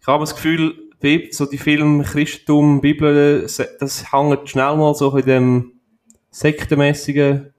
[0.00, 0.74] ich habe das Gefühl,
[1.30, 5.72] so die Filme Christentum, Bibel, das hängt schnell mal so in dem
[6.30, 7.53] sektenmäßigen,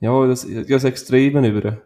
[0.00, 1.78] ja, das, ja, das Extremen über.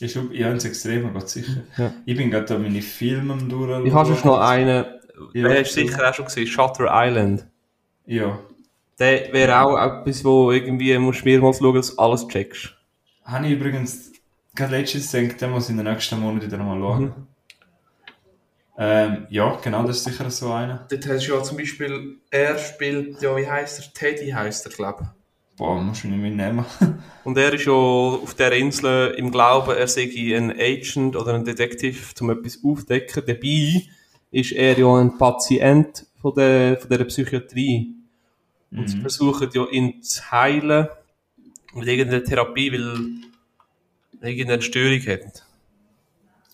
[0.00, 1.62] Ich, ich habe es extrem, aber sicher.
[1.76, 1.92] Ja.
[2.04, 3.86] Ich bin gerade da meine Filme durch.
[3.86, 4.84] Ich habe schon noch einen,
[5.32, 7.46] ja, hast du sicher auch schon gesehen, Shutter Island.
[8.06, 8.38] Ja.
[8.98, 12.74] Der wäre auch etwas, wo irgendwie musst du mehrmals schauen, dass du alles checkst.
[13.24, 14.12] Habe ich übrigens
[14.54, 17.04] gerade letztens gedacht, den muss ich in den nächsten Monaten wieder mal schauen.
[17.04, 17.12] Mhm.
[18.80, 20.86] Ähm, ja, genau, das ist sicher so einer.
[20.88, 23.92] Dort hast du ja zum Beispiel, er spielt, ja, wie heißt er?
[23.92, 25.17] Teddy heißt er, glaube ich.
[25.58, 26.64] Boah, musst du nicht mitnehmen.
[27.24, 31.44] Und er ist ja auf der Insel im Glauben, er sei ein Agent oder ein
[31.44, 33.24] Detektiv, um etwas aufzudecken.
[33.26, 33.82] Dabei
[34.30, 37.92] ist er ja ein Patient von der, von der Psychiatrie.
[38.70, 38.86] Und mhm.
[38.86, 40.86] sie versuchen ja ihn zu heilen
[41.74, 43.20] mit irgendeiner Therapie, weil
[44.20, 45.44] er irgendeine Störung hat.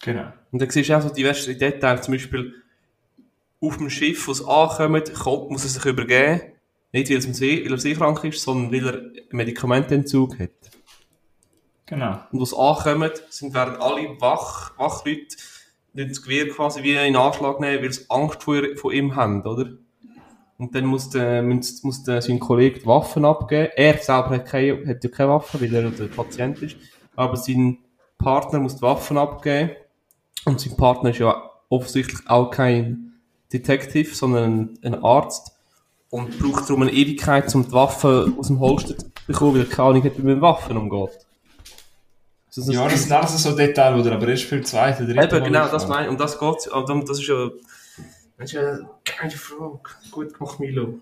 [0.02, 0.32] Genau.
[0.50, 2.54] Und dann siehst du auch so diverse Details, zum Beispiel
[3.60, 6.53] auf dem Schiff, wo es ankommt, muss er sich übergeben.
[6.94, 10.50] Nicht, weil, See, weil er seekrank ist, sondern weil er einen Medikamententzug hat.
[11.86, 12.20] Genau.
[12.30, 15.36] Und wo es ankommt, sind werden alle Wach, Wachleute
[15.92, 19.70] das Gewehr quasi wie in Anschlag nehmen, weil sie Angst vor, vor ihm haben, oder?
[20.56, 23.72] Und dann muss, der, muss, muss der, sein Kollege die Waffen abgeben.
[23.74, 26.76] Er selber hat, keine, hat ja keine Waffe, weil er der Patient ist.
[27.16, 27.78] Aber sein
[28.18, 29.70] Partner muss die Waffen abgeben.
[30.44, 33.14] Und sein Partner ist ja offensichtlich auch kein
[33.52, 35.53] Detective, sondern ein Arzt.
[36.14, 39.66] Und braucht darum eine Ewigkeit, um die Waffen aus dem Holster zu bekommen, weil er
[39.68, 41.18] keine Ahnung hat, wie man mit Waffen umgeht.
[42.54, 45.44] Das ja, das sind alles so Details, oder aber erst für den zweiten, dritten Eben,
[45.44, 46.10] genau, das meine ich.
[46.10, 47.50] Und das geht, und das ist ja,
[48.38, 49.80] das ist ja eine geile Frage.
[50.12, 51.00] Gut gemacht, Milo.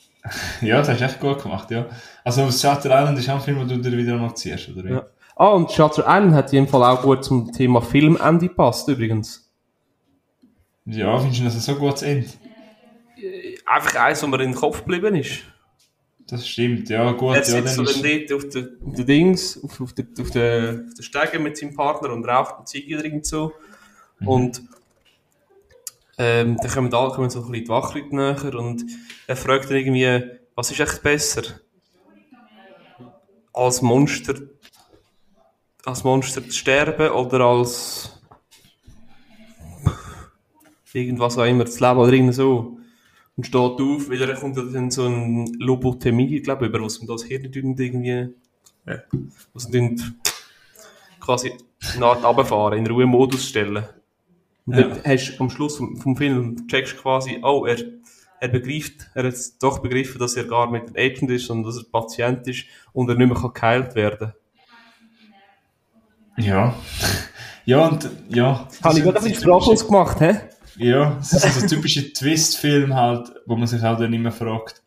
[0.60, 1.86] ja, das hast du echt gut gemacht, ja.
[2.24, 4.82] Also, das Shutter Island ist auch ein Film, den du dir wieder noch ziehst, oder
[4.82, 4.90] wie?
[4.90, 5.06] Ja.
[5.36, 9.48] Ah, und Shutter Island hat in jedem Fall auch gut zum Thema Filmende passt, übrigens.
[10.84, 12.26] Ja, findest du das so gut zu Ende?
[13.68, 15.42] Einfach eins, wo mir in den Kopf geblieben ist.
[16.26, 17.36] Das stimmt, ja, gut.
[17.36, 20.84] Er sitzt ja, so dann auf den, auf den Dings, auf, auf, der, auf, der,
[20.88, 23.52] auf der Stege mit seinem Partner und raucht einen Ziege so.
[24.20, 24.28] Mhm.
[24.28, 24.62] Und
[26.18, 28.84] ähm, dann kommen alle kommen so ein bisschen die Wachleute näher und
[29.26, 30.22] er fragt dann irgendwie,
[30.54, 31.42] was ist echt besser?
[33.52, 34.34] Als Monster,
[35.84, 38.20] als Monster zu sterben oder als
[40.92, 42.77] irgendwas auch immer zu leben oder irgendwie so
[43.38, 47.06] und steht auf, weil er kommt dann so ein Lobotomie, glaube ich, über was man
[47.06, 48.34] das Hirn irgendwie,
[48.84, 48.98] ja,
[49.54, 50.16] was man
[51.20, 51.52] quasi
[52.00, 53.84] Art runterfahren, in Ruhemodus stellen.
[54.66, 54.88] Und ja.
[54.88, 57.76] dann hast du am Schluss vom, vom Film checkst quasi, oh, er,
[58.40, 61.80] er begreift, er hat doch begriffen, dass er gar nicht ein Agent ist, sondern dass
[61.80, 64.32] er Patient ist und er nicht mehr geheilt werden
[66.36, 66.74] Ja.
[67.64, 68.66] Ja, und, ja.
[68.82, 70.40] Habe ich gerade ein bisschen sprachlos gemacht, hä?
[70.78, 74.82] Ja, es ist so ein typischer Twist-Film halt, wo man sich halt dann immer fragt,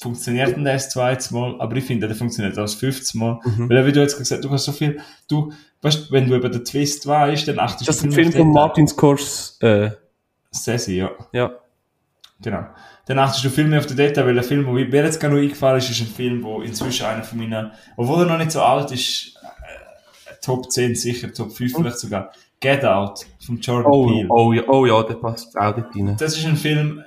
[0.00, 1.60] funktioniert denn das zweites Mal?
[1.60, 3.40] Aber ich finde, der funktioniert auch das 15 Mal.
[3.44, 3.68] Mhm.
[3.68, 5.52] Weil, wie du jetzt gesagt hast, du hast so viel, du,
[5.82, 8.52] weißt, wenn du über den Twist weißt, dann achtest du Das ist ein Film von
[8.52, 9.90] Martin Skors, äh.
[10.50, 11.10] Sessi, ja.
[11.32, 11.52] Ja.
[12.40, 12.66] Genau.
[13.06, 15.34] Dann achtest du viel mehr auf den Detail, weil der Film, der mir jetzt gerade
[15.34, 18.52] noch eingefallen ist, ist ein Film, wo inzwischen einer von meinen, obwohl er noch nicht
[18.52, 21.82] so alt ist, äh, Top 10 sicher, Top 5 mhm.
[21.82, 24.28] vielleicht sogar, Get Out von Jordan oh, Peele.
[24.30, 26.16] Oh ja, oh ja, der passt auch dort rein.
[26.18, 27.02] Das ist ein Film,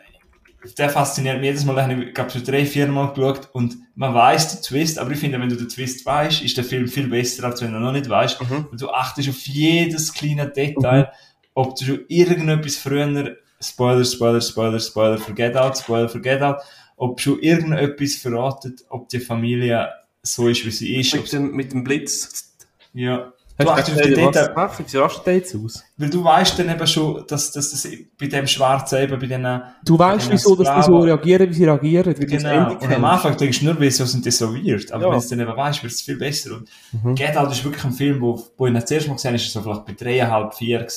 [0.77, 1.75] der fasziniert mich jedes Mal.
[1.75, 5.19] Ich habe glaube schon drei, vier Mal geschaut und man weiß den Twist, aber ich
[5.19, 7.91] finde, wenn du den Twist weißt, ist der Film viel besser, als wenn du noch
[7.91, 8.41] nicht weißt.
[8.41, 8.67] Mhm.
[8.77, 11.07] du achtest auf jedes kleine Detail, mhm.
[11.55, 16.57] ob du schon irgendetwas früher, Spoiler, Spoiler, Spoiler, Spoiler, Forget Out, Spoiler, Forget Out,
[16.97, 19.89] ob schon irgendetwas verratet, ob die Familie
[20.23, 21.13] so ist, wie sie ist.
[21.15, 22.55] Mit, dem, mit dem Blitz.
[22.93, 23.33] Ja.
[23.65, 24.93] Du die Details.
[24.93, 25.83] Wie rastet jetzt aus?
[25.97, 27.87] Weil du weißt dann eben schon, dass, dass das
[28.19, 31.65] bei dem Schwarzen eben, bei den Du weißt, wieso, dass die so reagieren, wie sie
[31.65, 32.15] reagieren.
[32.17, 32.71] Wie genau.
[32.73, 34.91] Und am Anfang denkst du nur, wieso sind die so weird.
[34.91, 35.09] Aber ja.
[35.09, 36.55] wenn du es dann eben weißt, wird es viel besser.
[36.55, 37.15] Und mhm.
[37.15, 39.55] Get Out ist wirklich ein Film, wo, wo ich das erste Mal gesehen habe, ist
[39.55, 40.87] er so vielleicht bei dreieinhalb, vier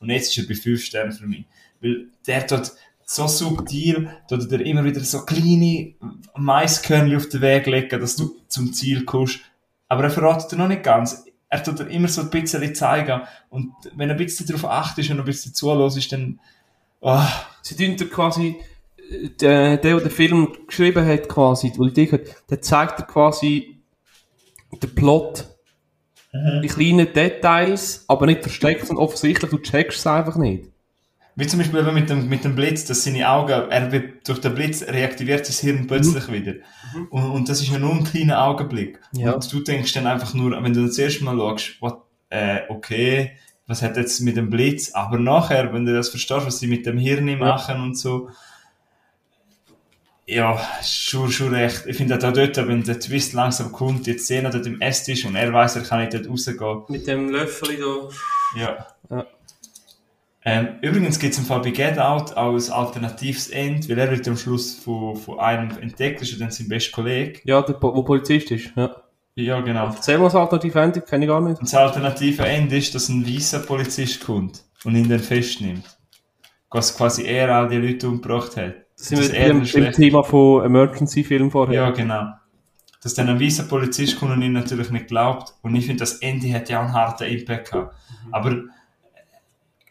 [0.00, 1.44] Und jetzt ist er bei fünf Sternen für mich.
[1.80, 2.72] Weil der dort
[3.04, 5.94] so subtil, dort er immer wieder so kleine
[6.36, 9.40] Maiskörnchen auf den Weg legen, dass du zum Ziel kommst.
[9.88, 13.20] Aber er verratet dir noch nicht ganz er tut immer so ein bisschen zeigen.
[13.50, 16.38] Und wenn er ein bisschen darauf achtet und ein bisschen zulässt, dann,
[17.00, 17.22] oh.
[17.62, 18.56] Sie tun dir quasi,
[19.40, 23.82] der, der, der den Film geschrieben hat, quasi, wo die hat, der zeigt dir quasi
[24.80, 25.48] den Plot.
[26.32, 26.62] Mhm.
[26.62, 30.69] Die kleinen Details, aber nicht versteckt und offensichtlich, du checkst es einfach nicht.
[31.36, 34.40] Wie zum Beispiel eben mit dem, mit dem Blitz, dass seine Augen, er wird, durch
[34.40, 36.32] den Blitz reaktiviert sein Hirn plötzlich mhm.
[36.32, 36.52] wieder.
[36.94, 37.06] Mhm.
[37.10, 39.00] Und, und das ist ja nur ein kleiner Augenblick.
[39.12, 39.32] Ja.
[39.32, 43.32] Und du denkst dann einfach nur, wenn du das erste Mal schaust, what, äh, okay,
[43.66, 44.92] was hat jetzt mit dem Blitz?
[44.92, 47.36] Aber nachher, wenn du das verstehst, was sie mit dem Hirn ja.
[47.36, 48.28] machen und so,
[50.26, 51.86] ja, schon, schon recht.
[51.86, 55.24] Ich finde auch dort, wenn der Twist langsam kommt, jetzt sehen er dort im Esstisch
[55.24, 56.82] und er weiß, er kann nicht dort rausgehen.
[56.88, 58.60] Mit dem Löffel da.
[58.60, 58.86] Ja.
[59.10, 59.26] ja.
[60.42, 64.26] Ähm, übrigens gibt es im Fall bei Get Out ein alternatives End, weil er wird
[64.26, 67.40] am Schluss von, von einem entdeckt, ist dann sein bester Kollege.
[67.44, 68.96] Ja, der, wo Polizist ist, ja.
[69.34, 69.86] Ja, genau.
[69.86, 71.58] Erzähl mal das alternative Ende, kenne ich gar nicht.
[71.60, 75.84] Und das alternative Ende ist, dass ein weißer Polizist kommt und ihn dann festnimmt.
[76.70, 78.74] Was quasi er all die Leute umgebracht hat.
[78.96, 81.74] Das sind wir im, im Thema von Emergency-Film vorher.
[81.74, 82.32] Ja, genau.
[83.02, 85.54] Dass dann ein weißer Polizist kommt und ihn natürlich nicht glaubt.
[85.62, 87.94] Und ich finde, das Ende hat ja auch einen harten Impact gehabt.
[88.26, 88.34] Mhm.
[88.34, 88.56] Aber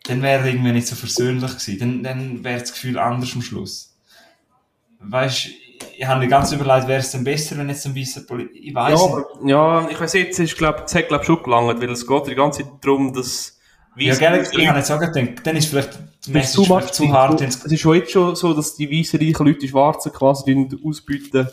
[0.09, 1.79] dann wäre er irgendwie nicht so versöhnlich gewesen.
[1.79, 3.95] Dann, dann wäre das Gefühl anders am Schluss.
[4.99, 5.49] Weißt
[5.97, 8.59] ich habe mir ganz überlegt, wäre es denn besser, wenn jetzt ein weißer Polizist.
[8.61, 9.49] Ich weiß ja, nicht.
[9.49, 12.35] Ja, ich weiß jetzt, ist, glaub, es hat, glaub, schon gelangt, weil es geht die
[12.35, 13.57] ganze Zeit darum, dass.
[13.97, 17.11] Ja, gell, ich habe jetzt auch gedacht, dann ist vielleicht die Message zu, vielleicht zu
[17.11, 17.41] hart.
[17.41, 21.49] Es ist schon jetzt schon so, dass die weißen reichen Leute die Schwarzen quasi ausbieten.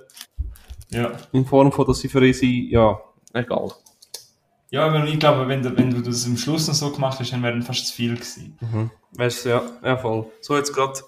[0.91, 1.13] Ja.
[1.33, 3.01] In Form von, dass sie für sie, ja,
[3.33, 3.73] egal.
[4.71, 7.33] Ja, aber ich glaube, wenn du, wenn du das am Schluss noch so gemacht hast,
[7.33, 8.59] dann wäre fast zu viel gewesen.
[8.61, 8.91] Mhm.
[9.13, 10.27] Weißt du, ja, ja, voll.
[10.41, 11.01] So jetzt gerade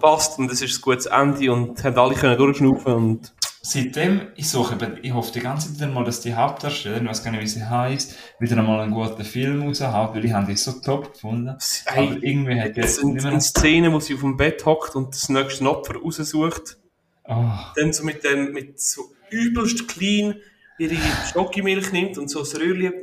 [0.00, 3.34] passt und es ist ein gutes Ende und haben alle können durchschnaufen und...
[3.66, 7.30] Seitdem, ich suche, ich hoffe die ganze Zeit mal, dass die Hauptdarsteller, ich weiß gar
[7.30, 10.72] nicht, wie sie heißt, wieder einmal einen guten Film raushaut, weil ich habe die so
[10.72, 11.56] top gefunden.
[11.86, 13.32] Hey, aber irgendwie hat jetzt nicht mehr...
[13.32, 16.76] Eine Szene, wo sie auf dem Bett hockt und das nächste Opfer raussucht.
[17.24, 17.52] Oh.
[17.74, 19.00] Dann so mit dem, mit so
[19.30, 20.34] übelst clean
[20.78, 20.96] ihre
[21.32, 22.94] Schokimilch nimmt und so ein Röhrchen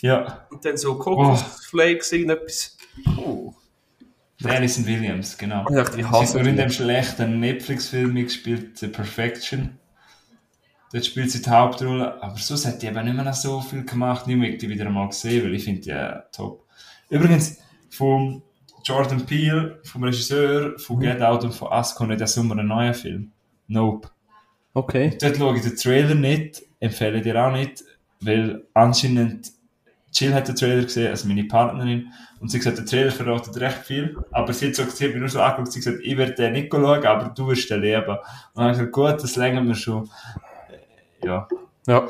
[0.00, 0.46] ja.
[0.50, 2.16] und dann so Kokosflakes, oh.
[2.16, 2.76] irgendetwas.
[3.16, 3.54] Oh.
[4.44, 5.64] Alison Williams, genau.
[5.68, 9.78] Ich dachte, ich hasse sie hat in dem schlechten Netflix-Film gespielt, The Perfection.
[10.92, 14.26] Dort spielt sie die Hauptrolle, aber sonst hat die eben nicht mehr so viel gemacht.
[14.26, 16.64] Nie mehr die wieder einmal gesehen, weil ich finde die ja top.
[17.08, 17.58] Übrigens,
[17.90, 18.42] von
[18.84, 21.00] Jordan Peele, vom Regisseur, von mhm.
[21.00, 23.32] Get Out und von Us kommt der Sommer ein neuer Film.
[23.66, 24.10] Nope.
[24.74, 25.10] Okay.
[25.12, 27.84] Und dort schaue ich den Trailer nicht, empfehle dir auch nicht,
[28.20, 29.52] weil anscheinend
[30.12, 33.78] Jill hat den Trailer gesehen, also meine Partnerin, und sie gesagt, der Trailer verratet recht
[33.78, 36.16] viel, aber sie hat, so, sie hat mir nur so angeguckt, sie hat gesagt, ich
[36.16, 38.08] werde den nicht schauen, aber du wirst den leben.
[38.08, 38.18] Und
[38.54, 40.08] dann habe ich gesagt, gut, das längert mir schon.
[41.22, 41.48] Ja.
[41.86, 42.06] Ja.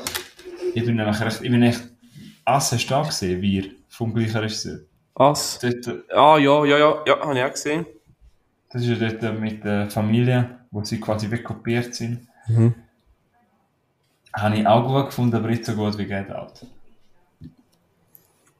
[0.73, 1.87] Ich bin nämlich recht, ich bin echt,
[2.45, 4.79] Ass hast du auch gesehen, wir, vom gleichen Regisseur.
[5.15, 5.59] Ass?
[5.59, 7.85] Dort, ah, ja, ja, ja, ja, habe ich auch gesehen.
[8.69, 12.27] Das ist ja dort mit der Familie, wo sie quasi wegkopiert sind.
[12.47, 12.75] Mhm.
[14.37, 16.65] Habe ich auch gut gefunden, aber nicht so gut wie Get Out.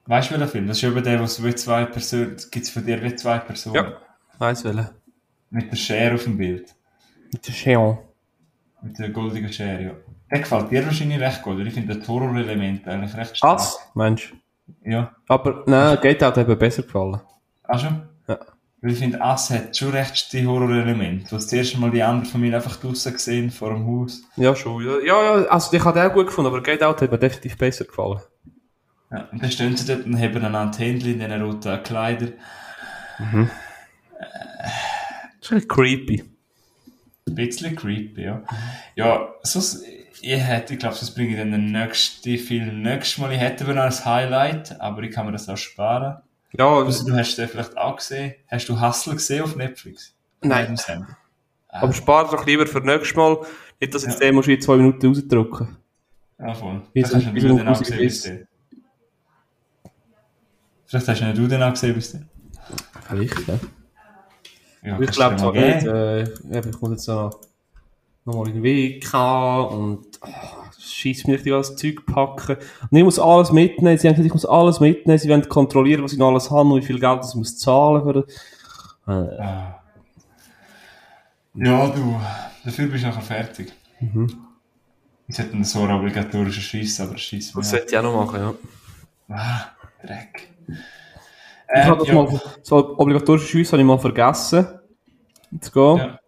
[0.08, 0.68] Weißt du, welcher Film?
[0.68, 3.38] Das ist über den, wo es wie zwei Personen, gibt es von dir wie zwei
[3.40, 3.76] Personen?
[3.76, 3.94] Ja,
[4.40, 4.94] weiss welcher.
[5.50, 6.74] Mit der Schere auf dem Bild.
[7.32, 8.00] Mit der Schere.
[8.82, 9.92] Mit der goldigen Schere, ja.
[10.32, 13.60] Der gefällt dir wahrscheinlich recht gut, weil ich finde das Horror-Element eigentlich recht stark.
[13.60, 13.80] Was?
[13.94, 14.34] Mensch.
[14.84, 15.16] Ja.
[15.28, 17.22] Aber, nein, Get Out hat mir besser gefallen.
[17.64, 18.07] Ach schon?
[18.88, 21.28] Weil ich finde, Ass hat schon recht die Horror-Elemente.
[21.30, 24.22] Du hast das erste Mal die andere Familie einfach draussen gesehen, vor dem Haus.
[24.38, 24.82] Ja, schon.
[24.82, 27.58] Ja, ja, also ich habe den auch gut gefunden, aber Get Out hat mir definitiv
[27.58, 28.22] besser gefallen.
[29.12, 32.32] Ja, und dann stehen sie dort und haben einander Händchen in diesen roten Kleidern.
[33.20, 33.50] Mhm.
[34.22, 34.70] Äh,
[35.42, 36.24] das ist ein creepy.
[37.28, 38.42] Ein bisschen creepy, ja.
[38.96, 39.84] Ja, sonst,
[40.22, 43.34] ich hätte, ich glaube, sonst bringe ich dann den nächsten Film nächstes Mal.
[43.34, 46.22] Ich hätte aber noch ein Highlight, aber ich kann mir das auch sparen.
[46.54, 48.36] Ja, also, du hast den vielleicht auch gesehen.
[48.48, 50.16] Hast du Hustle gesehen auf Netflix?
[50.42, 50.78] Nein.
[51.70, 53.46] Aber spar doch lieber für nächstes Mal.
[53.80, 54.28] Nicht, dass jetzt ja.
[54.28, 55.78] den musst du in zwei Minuten rausdrücken.
[56.40, 56.82] Ja, voll.
[56.94, 58.30] Wie hast du den auch gesehen bis
[60.86, 62.30] Vielleicht hast du den auch gesehen bis dann.
[63.08, 63.60] Vielleicht, ja.
[64.84, 65.86] ja ich glaube zwar nicht.
[65.86, 67.42] Äh, ich muss jetzt noch,
[68.26, 72.58] noch mal in den Weg und oh, schießt mir richtig alles Zeug packen.
[72.90, 73.98] Und ich muss alles mitnehmen.
[73.98, 75.20] Sie haben gesagt, ich muss alles mitnehmen.
[75.20, 78.04] Sie wollen kontrollieren, was ich noch alles habe und wie viel Geld ich muss zahlen
[78.04, 78.26] für
[79.08, 79.78] äh.
[81.60, 82.20] Ja, du,
[82.64, 83.74] dafür bist du nachher fertig.
[84.00, 84.28] Mhm.
[85.28, 88.40] Es hat einen so einen obligatorischen Schiss, aber Schiss Das sollte ich auch noch machen,
[88.40, 89.36] ja.
[89.36, 89.66] Ah,
[90.06, 90.50] Dreck.
[91.68, 92.14] Äh, ich habe das ja.
[92.14, 94.68] mal, so obligatorische Schiss habe ich mal vergessen.
[95.60, 95.98] Zu gehen.
[95.98, 96.20] Ja.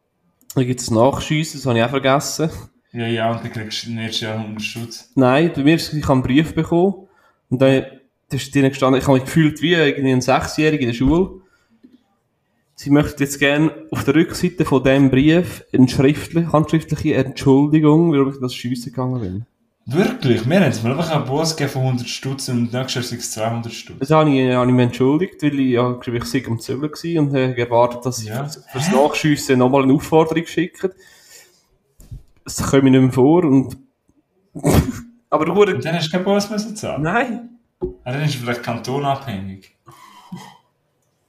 [0.56, 2.50] Dann gibt es Nachschiessen, das habe ich auch vergessen.
[2.92, 5.12] Ja, ja, und dann kriegst du nächstes Jahr 100 Schutz.
[5.16, 7.08] Nein, bei mir ist, ich habe einen Brief bekommen.
[7.50, 7.86] Und dann,
[8.30, 11.42] da ist drin gestanden, ich habe mich gefühlt wie irgendwie ein Sechsjähriger in der Schule.
[12.76, 18.30] Sie möchte jetzt gerne auf der Rückseite von diesem Brief eine schriftliche, handschriftliche Entschuldigung, warum
[18.30, 19.46] ich das Schiessen gegangen bin.
[19.86, 20.48] Wirklich?
[20.48, 23.20] Wir haben es mir einfach einen Boss gegeben von 100 Stutz und nächstes Jahr sind
[23.20, 24.00] es 200 Stutz.
[24.00, 27.34] Das habe ich, habe ich mir entschuldigt, weil ich, ja, ich sei am war und
[27.34, 28.46] habe erwartet, dass ja.
[28.46, 30.94] ich für, das Nachschiessen nochmal eine Aufforderung schicke.
[32.58, 33.78] Das komme ich nicht mehr vor und...
[35.30, 37.04] Aber du Und dann hast du keinen Boss mehr zahlen?
[37.04, 37.50] Nein.
[37.82, 39.78] Ja, dann ist es vielleicht kantonabhängig.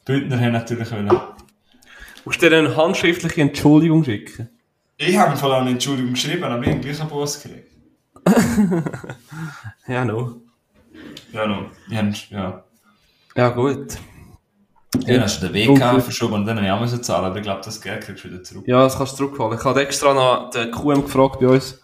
[0.06, 1.10] Bündner haben natürlich wollen.
[2.24, 4.48] Musst du dir eine handschriftliche Entschuldigung schicken?
[4.97, 7.70] Ich habe vor allem eine Entschuldigung geschrieben, aber ich habe gleich einen Boss gekriegt.
[9.88, 10.40] ja, no.
[11.32, 11.66] Ja, no.
[12.30, 12.64] Ja.
[13.36, 13.98] Ja, gut.
[15.06, 17.36] Ja, dann hast du den WK verschoben und dann habe ich auch müssen zahlen, aber
[17.36, 18.64] ich glaube, das Geld kriegst du wieder zurück.
[18.66, 19.59] Ja, das kannst du zurückholen.
[19.59, 21.81] Ich habe extra noch den QM gefragt bei uns.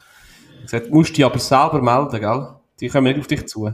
[0.58, 2.48] Er gesagt, du musst dich aber selber melden, gell?
[2.80, 3.70] Die kommen nicht auf dich zu.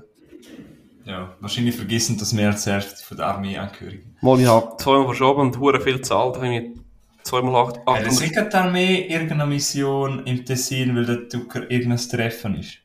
[1.05, 4.17] Ja, wahrscheinlich vergessen, dass mehr als Hälfte von der Armee angehörigen.
[4.21, 6.37] Mal, ich habe zweimal verschoben und hure viel gezahlt.
[6.37, 6.71] Da habe ich
[7.25, 7.81] zweimal acht.
[7.87, 12.79] acht ja, sicher die Armee irgendeine Mission im Tessin, weil der Tucker irgendein Treffen ist.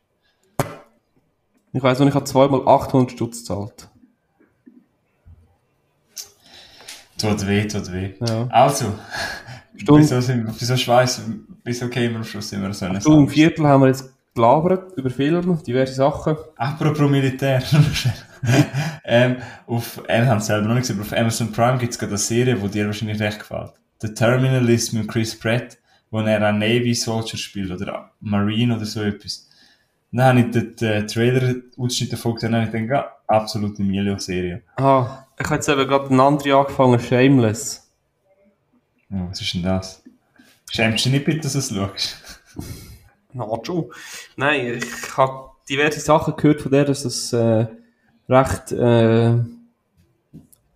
[1.74, 3.90] Ich weiss noch, ich habe zweimal 800 Stutz gezahlt.
[7.18, 8.14] Tut weh, tut weh.
[8.26, 8.48] Ja.
[8.50, 8.94] Also,
[9.74, 11.22] wieso, sind, wieso schweiß,
[11.64, 15.10] wieso kämen wir am Schluss immer so eine Stunde Viertel haben wir jetzt gelabert über
[15.10, 16.36] Filme, diverse Sachen.
[16.56, 17.62] Apropos Militär.
[19.04, 22.12] ähm, auf, äh, haben selber noch nicht gesehen, aber auf Amazon Prime gibt es gerade
[22.12, 23.72] eine Serie, die dir wahrscheinlich recht gefällt.
[24.00, 25.78] The Terminalist mit Chris Pratt,
[26.12, 29.50] wo er einen Navy Soldier spielt oder Marine oder so etwas.
[30.12, 34.62] Dann habe ich den, den Trailer-Ausschnitt davon gesehen und ich denke, ja, absolute Milo-Serie.
[34.78, 37.92] Ah, ich habe jetzt eben gerade eine andere angefangen, Shameless.
[39.12, 40.04] Oh, was ist denn das?
[40.70, 42.42] Schämst du dich nicht bitte, dass du es schaust?
[43.34, 43.92] Nacho.
[44.36, 47.68] Nein, ich habe diverse Sachen gehört von der, dass es äh,
[48.28, 49.38] recht äh,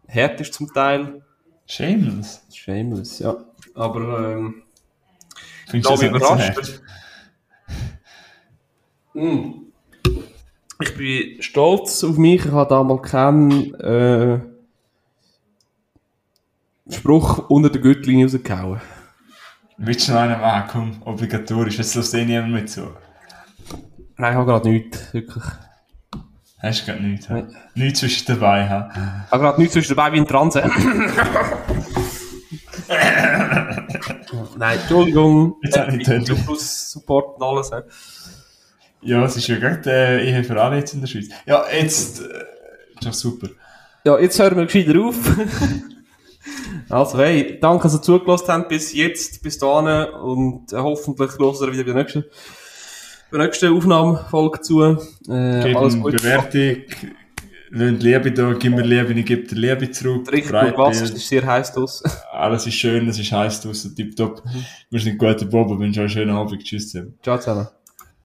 [0.07, 1.21] hart ist zum Teil.
[1.67, 2.43] Shameless?
[2.53, 3.35] Shameless, ja.
[3.75, 4.63] Aber ähm,
[5.65, 6.81] ich bin überrascht.
[9.13, 9.51] mm.
[10.81, 12.45] Ich bin stolz auf mich.
[12.45, 14.39] Ich habe damals keinen äh,
[16.91, 18.81] Spruch unter der Gürtellinie rausgehauen.
[19.77, 20.69] Willst du noch einen machen?
[20.71, 21.77] Komm, obligatorisch.
[21.77, 22.95] Jetzt lässt eh niemand mit zu.
[24.17, 25.43] Nein, ich habe gerade nichts, wirklich.
[26.59, 27.27] Hast du gerade nichts?
[27.29, 27.55] Nein.
[27.73, 28.89] Nichts zwischen dabei, ha?
[29.25, 30.61] Ich habe gerade nichts zwischen dabei wie ein Transe.
[34.57, 35.55] Nein, Entschuldigung.
[35.63, 37.71] Jetzt äh, ich den Support und alles.
[37.71, 39.09] He.
[39.09, 41.29] Ja, es ist ja gerade äh, Ehe für alle jetzt in der Schweiz.
[41.47, 42.21] Ja, jetzt.
[42.21, 43.47] Äh, ist doch super.
[44.03, 45.15] Ja, jetzt hören wir gescheiter auf.
[46.89, 51.59] Also, hey, danke, dass ihr zugelassen habt bis jetzt, bis dahin und äh, hoffentlich hören
[51.59, 52.25] wir wieder bei der nächsten,
[53.31, 54.81] bei der nächsten Aufnahmefolge zu.
[54.81, 56.17] Äh, alles Gute.
[56.17, 56.83] Bewertung,
[57.71, 60.31] lasst Liebe da, gib mir Liebe, ich gebe dir Liebe zurück.
[60.31, 60.51] Richtig
[60.89, 62.03] es ist sehr heiß aus.
[62.31, 64.43] Alles ist schön, es ist heiß aus, tipptopp.
[64.89, 67.17] Wir sind gute Bob, wünsche euch einen schönen Abend, tschüss zusammen.
[67.23, 67.67] Ciao zusammen.